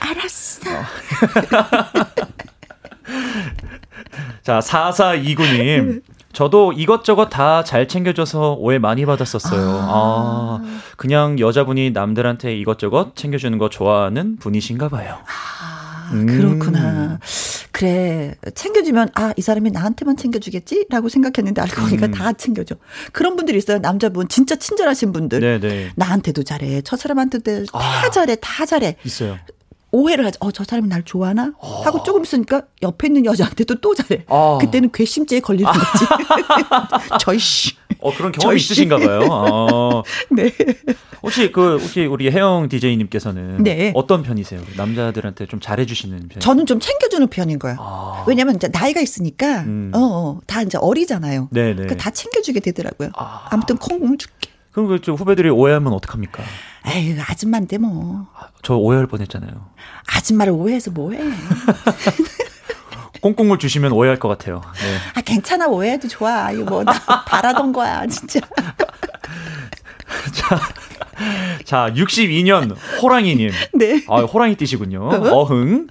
알았어. 0.00 0.70
어. 0.70 0.84
자 4.42 4.58
4429님 4.60 6.02
저도 6.34 6.72
이것저것 6.72 7.28
다 7.30 7.62
잘 7.64 7.88
챙겨줘서 7.88 8.54
오해 8.54 8.78
많이 8.78 9.06
받았었어요. 9.06 9.70
아. 9.82 10.60
아. 10.62 10.80
그냥 10.96 11.38
여자분이 11.38 11.92
남들한테 11.92 12.56
이것저것 12.56 13.16
챙겨주는 13.16 13.56
거 13.58 13.68
좋아하는 13.70 14.36
분이신가 14.36 14.88
봐요. 14.88 15.18
아, 15.26 16.10
그렇구나. 16.10 16.80
음. 16.80 17.18
그래. 17.72 18.34
챙겨주면, 18.54 19.08
아, 19.14 19.32
이 19.36 19.42
사람이 19.42 19.70
나한테만 19.70 20.16
챙겨주겠지? 20.16 20.86
라고 20.90 21.08
생각했는데 21.08 21.60
알고 21.62 21.82
보니까 21.82 22.06
음. 22.06 22.12
다 22.12 22.32
챙겨줘. 22.32 22.76
그런 23.12 23.34
분들이 23.36 23.58
있어요. 23.58 23.78
남자분. 23.78 24.28
진짜 24.28 24.54
친절하신 24.56 25.12
분들. 25.12 25.40
네네. 25.40 25.92
나한테도 25.96 26.44
잘해. 26.44 26.82
저 26.82 26.96
사람한테도 26.96 27.66
다 27.66 27.78
아. 27.78 28.10
잘해. 28.10 28.36
다 28.40 28.64
잘해. 28.66 28.96
있어요. 29.04 29.38
오해를 29.94 30.26
하죠. 30.26 30.38
어, 30.40 30.50
저 30.50 30.64
사람이 30.64 30.88
날 30.88 31.04
좋아하나? 31.04 31.52
하고 31.84 32.02
조금 32.02 32.22
있으니까 32.22 32.62
옆에 32.82 33.06
있는 33.06 33.24
여자한테도 33.24 33.76
또 33.76 33.94
잘해. 33.94 34.24
어. 34.26 34.58
그때는 34.60 34.90
괘씸죄에 34.92 35.38
걸리는 35.38 35.70
거지. 35.70 36.04
저이씨. 37.20 37.76
어, 38.00 38.12
그런 38.12 38.32
경험 38.32 38.56
있으신가 38.56 38.98
봐요. 38.98 39.20
어. 39.30 40.02
네. 40.30 40.52
혹시 41.22 41.52
그, 41.52 41.78
혹시 41.78 42.06
우리 42.06 42.28
혜영 42.28 42.68
DJ님께서는 42.68 43.62
네. 43.62 43.92
어떤 43.94 44.24
편이세요? 44.24 44.60
남자들한테 44.76 45.46
좀 45.46 45.60
잘해주시는 45.60 46.28
편? 46.28 46.40
저는 46.40 46.66
좀 46.66 46.80
챙겨주는 46.80 47.28
편인 47.28 47.60
거예요. 47.60 47.76
아. 47.78 48.24
왜냐면 48.26 48.56
이제 48.56 48.68
나이가 48.68 49.00
있으니까, 49.00 49.60
음. 49.60 49.92
어, 49.94 49.98
어, 50.00 50.40
다 50.46 50.62
이제 50.62 50.76
어리잖아요. 50.76 51.50
네네. 51.52 51.74
그러니까 51.74 51.96
다 51.96 52.10
챙겨주게 52.10 52.58
되더라고요. 52.58 53.10
아. 53.16 53.46
아무튼 53.50 53.76
콩 53.76 54.18
줄게. 54.18 54.50
그럼 54.72 54.98
그 55.00 55.14
후배들이 55.14 55.50
오해하면 55.50 55.92
어떡합니까? 55.92 56.42
에이, 56.86 57.16
아줌마인데 57.28 57.78
뭐. 57.78 58.26
저 58.62 58.76
오해할 58.76 59.06
뻔했잖아요. 59.06 59.50
아줌마를 60.14 60.52
오해해서 60.52 60.90
뭐해? 60.90 61.18
꽁꽁을 63.22 63.58
주시면 63.58 63.92
오해할 63.92 64.18
것 64.18 64.28
같아요. 64.28 64.60
네. 64.74 64.96
아 65.14 65.20
괜찮아 65.22 65.66
오해해도 65.66 66.08
좋아. 66.08 66.50
이거 66.52 66.82
뭐 66.82 66.84
바라던 67.26 67.72
거야 67.72 68.06
진짜. 68.06 68.40
자, 70.34 70.58
자 71.64 71.90
62년 71.94 72.76
호랑이님. 73.02 73.50
네. 73.74 74.04
아 74.08 74.20
호랑이 74.20 74.56
띠시군요. 74.56 75.08
어흥. 75.08 75.88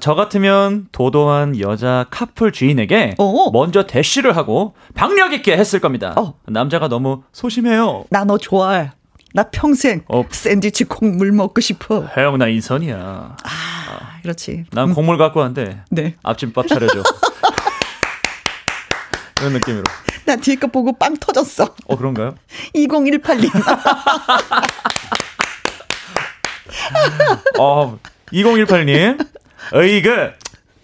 저 0.00 0.14
같으면 0.14 0.88
도도한 0.92 1.60
여자 1.60 2.06
카풀 2.10 2.52
주인에게 2.52 3.16
어 3.18 3.50
먼저 3.50 3.86
대쉬를 3.86 4.34
하고 4.36 4.74
박력 4.94 5.34
있게 5.34 5.54
했을 5.58 5.78
겁니다. 5.80 6.14
어. 6.16 6.34
남자가 6.46 6.88
너무 6.88 7.22
소심해요. 7.32 8.04
나 8.08 8.24
너 8.24 8.38
좋아해. 8.38 8.92
나 9.34 9.44
평생 9.44 10.02
어. 10.08 10.24
샌드위치 10.30 10.84
콩물 10.84 11.32
먹고 11.32 11.60
싶어. 11.60 12.06
혜영 12.16 12.38
나 12.38 12.48
인선이야. 12.48 13.36
아, 13.44 14.18
그렇지. 14.22 14.64
난 14.72 14.88
음. 14.90 14.94
콩물 14.94 15.16
갖고 15.18 15.40
왔는데 15.40 15.82
네. 15.90 16.14
앞집밥 16.22 16.68
차려줘. 16.68 17.02
그런 19.36 19.52
느낌으로. 19.54 19.82
나 20.24 20.36
뒤에 20.36 20.54
거 20.56 20.66
보고 20.68 20.92
빵 20.92 21.16
터졌어. 21.16 21.74
어 21.86 21.96
그런가요? 21.96 22.34
2018님. 22.74 23.50
어 27.58 27.98
2018님. 28.32 29.26
어이그 29.72 30.32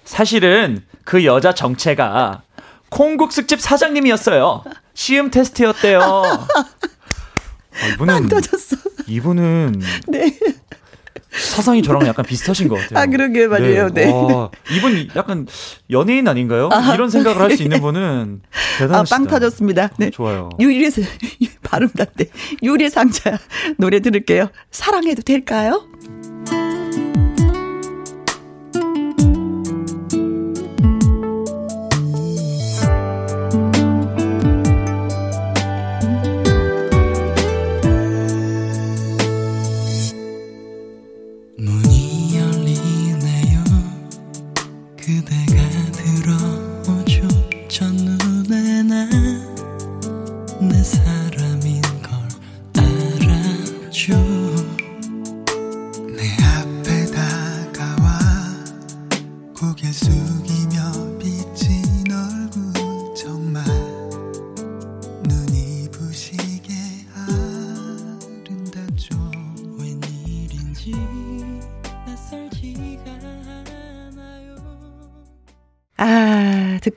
사실은 0.04 0.82
그 1.04 1.24
여자 1.24 1.54
정체가 1.54 2.42
콩국수집 2.88 3.60
사장님이었어요. 3.60 4.64
시음 4.94 5.30
테스트였대요. 5.30 6.00
아, 7.82 7.86
이분은 7.94 8.28
터졌어. 8.28 8.76
이분은 9.06 9.80
네. 10.08 10.36
사상이 11.30 11.82
저랑 11.82 12.06
약간 12.06 12.24
비슷하신 12.24 12.68
것 12.68 12.76
같아요. 12.76 12.98
아, 12.98 13.06
그러게 13.06 13.46
말이에요. 13.46 13.90
네. 13.90 14.06
네. 14.06 14.10
와, 14.12 14.50
이분 14.70 15.08
약간 15.14 15.46
연예인 15.90 16.26
아닌가요? 16.26 16.68
아, 16.72 16.94
이런 16.94 17.10
생각을 17.10 17.40
할수 17.40 17.62
있는 17.62 17.80
분은 17.80 18.40
대단하시다. 18.78 19.14
아, 19.14 19.18
빵 19.18 19.26
터졌습니다. 19.28 19.90
네. 19.98 20.06
어, 20.06 20.10
좋아요. 20.10 20.48
유리의 20.58 20.90
발음 21.62 21.90
났대. 21.94 22.30
유리의 22.62 22.90
상자 22.90 23.38
노래 23.76 24.00
들을게요. 24.00 24.48
사랑해도 24.70 25.22
될까요? 25.22 25.86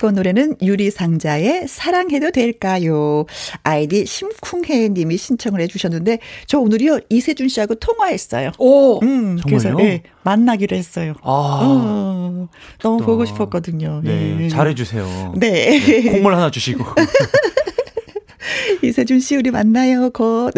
듣고 0.01 0.09
노래는 0.11 0.55
유리상자의 0.61 1.67
사랑해도 1.67 2.31
될까요? 2.31 3.25
아이디 3.63 4.07
심쿵해 4.07 4.89
님이 4.89 5.15
신청을 5.15 5.61
해주셨는데, 5.61 6.17
저 6.47 6.59
오늘이요, 6.59 7.01
이세준 7.09 7.47
씨하고 7.47 7.75
통화했어요. 7.75 8.51
오! 8.57 8.99
음, 9.03 9.37
정말요? 9.37 9.45
그래서, 9.45 9.75
네, 9.75 10.01
만나기로 10.23 10.75
했어요. 10.75 11.13
아. 11.21 11.59
어, 11.63 12.49
너무 12.79 13.05
보고 13.05 13.25
싶었거든요. 13.25 14.01
네. 14.03 14.35
네. 14.37 14.49
잘해주세요. 14.49 15.33
네. 15.37 15.79
네. 15.79 16.11
콩물 16.11 16.33
하나 16.35 16.49
주시고. 16.49 16.83
이세준 18.81 19.19
씨, 19.19 19.35
우리 19.35 19.51
만나요, 19.51 20.09
곧. 20.09 20.51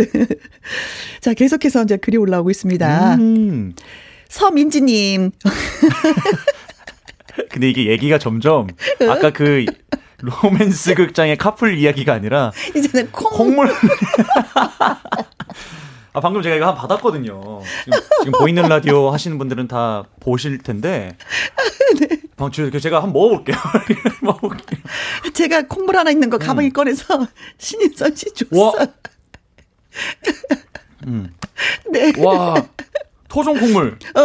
자, 1.20 1.34
계속해서 1.34 1.84
이제 1.84 1.98
글이 1.98 2.16
올라오고 2.16 2.50
있습니다. 2.50 3.16
음. 3.16 3.74
서민지님. 4.30 5.32
근데 7.50 7.70
이게 7.70 7.88
얘기가 7.88 8.18
점점 8.18 8.68
아까 9.10 9.32
그 9.32 9.66
로맨스 10.20 10.96
극장의 10.96 11.38
카풀 11.38 11.78
이야기가 11.78 12.14
아니라 12.14 12.52
이제는 12.76 13.12
콩. 13.12 13.32
콩물 13.32 13.70
아 16.16 16.20
방금 16.20 16.44
제가 16.44 16.56
이거 16.56 16.68
한 16.68 16.76
받았거든요. 16.76 17.62
지금, 17.84 18.00
지금 18.24 18.40
보이는 18.40 18.62
라디오 18.70 19.10
하시는 19.10 19.36
분들은 19.40 19.68
다 19.68 20.04
보실 20.20 20.60
텐데. 20.60 21.18
네. 22.00 22.08
방금 22.38 22.80
제가 22.80 22.98
한번 23.02 23.14
먹어볼게요. 23.14 23.58
먹어볼게요. 24.22 24.80
제가 25.34 25.64
콩물 25.64 25.98
하나 25.98 26.12
있는 26.12 26.30
거 26.30 26.38
가방에 26.38 26.68
음. 26.68 26.72
꺼내서 26.74 27.28
신인선 27.58 28.16
씨 28.16 28.32
줬어. 28.32 28.62
와. 28.62 28.74
음. 31.08 31.34
네. 31.92 32.14
와. 32.20 32.64
토종 33.28 33.60
콩물. 33.60 33.98
어. 34.16 34.20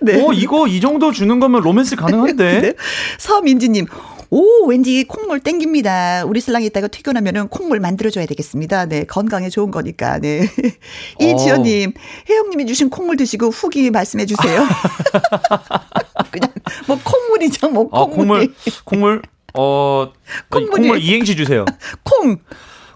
네. 0.00 0.22
어, 0.22 0.32
이거 0.32 0.66
이 0.66 0.80
정도 0.80 1.12
주는 1.12 1.40
거면 1.40 1.62
로맨스 1.62 1.96
가능한데? 1.96 2.60
네. 2.60 2.74
서민지님, 3.18 3.86
오, 4.30 4.66
왠지 4.66 5.04
콩물 5.04 5.40
땡깁니다. 5.40 6.24
우리 6.26 6.40
신랑이 6.40 6.66
있다가 6.66 6.88
퇴근하면은 6.88 7.48
콩물 7.48 7.80
만들어줘야 7.80 8.26
되겠습니다. 8.26 8.86
네, 8.86 9.04
건강에 9.04 9.48
좋은 9.48 9.70
거니까. 9.70 10.18
네. 10.18 10.48
이지연님, 11.20 11.92
혜영님이 12.28 12.66
주신 12.66 12.90
콩물 12.90 13.16
드시고 13.16 13.50
후기 13.50 13.90
말씀해 13.90 14.26
주세요. 14.26 14.66
그냥, 16.30 16.50
뭐, 16.86 16.98
콩물이죠, 17.02 17.68
뭐, 17.70 17.88
콩물. 17.88 18.00
아, 18.00 18.14
콩물, 18.16 18.54
콩물, 18.84 19.22
어, 19.54 20.12
콩물이. 20.50 20.82
콩물 20.82 21.00
이행시 21.00 21.36
주세요. 21.36 21.64
콩. 22.02 22.38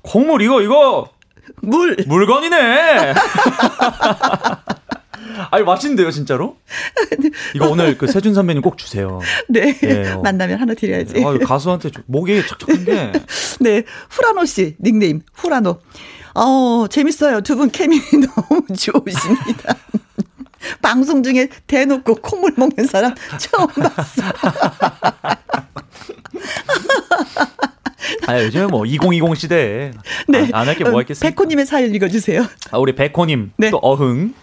콩물, 0.03 0.43
이거, 0.43 0.61
이거. 0.63 1.09
물. 1.63 1.97
물건이네. 2.07 3.15
아니 5.51 5.65
맛있는데요, 5.65 6.11
진짜로? 6.11 6.57
이거 7.55 7.69
오늘 7.69 7.97
그 7.99 8.07
세준 8.07 8.35
선배님 8.35 8.63
꼭 8.63 8.79
주세요. 8.79 9.21
네. 9.49 9.73
네 9.79 10.13
어. 10.13 10.21
만나면 10.23 10.61
하나 10.61 10.75
드려야지. 10.75 11.23
아, 11.25 11.39
가수한테 11.47 11.91
목에 12.07 12.45
척척한 12.47 12.85
게. 12.85 13.13
네. 13.61 13.83
후라노 14.11 14.45
씨 14.45 14.77
닉네임 14.81 15.23
후라노. 15.35 15.81
어, 16.35 16.87
재밌어요. 16.89 17.41
두 17.41 17.57
분 17.57 17.71
케미 17.71 17.99
너무 18.13 18.63
좋으십니다. 18.69 19.75
방송 20.83 21.23
중에 21.23 21.49
대놓고 21.67 22.17
콧물 22.17 22.53
먹는 22.57 22.87
사람 22.87 23.15
처음 23.39 23.67
봤어. 23.69 24.23
아, 28.27 28.43
요즘에 28.43 28.67
뭐 28.67 28.85
2020 28.87 29.37
시대에 29.37 29.93
네. 30.29 30.49
안 30.53 30.69
할 30.69 30.77
게 30.77 30.85
뭐가 30.85 31.01
있겠습니까? 31.03 31.31
백호님의 31.31 31.67
사연 31.67 31.95
읽어주세요. 31.95 32.47
아, 32.71 32.79
우리 32.79 32.95
백호님 32.95 33.53
네. 33.57 33.71
또 33.71 33.79
어흥. 33.79 34.35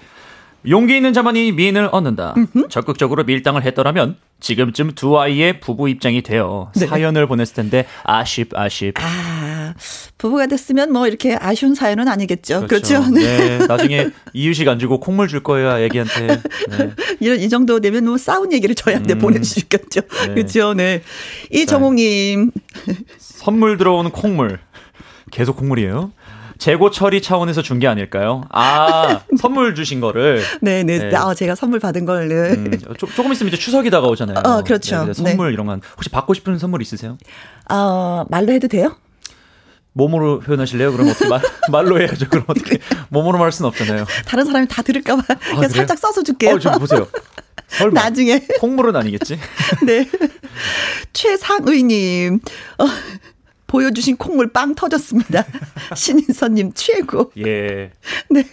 용기 0.68 0.96
있는 0.96 1.14
자만이 1.14 1.52
미인을 1.52 1.90
얻는다. 1.92 2.34
음흠. 2.38 2.70
적극적으로 2.70 3.24
밀당을 3.24 3.64
했더라면 3.64 4.18
지금쯤 4.40 4.92
두 4.96 5.20
아이의 5.20 5.60
부부 5.60 5.90
입장이 5.90 6.22
되어 6.22 6.72
네. 6.76 6.86
사연을 6.86 7.28
보냈을 7.28 7.56
텐데 7.56 7.86
아쉽 8.04 8.50
아쉽. 8.54 8.94
아 8.98 9.74
부부가 10.18 10.46
됐으면 10.48 10.92
뭐 10.92 11.08
이렇게 11.08 11.38
아쉬운 11.40 11.74
사연은 11.74 12.08
아니겠죠. 12.08 12.68
그렇죠. 12.68 13.02
그렇죠? 13.02 13.12
네. 13.12 13.58
네. 13.58 13.66
나중에 13.68 14.10
이유식 14.34 14.68
안 14.68 14.78
주고 14.78 15.00
콩물 15.00 15.28
줄 15.28 15.42
거야 15.42 15.80
애기한테. 15.80 16.28
네. 16.28 16.92
이런 17.22 17.40
이 17.40 17.50
정도 17.50 17.80
되면 17.80 18.06
뭐 18.06 18.18
싸운 18.18 18.52
얘기를 18.52 18.76
저희한테 18.76 19.14
음. 19.14 19.20
보내주시겠죠. 19.20 20.02
네. 20.02 20.34
그렇죠. 20.34 20.74
네. 20.74 21.02
이정옥님 21.52 22.52
선물 23.18 23.78
들어오는 23.78 24.12
콩물 24.12 24.60
계속 25.32 25.58
콩물이에요. 25.58 26.12
재고 26.58 26.90
처리 26.92 27.22
차원에서 27.22 27.62
준 27.62 27.80
게 27.80 27.88
아닐까요? 27.88 28.44
아, 28.52 29.22
선물 29.40 29.76
주신 29.76 30.00
거를. 30.00 30.42
네네. 30.62 31.10
네. 31.10 31.16
아, 31.16 31.34
제가 31.34 31.56
선물 31.56 31.80
받은 31.80 32.06
걸. 32.06 32.28
네. 32.30 32.36
음, 32.54 32.72
조, 32.98 33.06
금 33.08 33.32
있으면 33.34 33.50
이제 33.54 33.58
추석이 33.58 33.90
다가오잖아요. 33.90 34.40
어, 34.46 34.62
그렇죠. 34.64 35.04
네, 35.06 35.14
선물 35.14 35.48
네. 35.50 35.54
이런 35.54 35.66
건 35.68 35.82
혹시 35.96 36.10
받고 36.10 36.34
싶은 36.34 36.58
선물 36.58 36.82
있으세요? 36.82 37.18
어, 37.70 38.26
말로 38.30 38.54
해도 38.54 38.68
돼요? 38.70 38.96
몸으로 39.94 40.40
표현하실래요? 40.40 40.92
그럼 40.92 41.10
어떻게 41.10 41.28
말, 41.28 41.42
말로 41.72 42.00
해야죠. 42.00 42.28
그럼 42.30 42.46
어떻게 42.48 42.78
몸으로 43.10 43.38
말할 43.38 43.52
수는 43.52 43.68
없잖아요. 43.70 44.06
다른 44.26 44.46
사람이 44.46 44.68
다 44.68 44.82
들을까봐 44.82 45.24
아, 45.30 45.36
그냥 45.56 45.70
살짝 45.70 45.98
써서 45.98 46.22
줄게요. 46.24 46.56
어, 46.56 46.60
좀 46.60 46.78
보세요. 46.80 47.08
설마. 47.68 48.02
나중에. 48.04 48.40
콩물은 48.60 48.96
아니겠지? 48.96 49.40
네. 49.86 50.08
최상의님. 51.14 52.40
어, 52.80 52.86
보여주신 53.76 54.16
콩물 54.16 54.54
빵 54.54 54.74
터졌습니다. 54.74 55.46
신인선님 55.96 56.72
최고. 56.74 57.32
예. 57.38 57.92
네. 58.30 58.44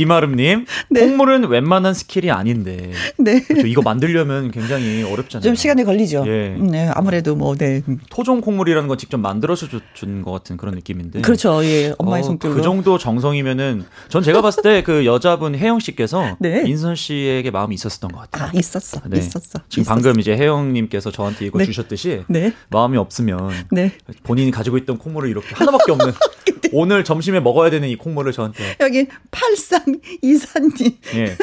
김아름님, 0.00 0.64
네. 0.88 1.00
콩물은 1.00 1.48
웬만한 1.48 1.92
스킬이 1.92 2.30
아닌데. 2.30 2.90
네. 3.18 3.42
그렇죠. 3.42 3.66
이거 3.66 3.82
만들려면 3.82 4.50
굉장히 4.50 5.02
어렵잖아요. 5.02 5.42
좀 5.44 5.54
시간이 5.54 5.84
걸리죠. 5.84 6.24
예. 6.26 6.56
네, 6.58 6.88
아무래도 6.94 7.36
뭐, 7.36 7.54
네. 7.54 7.82
토종 8.08 8.40
콩물이라는 8.40 8.88
건 8.88 8.96
직접 8.96 9.18
만들어서 9.18 9.66
준 9.94 10.22
것 10.22 10.32
같은 10.32 10.56
그런 10.56 10.74
느낌인데. 10.74 11.20
그렇죠. 11.20 11.62
예. 11.64 11.94
엄마의 11.98 12.22
어, 12.22 12.26
성격으로. 12.26 12.56
그 12.56 12.62
정도 12.62 12.96
정성이면은, 12.98 13.84
전 14.08 14.22
제가 14.22 14.40
봤을 14.42 14.62
때 14.62 14.80
그 14.82 15.04
여자분 15.04 15.54
혜영 15.54 15.78
씨께서 15.80 16.36
네. 16.40 16.62
인선 16.62 16.96
씨에게 16.96 17.50
마음이 17.50 17.74
있었던 17.74 18.10
것 18.10 18.20
같아요. 18.30 18.48
아, 18.48 18.50
있었어. 18.54 19.00
네. 19.06 19.18
있었어. 19.18 19.60
지금 19.68 19.82
있었어. 19.82 19.94
방금 19.94 20.18
이제 20.18 20.34
혜영님께서 20.36 21.10
저한테 21.10 21.44
이거 21.46 21.58
네. 21.58 21.64
주셨듯이. 21.66 22.22
네. 22.28 22.52
마음이 22.70 22.96
없으면. 22.96 23.50
네. 23.70 23.92
본인이 24.22 24.50
가지고 24.50 24.78
있던 24.78 24.96
콩물을 24.98 25.28
이렇게 25.28 25.54
하나밖에 25.54 25.92
없는. 25.92 26.12
오늘 26.72 27.02
점심에 27.04 27.40
먹어야 27.40 27.68
되는 27.70 27.88
이 27.88 27.96
콩물을 27.96 28.30
저한테. 28.32 28.76
여기 28.80 29.06
83 29.32 29.89
이사님. 30.22 30.98
예. 31.14 31.36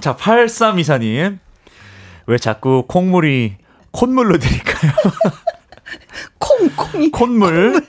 자, 0.00 0.16
83 0.16 0.78
이사님. 0.78 1.38
왜 2.26 2.38
자꾸 2.38 2.84
콩물이 2.88 3.56
콧물로 3.90 4.38
드릴까요? 4.38 4.92
콩, 6.38 6.68
콩이. 6.76 7.10
콧물. 7.10 7.80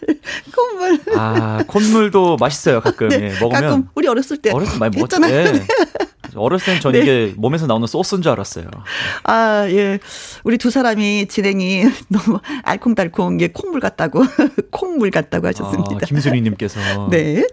콩물. 0.55 0.99
아, 1.17 1.63
콧물도 1.67 2.37
맛있어요, 2.37 2.81
가끔. 2.81 3.07
네, 3.09 3.15
예, 3.35 3.39
먹으면. 3.39 3.61
가끔 3.61 3.89
우리 3.95 4.07
어렸을 4.07 4.37
때. 4.37 4.51
어렸을 4.51 4.73
때 4.73 4.79
많이 4.79 4.95
먹었잖아요. 4.97 5.33
예. 5.33 5.67
어렸을 6.37 6.73
땐전 6.73 6.91
네. 6.93 6.99
이게 6.99 7.33
몸에서 7.37 7.67
나오는 7.67 7.85
소스인 7.87 8.21
줄 8.21 8.31
알았어요. 8.31 8.65
아, 9.23 9.65
예. 9.69 9.99
우리 10.43 10.57
두 10.57 10.69
사람이 10.69 11.27
진행이 11.27 11.83
너무 12.09 12.39
알콩달콩 12.63 13.37
게 13.37 13.49
콩물 13.49 13.79
같다고, 13.79 14.23
콩물 14.71 15.11
같다고 15.11 15.47
하셨습니다. 15.47 15.95
아, 15.95 15.99
김수리님께서. 16.05 17.09
네. 17.09 17.45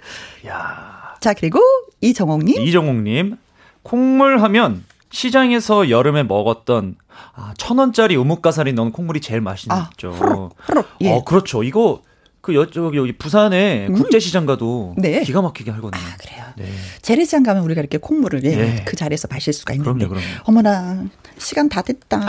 야 0.46 1.14
자, 1.20 1.34
그리고 1.34 1.60
이정옥님. 2.00 2.60
이정옥님. 2.62 3.36
콩물 3.82 4.42
하면 4.42 4.84
시장에서 5.10 5.90
여름에 5.90 6.22
먹었던 6.22 6.96
아, 7.34 7.54
천 7.58 7.78
원짜리 7.78 8.16
우뭇가사리 8.16 8.72
넣은 8.72 8.92
콩물이 8.92 9.20
제일 9.20 9.40
맛있죠. 9.40 9.72
아, 9.74 9.90
호록, 10.18 10.56
호록. 10.68 10.86
예. 11.02 11.12
어, 11.12 11.24
그렇죠. 11.24 11.62
이거 11.62 12.02
그 12.42 12.56
여, 12.56 12.66
저기 12.66 12.98
여기 12.98 13.12
부산에 13.12 13.86
음. 13.86 13.94
국제시장 13.94 14.46
가도 14.46 14.94
네. 14.98 15.20
기가 15.22 15.40
막히게 15.42 15.70
하거든요. 15.70 16.02
아, 16.02 16.16
그래요. 16.16 16.44
네. 16.56 16.66
재래시장 17.00 17.44
가면 17.44 17.62
우리가 17.62 17.80
이렇게 17.80 17.98
콩물을 17.98 18.42
예, 18.42 18.56
네. 18.56 18.84
그 18.84 18.96
자리에서 18.96 19.28
마실 19.30 19.52
수가 19.52 19.74
있는데. 19.74 20.06
그럼요, 20.06 20.08
그럼요. 20.08 20.26
어머나 20.42 21.04
시간 21.38 21.68
다 21.68 21.82
됐다. 21.82 22.20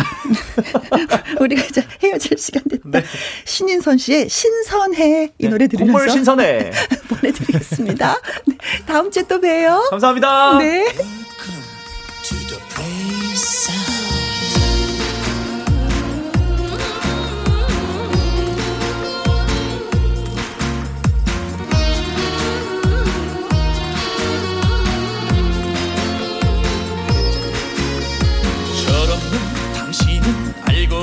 우리가 1.42 1.64
이제 1.64 1.84
헤어질 2.04 2.38
시간 2.38 2.62
됐다. 2.70 2.84
네. 2.92 3.04
신인선 3.46 3.98
씨의 3.98 4.30
신선해 4.30 5.34
이 5.40 5.44
네. 5.44 5.50
노래 5.50 5.68
들으면서 5.68 5.92
콩물 5.92 6.10
신선해 6.12 6.72
보내드리겠습니다. 7.10 8.22
네. 8.46 8.58
다음 8.86 9.10
주에 9.10 9.24
또 9.24 9.42
봬요. 9.42 9.88
감사합니다. 9.90 10.60
네. 10.60 10.86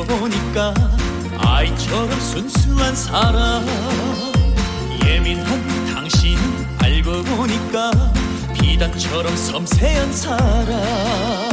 보니까 0.05 0.75
아이처럼 1.39 2.11
순수한 2.21 2.95
사람. 2.95 3.67
예민한 5.05 5.95
당신은 5.95 6.67
알고 6.79 7.23
보니까 7.25 7.91
비단처럼 8.55 9.37
섬세한 9.37 10.13
사람. 10.13 11.51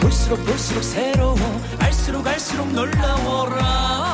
볼수록 0.00 0.44
볼수록 0.44 0.84
새로워 0.84 1.36
알수록 1.78 2.26
알수록 2.26 2.70
놀라워라 2.72 4.13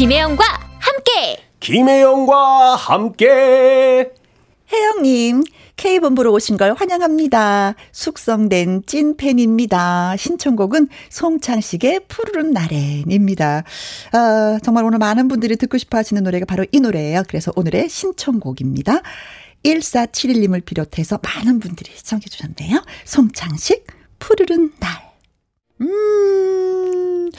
김혜영과 0.00 0.42
함께. 0.78 1.44
김혜영과 1.60 2.74
함께. 2.74 4.10
혜영님, 4.72 5.42
K본부로 5.76 6.32
오신 6.32 6.56
걸 6.56 6.72
환영합니다. 6.72 7.74
숙성된 7.92 8.84
찐팬입니다. 8.86 10.16
신청곡은 10.16 10.88
송창식의 11.10 12.06
푸르른 12.08 12.52
날엔입니다. 12.52 13.58
어, 13.58 14.58
정말 14.62 14.84
오늘 14.84 14.96
많은 14.96 15.28
분들이 15.28 15.56
듣고 15.56 15.76
싶어 15.76 15.98
하시는 15.98 16.24
노래가 16.24 16.46
바로 16.46 16.64
이 16.72 16.80
노래예요. 16.80 17.24
그래서 17.28 17.52
오늘의 17.54 17.90
신청곡입니다. 17.90 19.02
1471님을 19.66 20.64
비롯해서 20.64 21.20
많은 21.22 21.60
분들이 21.60 21.92
시청해 21.94 22.22
주셨네요. 22.22 22.82
송창식, 23.04 23.86
푸르른 24.18 24.72
날. 24.80 25.10
음, 25.82 27.30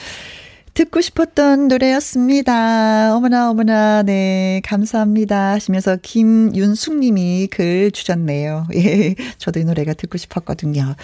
듣고 0.74 1.00
싶었던 1.02 1.68
노래였습니다. 1.68 3.14
어머나, 3.14 3.50
어머나, 3.50 4.02
네, 4.02 4.62
감사합니다. 4.64 5.52
하시면서 5.52 5.98
김윤숙 6.00 6.98
님이 6.98 7.48
글 7.50 7.90
주셨네요. 7.90 8.66
예, 8.76 9.14
저도 9.38 9.60
이 9.60 9.64
노래가 9.64 9.92
듣고 9.92 10.16
싶었거든요. 10.16 10.94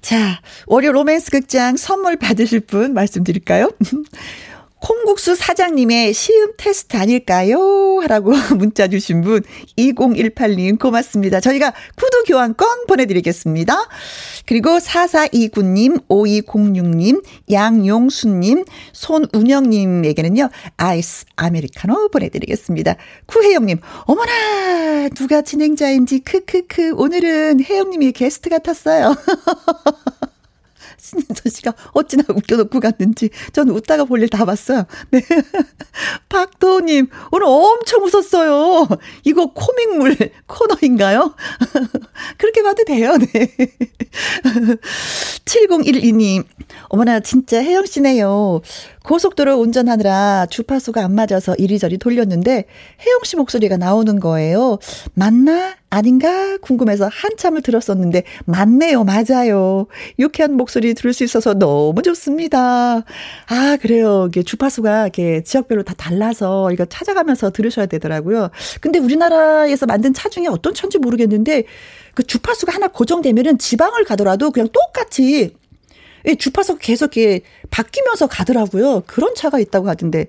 자, 0.00 0.40
월요 0.66 0.92
로맨스 0.92 1.30
극장 1.30 1.76
선물 1.76 2.16
받으실 2.16 2.60
분 2.60 2.94
말씀드릴까요? 2.94 3.72
콩국수 4.84 5.34
사장님의 5.34 6.12
시음 6.12 6.52
테스트 6.58 6.98
아닐까요? 6.98 8.00
하라고 8.02 8.32
문자 8.58 8.86
주신 8.86 9.22
분 9.22 9.42
2018님 9.78 10.78
고맙습니다. 10.78 11.40
저희가 11.40 11.72
구두 11.96 12.24
교환권 12.24 12.86
보내드리겠습니다. 12.86 13.74
그리고 14.44 14.76
4429님, 14.76 16.06
5206님, 16.06 17.24
양용수님, 17.50 18.64
손운영님에게는요, 18.92 20.50
아이스 20.76 21.24
아메리카노 21.36 22.10
보내드리겠습니다. 22.10 22.96
구혜영님, 23.24 23.80
어머나, 24.02 25.08
누가 25.16 25.40
진행자인지 25.40 26.20
크크크, 26.20 26.92
오늘은 26.96 27.64
혜영님이 27.64 28.12
게스트 28.12 28.50
같았어요. 28.50 29.16
신인선 31.04 31.52
씨가 31.52 31.74
어찌나 31.92 32.24
웃겨놓고 32.28 32.80
갔는지 32.80 33.28
저는 33.52 33.74
웃다가 33.74 34.04
볼 34.04 34.22
일 34.22 34.28
다 34.28 34.44
봤어요. 34.46 34.84
네. 35.10 35.20
박도님 36.30 37.08
오늘 37.30 37.46
엄청 37.46 38.02
웃었어요. 38.04 38.88
이거 39.24 39.52
코믹물 39.52 40.16
코너인가요? 40.46 41.34
그렇게 42.38 42.62
봐도 42.62 42.84
돼요. 42.84 43.16
네. 43.18 43.54
7012님 45.44 46.44
어머나 46.88 47.20
진짜 47.20 47.60
혜영 47.62 47.84
씨네요. 47.86 48.62
고속도로 49.04 49.56
운전하느라 49.56 50.46
주파수가 50.46 51.04
안 51.04 51.14
맞아서 51.14 51.54
이리저리 51.56 51.98
돌렸는데 51.98 52.64
혜영 53.06 53.20
씨 53.24 53.36
목소리가 53.36 53.76
나오는 53.76 54.18
거예요. 54.18 54.78
맞나? 55.12 55.74
아닌가? 55.90 56.56
궁금해서 56.56 57.08
한참을 57.12 57.60
들었었는데 57.60 58.24
맞네요. 58.46 59.04
맞아요. 59.04 59.86
유쾌한 60.18 60.54
목소리 60.54 60.94
들을 60.94 61.12
수 61.12 61.22
있어서 61.22 61.52
너무 61.52 62.00
좋습니다. 62.00 63.04
아, 63.46 63.76
그래요. 63.80 64.26
이게 64.30 64.42
주파수가 64.42 65.02
이렇게 65.02 65.42
지역별로 65.42 65.82
다 65.82 65.92
달라서 65.96 66.72
이거 66.72 66.86
찾아가면서 66.86 67.50
들으셔야 67.50 67.84
되더라고요. 67.84 68.48
근데 68.80 68.98
우리나라에서 68.98 69.84
만든 69.84 70.14
차 70.14 70.30
중에 70.30 70.46
어떤 70.48 70.72
차인지 70.72 70.96
모르겠는데 70.96 71.64
그 72.14 72.22
주파수가 72.22 72.72
하나 72.72 72.88
고정되면은 72.88 73.58
지방을 73.58 74.04
가더라도 74.04 74.50
그냥 74.50 74.68
똑같이 74.72 75.54
주파수 76.38 76.78
계속 76.78 77.16
이렇게 77.16 77.44
바뀌면서 77.70 78.26
가더라고요. 78.26 79.02
그런 79.06 79.34
차가 79.34 79.58
있다고 79.58 79.88
하던데, 79.88 80.26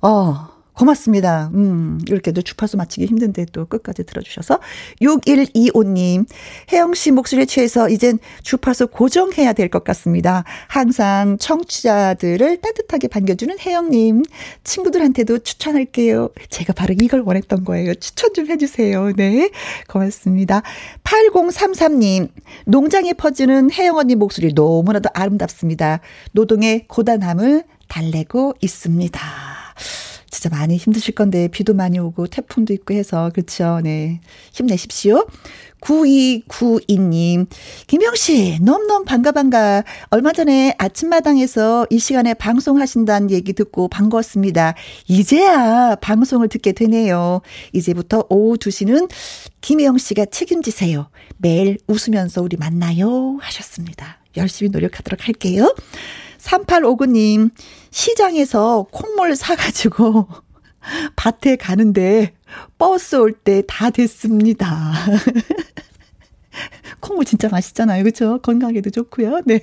어, 0.00 0.49
고맙습니다. 0.74 1.50
음, 1.54 1.98
이렇게도 2.06 2.42
주파수 2.42 2.76
맞추기 2.76 3.06
힘든데 3.06 3.46
또 3.52 3.66
끝까지 3.66 4.04
들어주셔서. 4.04 4.60
6125님, 5.00 6.26
혜영 6.72 6.94
씨 6.94 7.10
목소리에 7.10 7.46
취해서 7.46 7.88
이젠 7.88 8.18
주파수 8.42 8.86
고정해야 8.88 9.52
될 9.54 9.70
것 9.70 9.84
같습니다. 9.84 10.44
항상 10.68 11.38
청취자들을 11.38 12.60
따뜻하게 12.60 13.08
반겨주는 13.08 13.56
혜영님. 13.58 14.24
친구들한테도 14.64 15.38
추천할게요. 15.40 16.30
제가 16.50 16.72
바로 16.72 16.94
이걸 17.00 17.20
원했던 17.20 17.64
거예요. 17.64 17.94
추천 17.94 18.34
좀 18.34 18.48
해주세요. 18.48 19.12
네. 19.16 19.50
고맙습니다. 19.88 20.62
8033님, 21.04 22.28
농장에 22.66 23.12
퍼지는 23.12 23.70
혜영 23.70 23.96
언니 23.96 24.14
목소리 24.16 24.52
너무나도 24.54 25.10
아름답습니다. 25.14 26.00
노동의 26.32 26.86
고단함을 26.88 27.64
달래고 27.88 28.54
있습니다. 28.60 29.20
진짜 30.30 30.48
많이 30.48 30.76
힘드실 30.76 31.14
건데 31.14 31.48
비도 31.48 31.74
많이 31.74 31.98
오고 31.98 32.28
태풍도 32.28 32.72
있고 32.72 32.94
해서 32.94 33.30
그렇죠. 33.34 33.80
네. 33.82 34.20
힘내십시오. 34.52 35.26
9292님, 35.80 37.46
김영씨, 37.86 38.58
너무너무 38.60 39.04
반가, 39.04 39.32
반가. 39.32 39.82
얼마 40.10 40.32
전에 40.32 40.74
아침마당에서 40.78 41.86
이 41.90 41.98
시간에 41.98 42.34
방송하신다는 42.34 43.30
얘기 43.30 43.54
듣고 43.54 43.88
반가웠습니다. 43.88 44.74
이제야 45.08 45.96
방송을 45.96 46.48
듣게 46.48 46.72
되네요. 46.72 47.40
이제부터 47.72 48.24
오후 48.28 48.56
2시는 48.58 49.10
김혜영씨가 49.62 50.26
책임지세요. 50.26 51.08
매일 51.38 51.78
웃으면서 51.86 52.42
우리 52.42 52.56
만나요. 52.56 53.38
하셨습니다. 53.40 54.18
열심히 54.36 54.70
노력하도록 54.70 55.26
할게요. 55.26 55.74
3859님, 56.38 57.50
시장에서 57.90 58.86
콩물 58.90 59.36
사가지고 59.36 60.28
밭에 61.16 61.56
가는데 61.56 62.34
버스 62.78 63.16
올 63.16 63.32
때 63.44 63.62
다 63.66 63.90
됐습니다. 63.90 64.92
콩물 67.00 67.24
진짜 67.24 67.48
맛있잖아요. 67.48 68.02
그렇죠? 68.02 68.38
건강에도 68.42 68.90
좋고요. 68.90 69.42
네. 69.46 69.60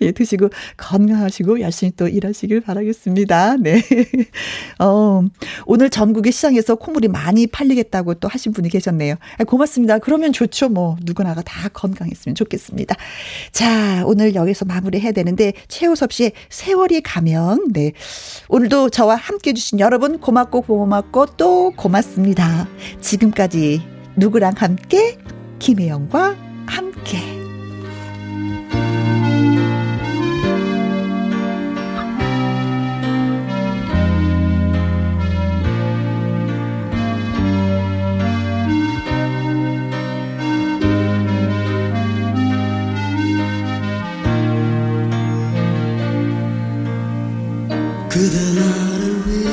예, 0.00 0.12
드시고 0.12 0.50
건강하시고 0.76 1.60
열심히 1.60 1.92
또 1.96 2.08
일하시길 2.08 2.60
바라겠습니다. 2.60 3.56
네. 3.58 3.82
어, 4.80 5.22
오늘 5.66 5.90
전국의 5.90 6.32
시장에서 6.32 6.74
콩물이 6.74 7.08
많이 7.08 7.46
팔리겠다고 7.46 8.14
또 8.14 8.28
하신 8.28 8.52
분이 8.52 8.68
계셨네요. 8.68 9.14
아, 9.38 9.44
고맙습니다. 9.44 9.98
그러면 9.98 10.32
좋죠. 10.32 10.68
뭐 10.68 10.96
누구나가 11.02 11.42
다 11.42 11.68
건강했으면 11.68 12.34
좋겠습니다. 12.34 12.96
자, 13.52 14.02
오늘 14.06 14.34
여기서 14.34 14.64
마무리해야 14.64 15.12
되는데 15.12 15.52
최호섭 15.68 16.12
씨의 16.12 16.32
세월이 16.50 17.02
가면 17.02 17.68
네. 17.72 17.92
오늘도 18.48 18.90
저와 18.90 19.14
함께 19.14 19.52
해 19.52 19.54
주신 19.54 19.80
여러분 19.80 20.18
고맙고 20.18 20.62
고맙고 20.62 21.26
또 21.36 21.72
고맙습니다. 21.76 22.66
지금까지 23.00 23.82
누구랑 24.16 24.54
함께 24.56 25.18
김혜영과 25.62 26.34
함께. 26.66 27.18
그대 48.08 48.36
나를 48.52 49.28
위해 49.28 49.48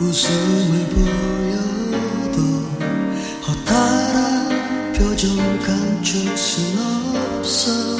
웃음을 0.00 0.88
보 0.88 1.25
순 6.36 6.78
없어. 6.78 7.96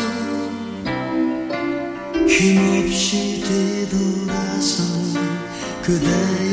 힘없이 2.27 3.43
뒤돌아선 3.43 4.87
그대 5.83 6.46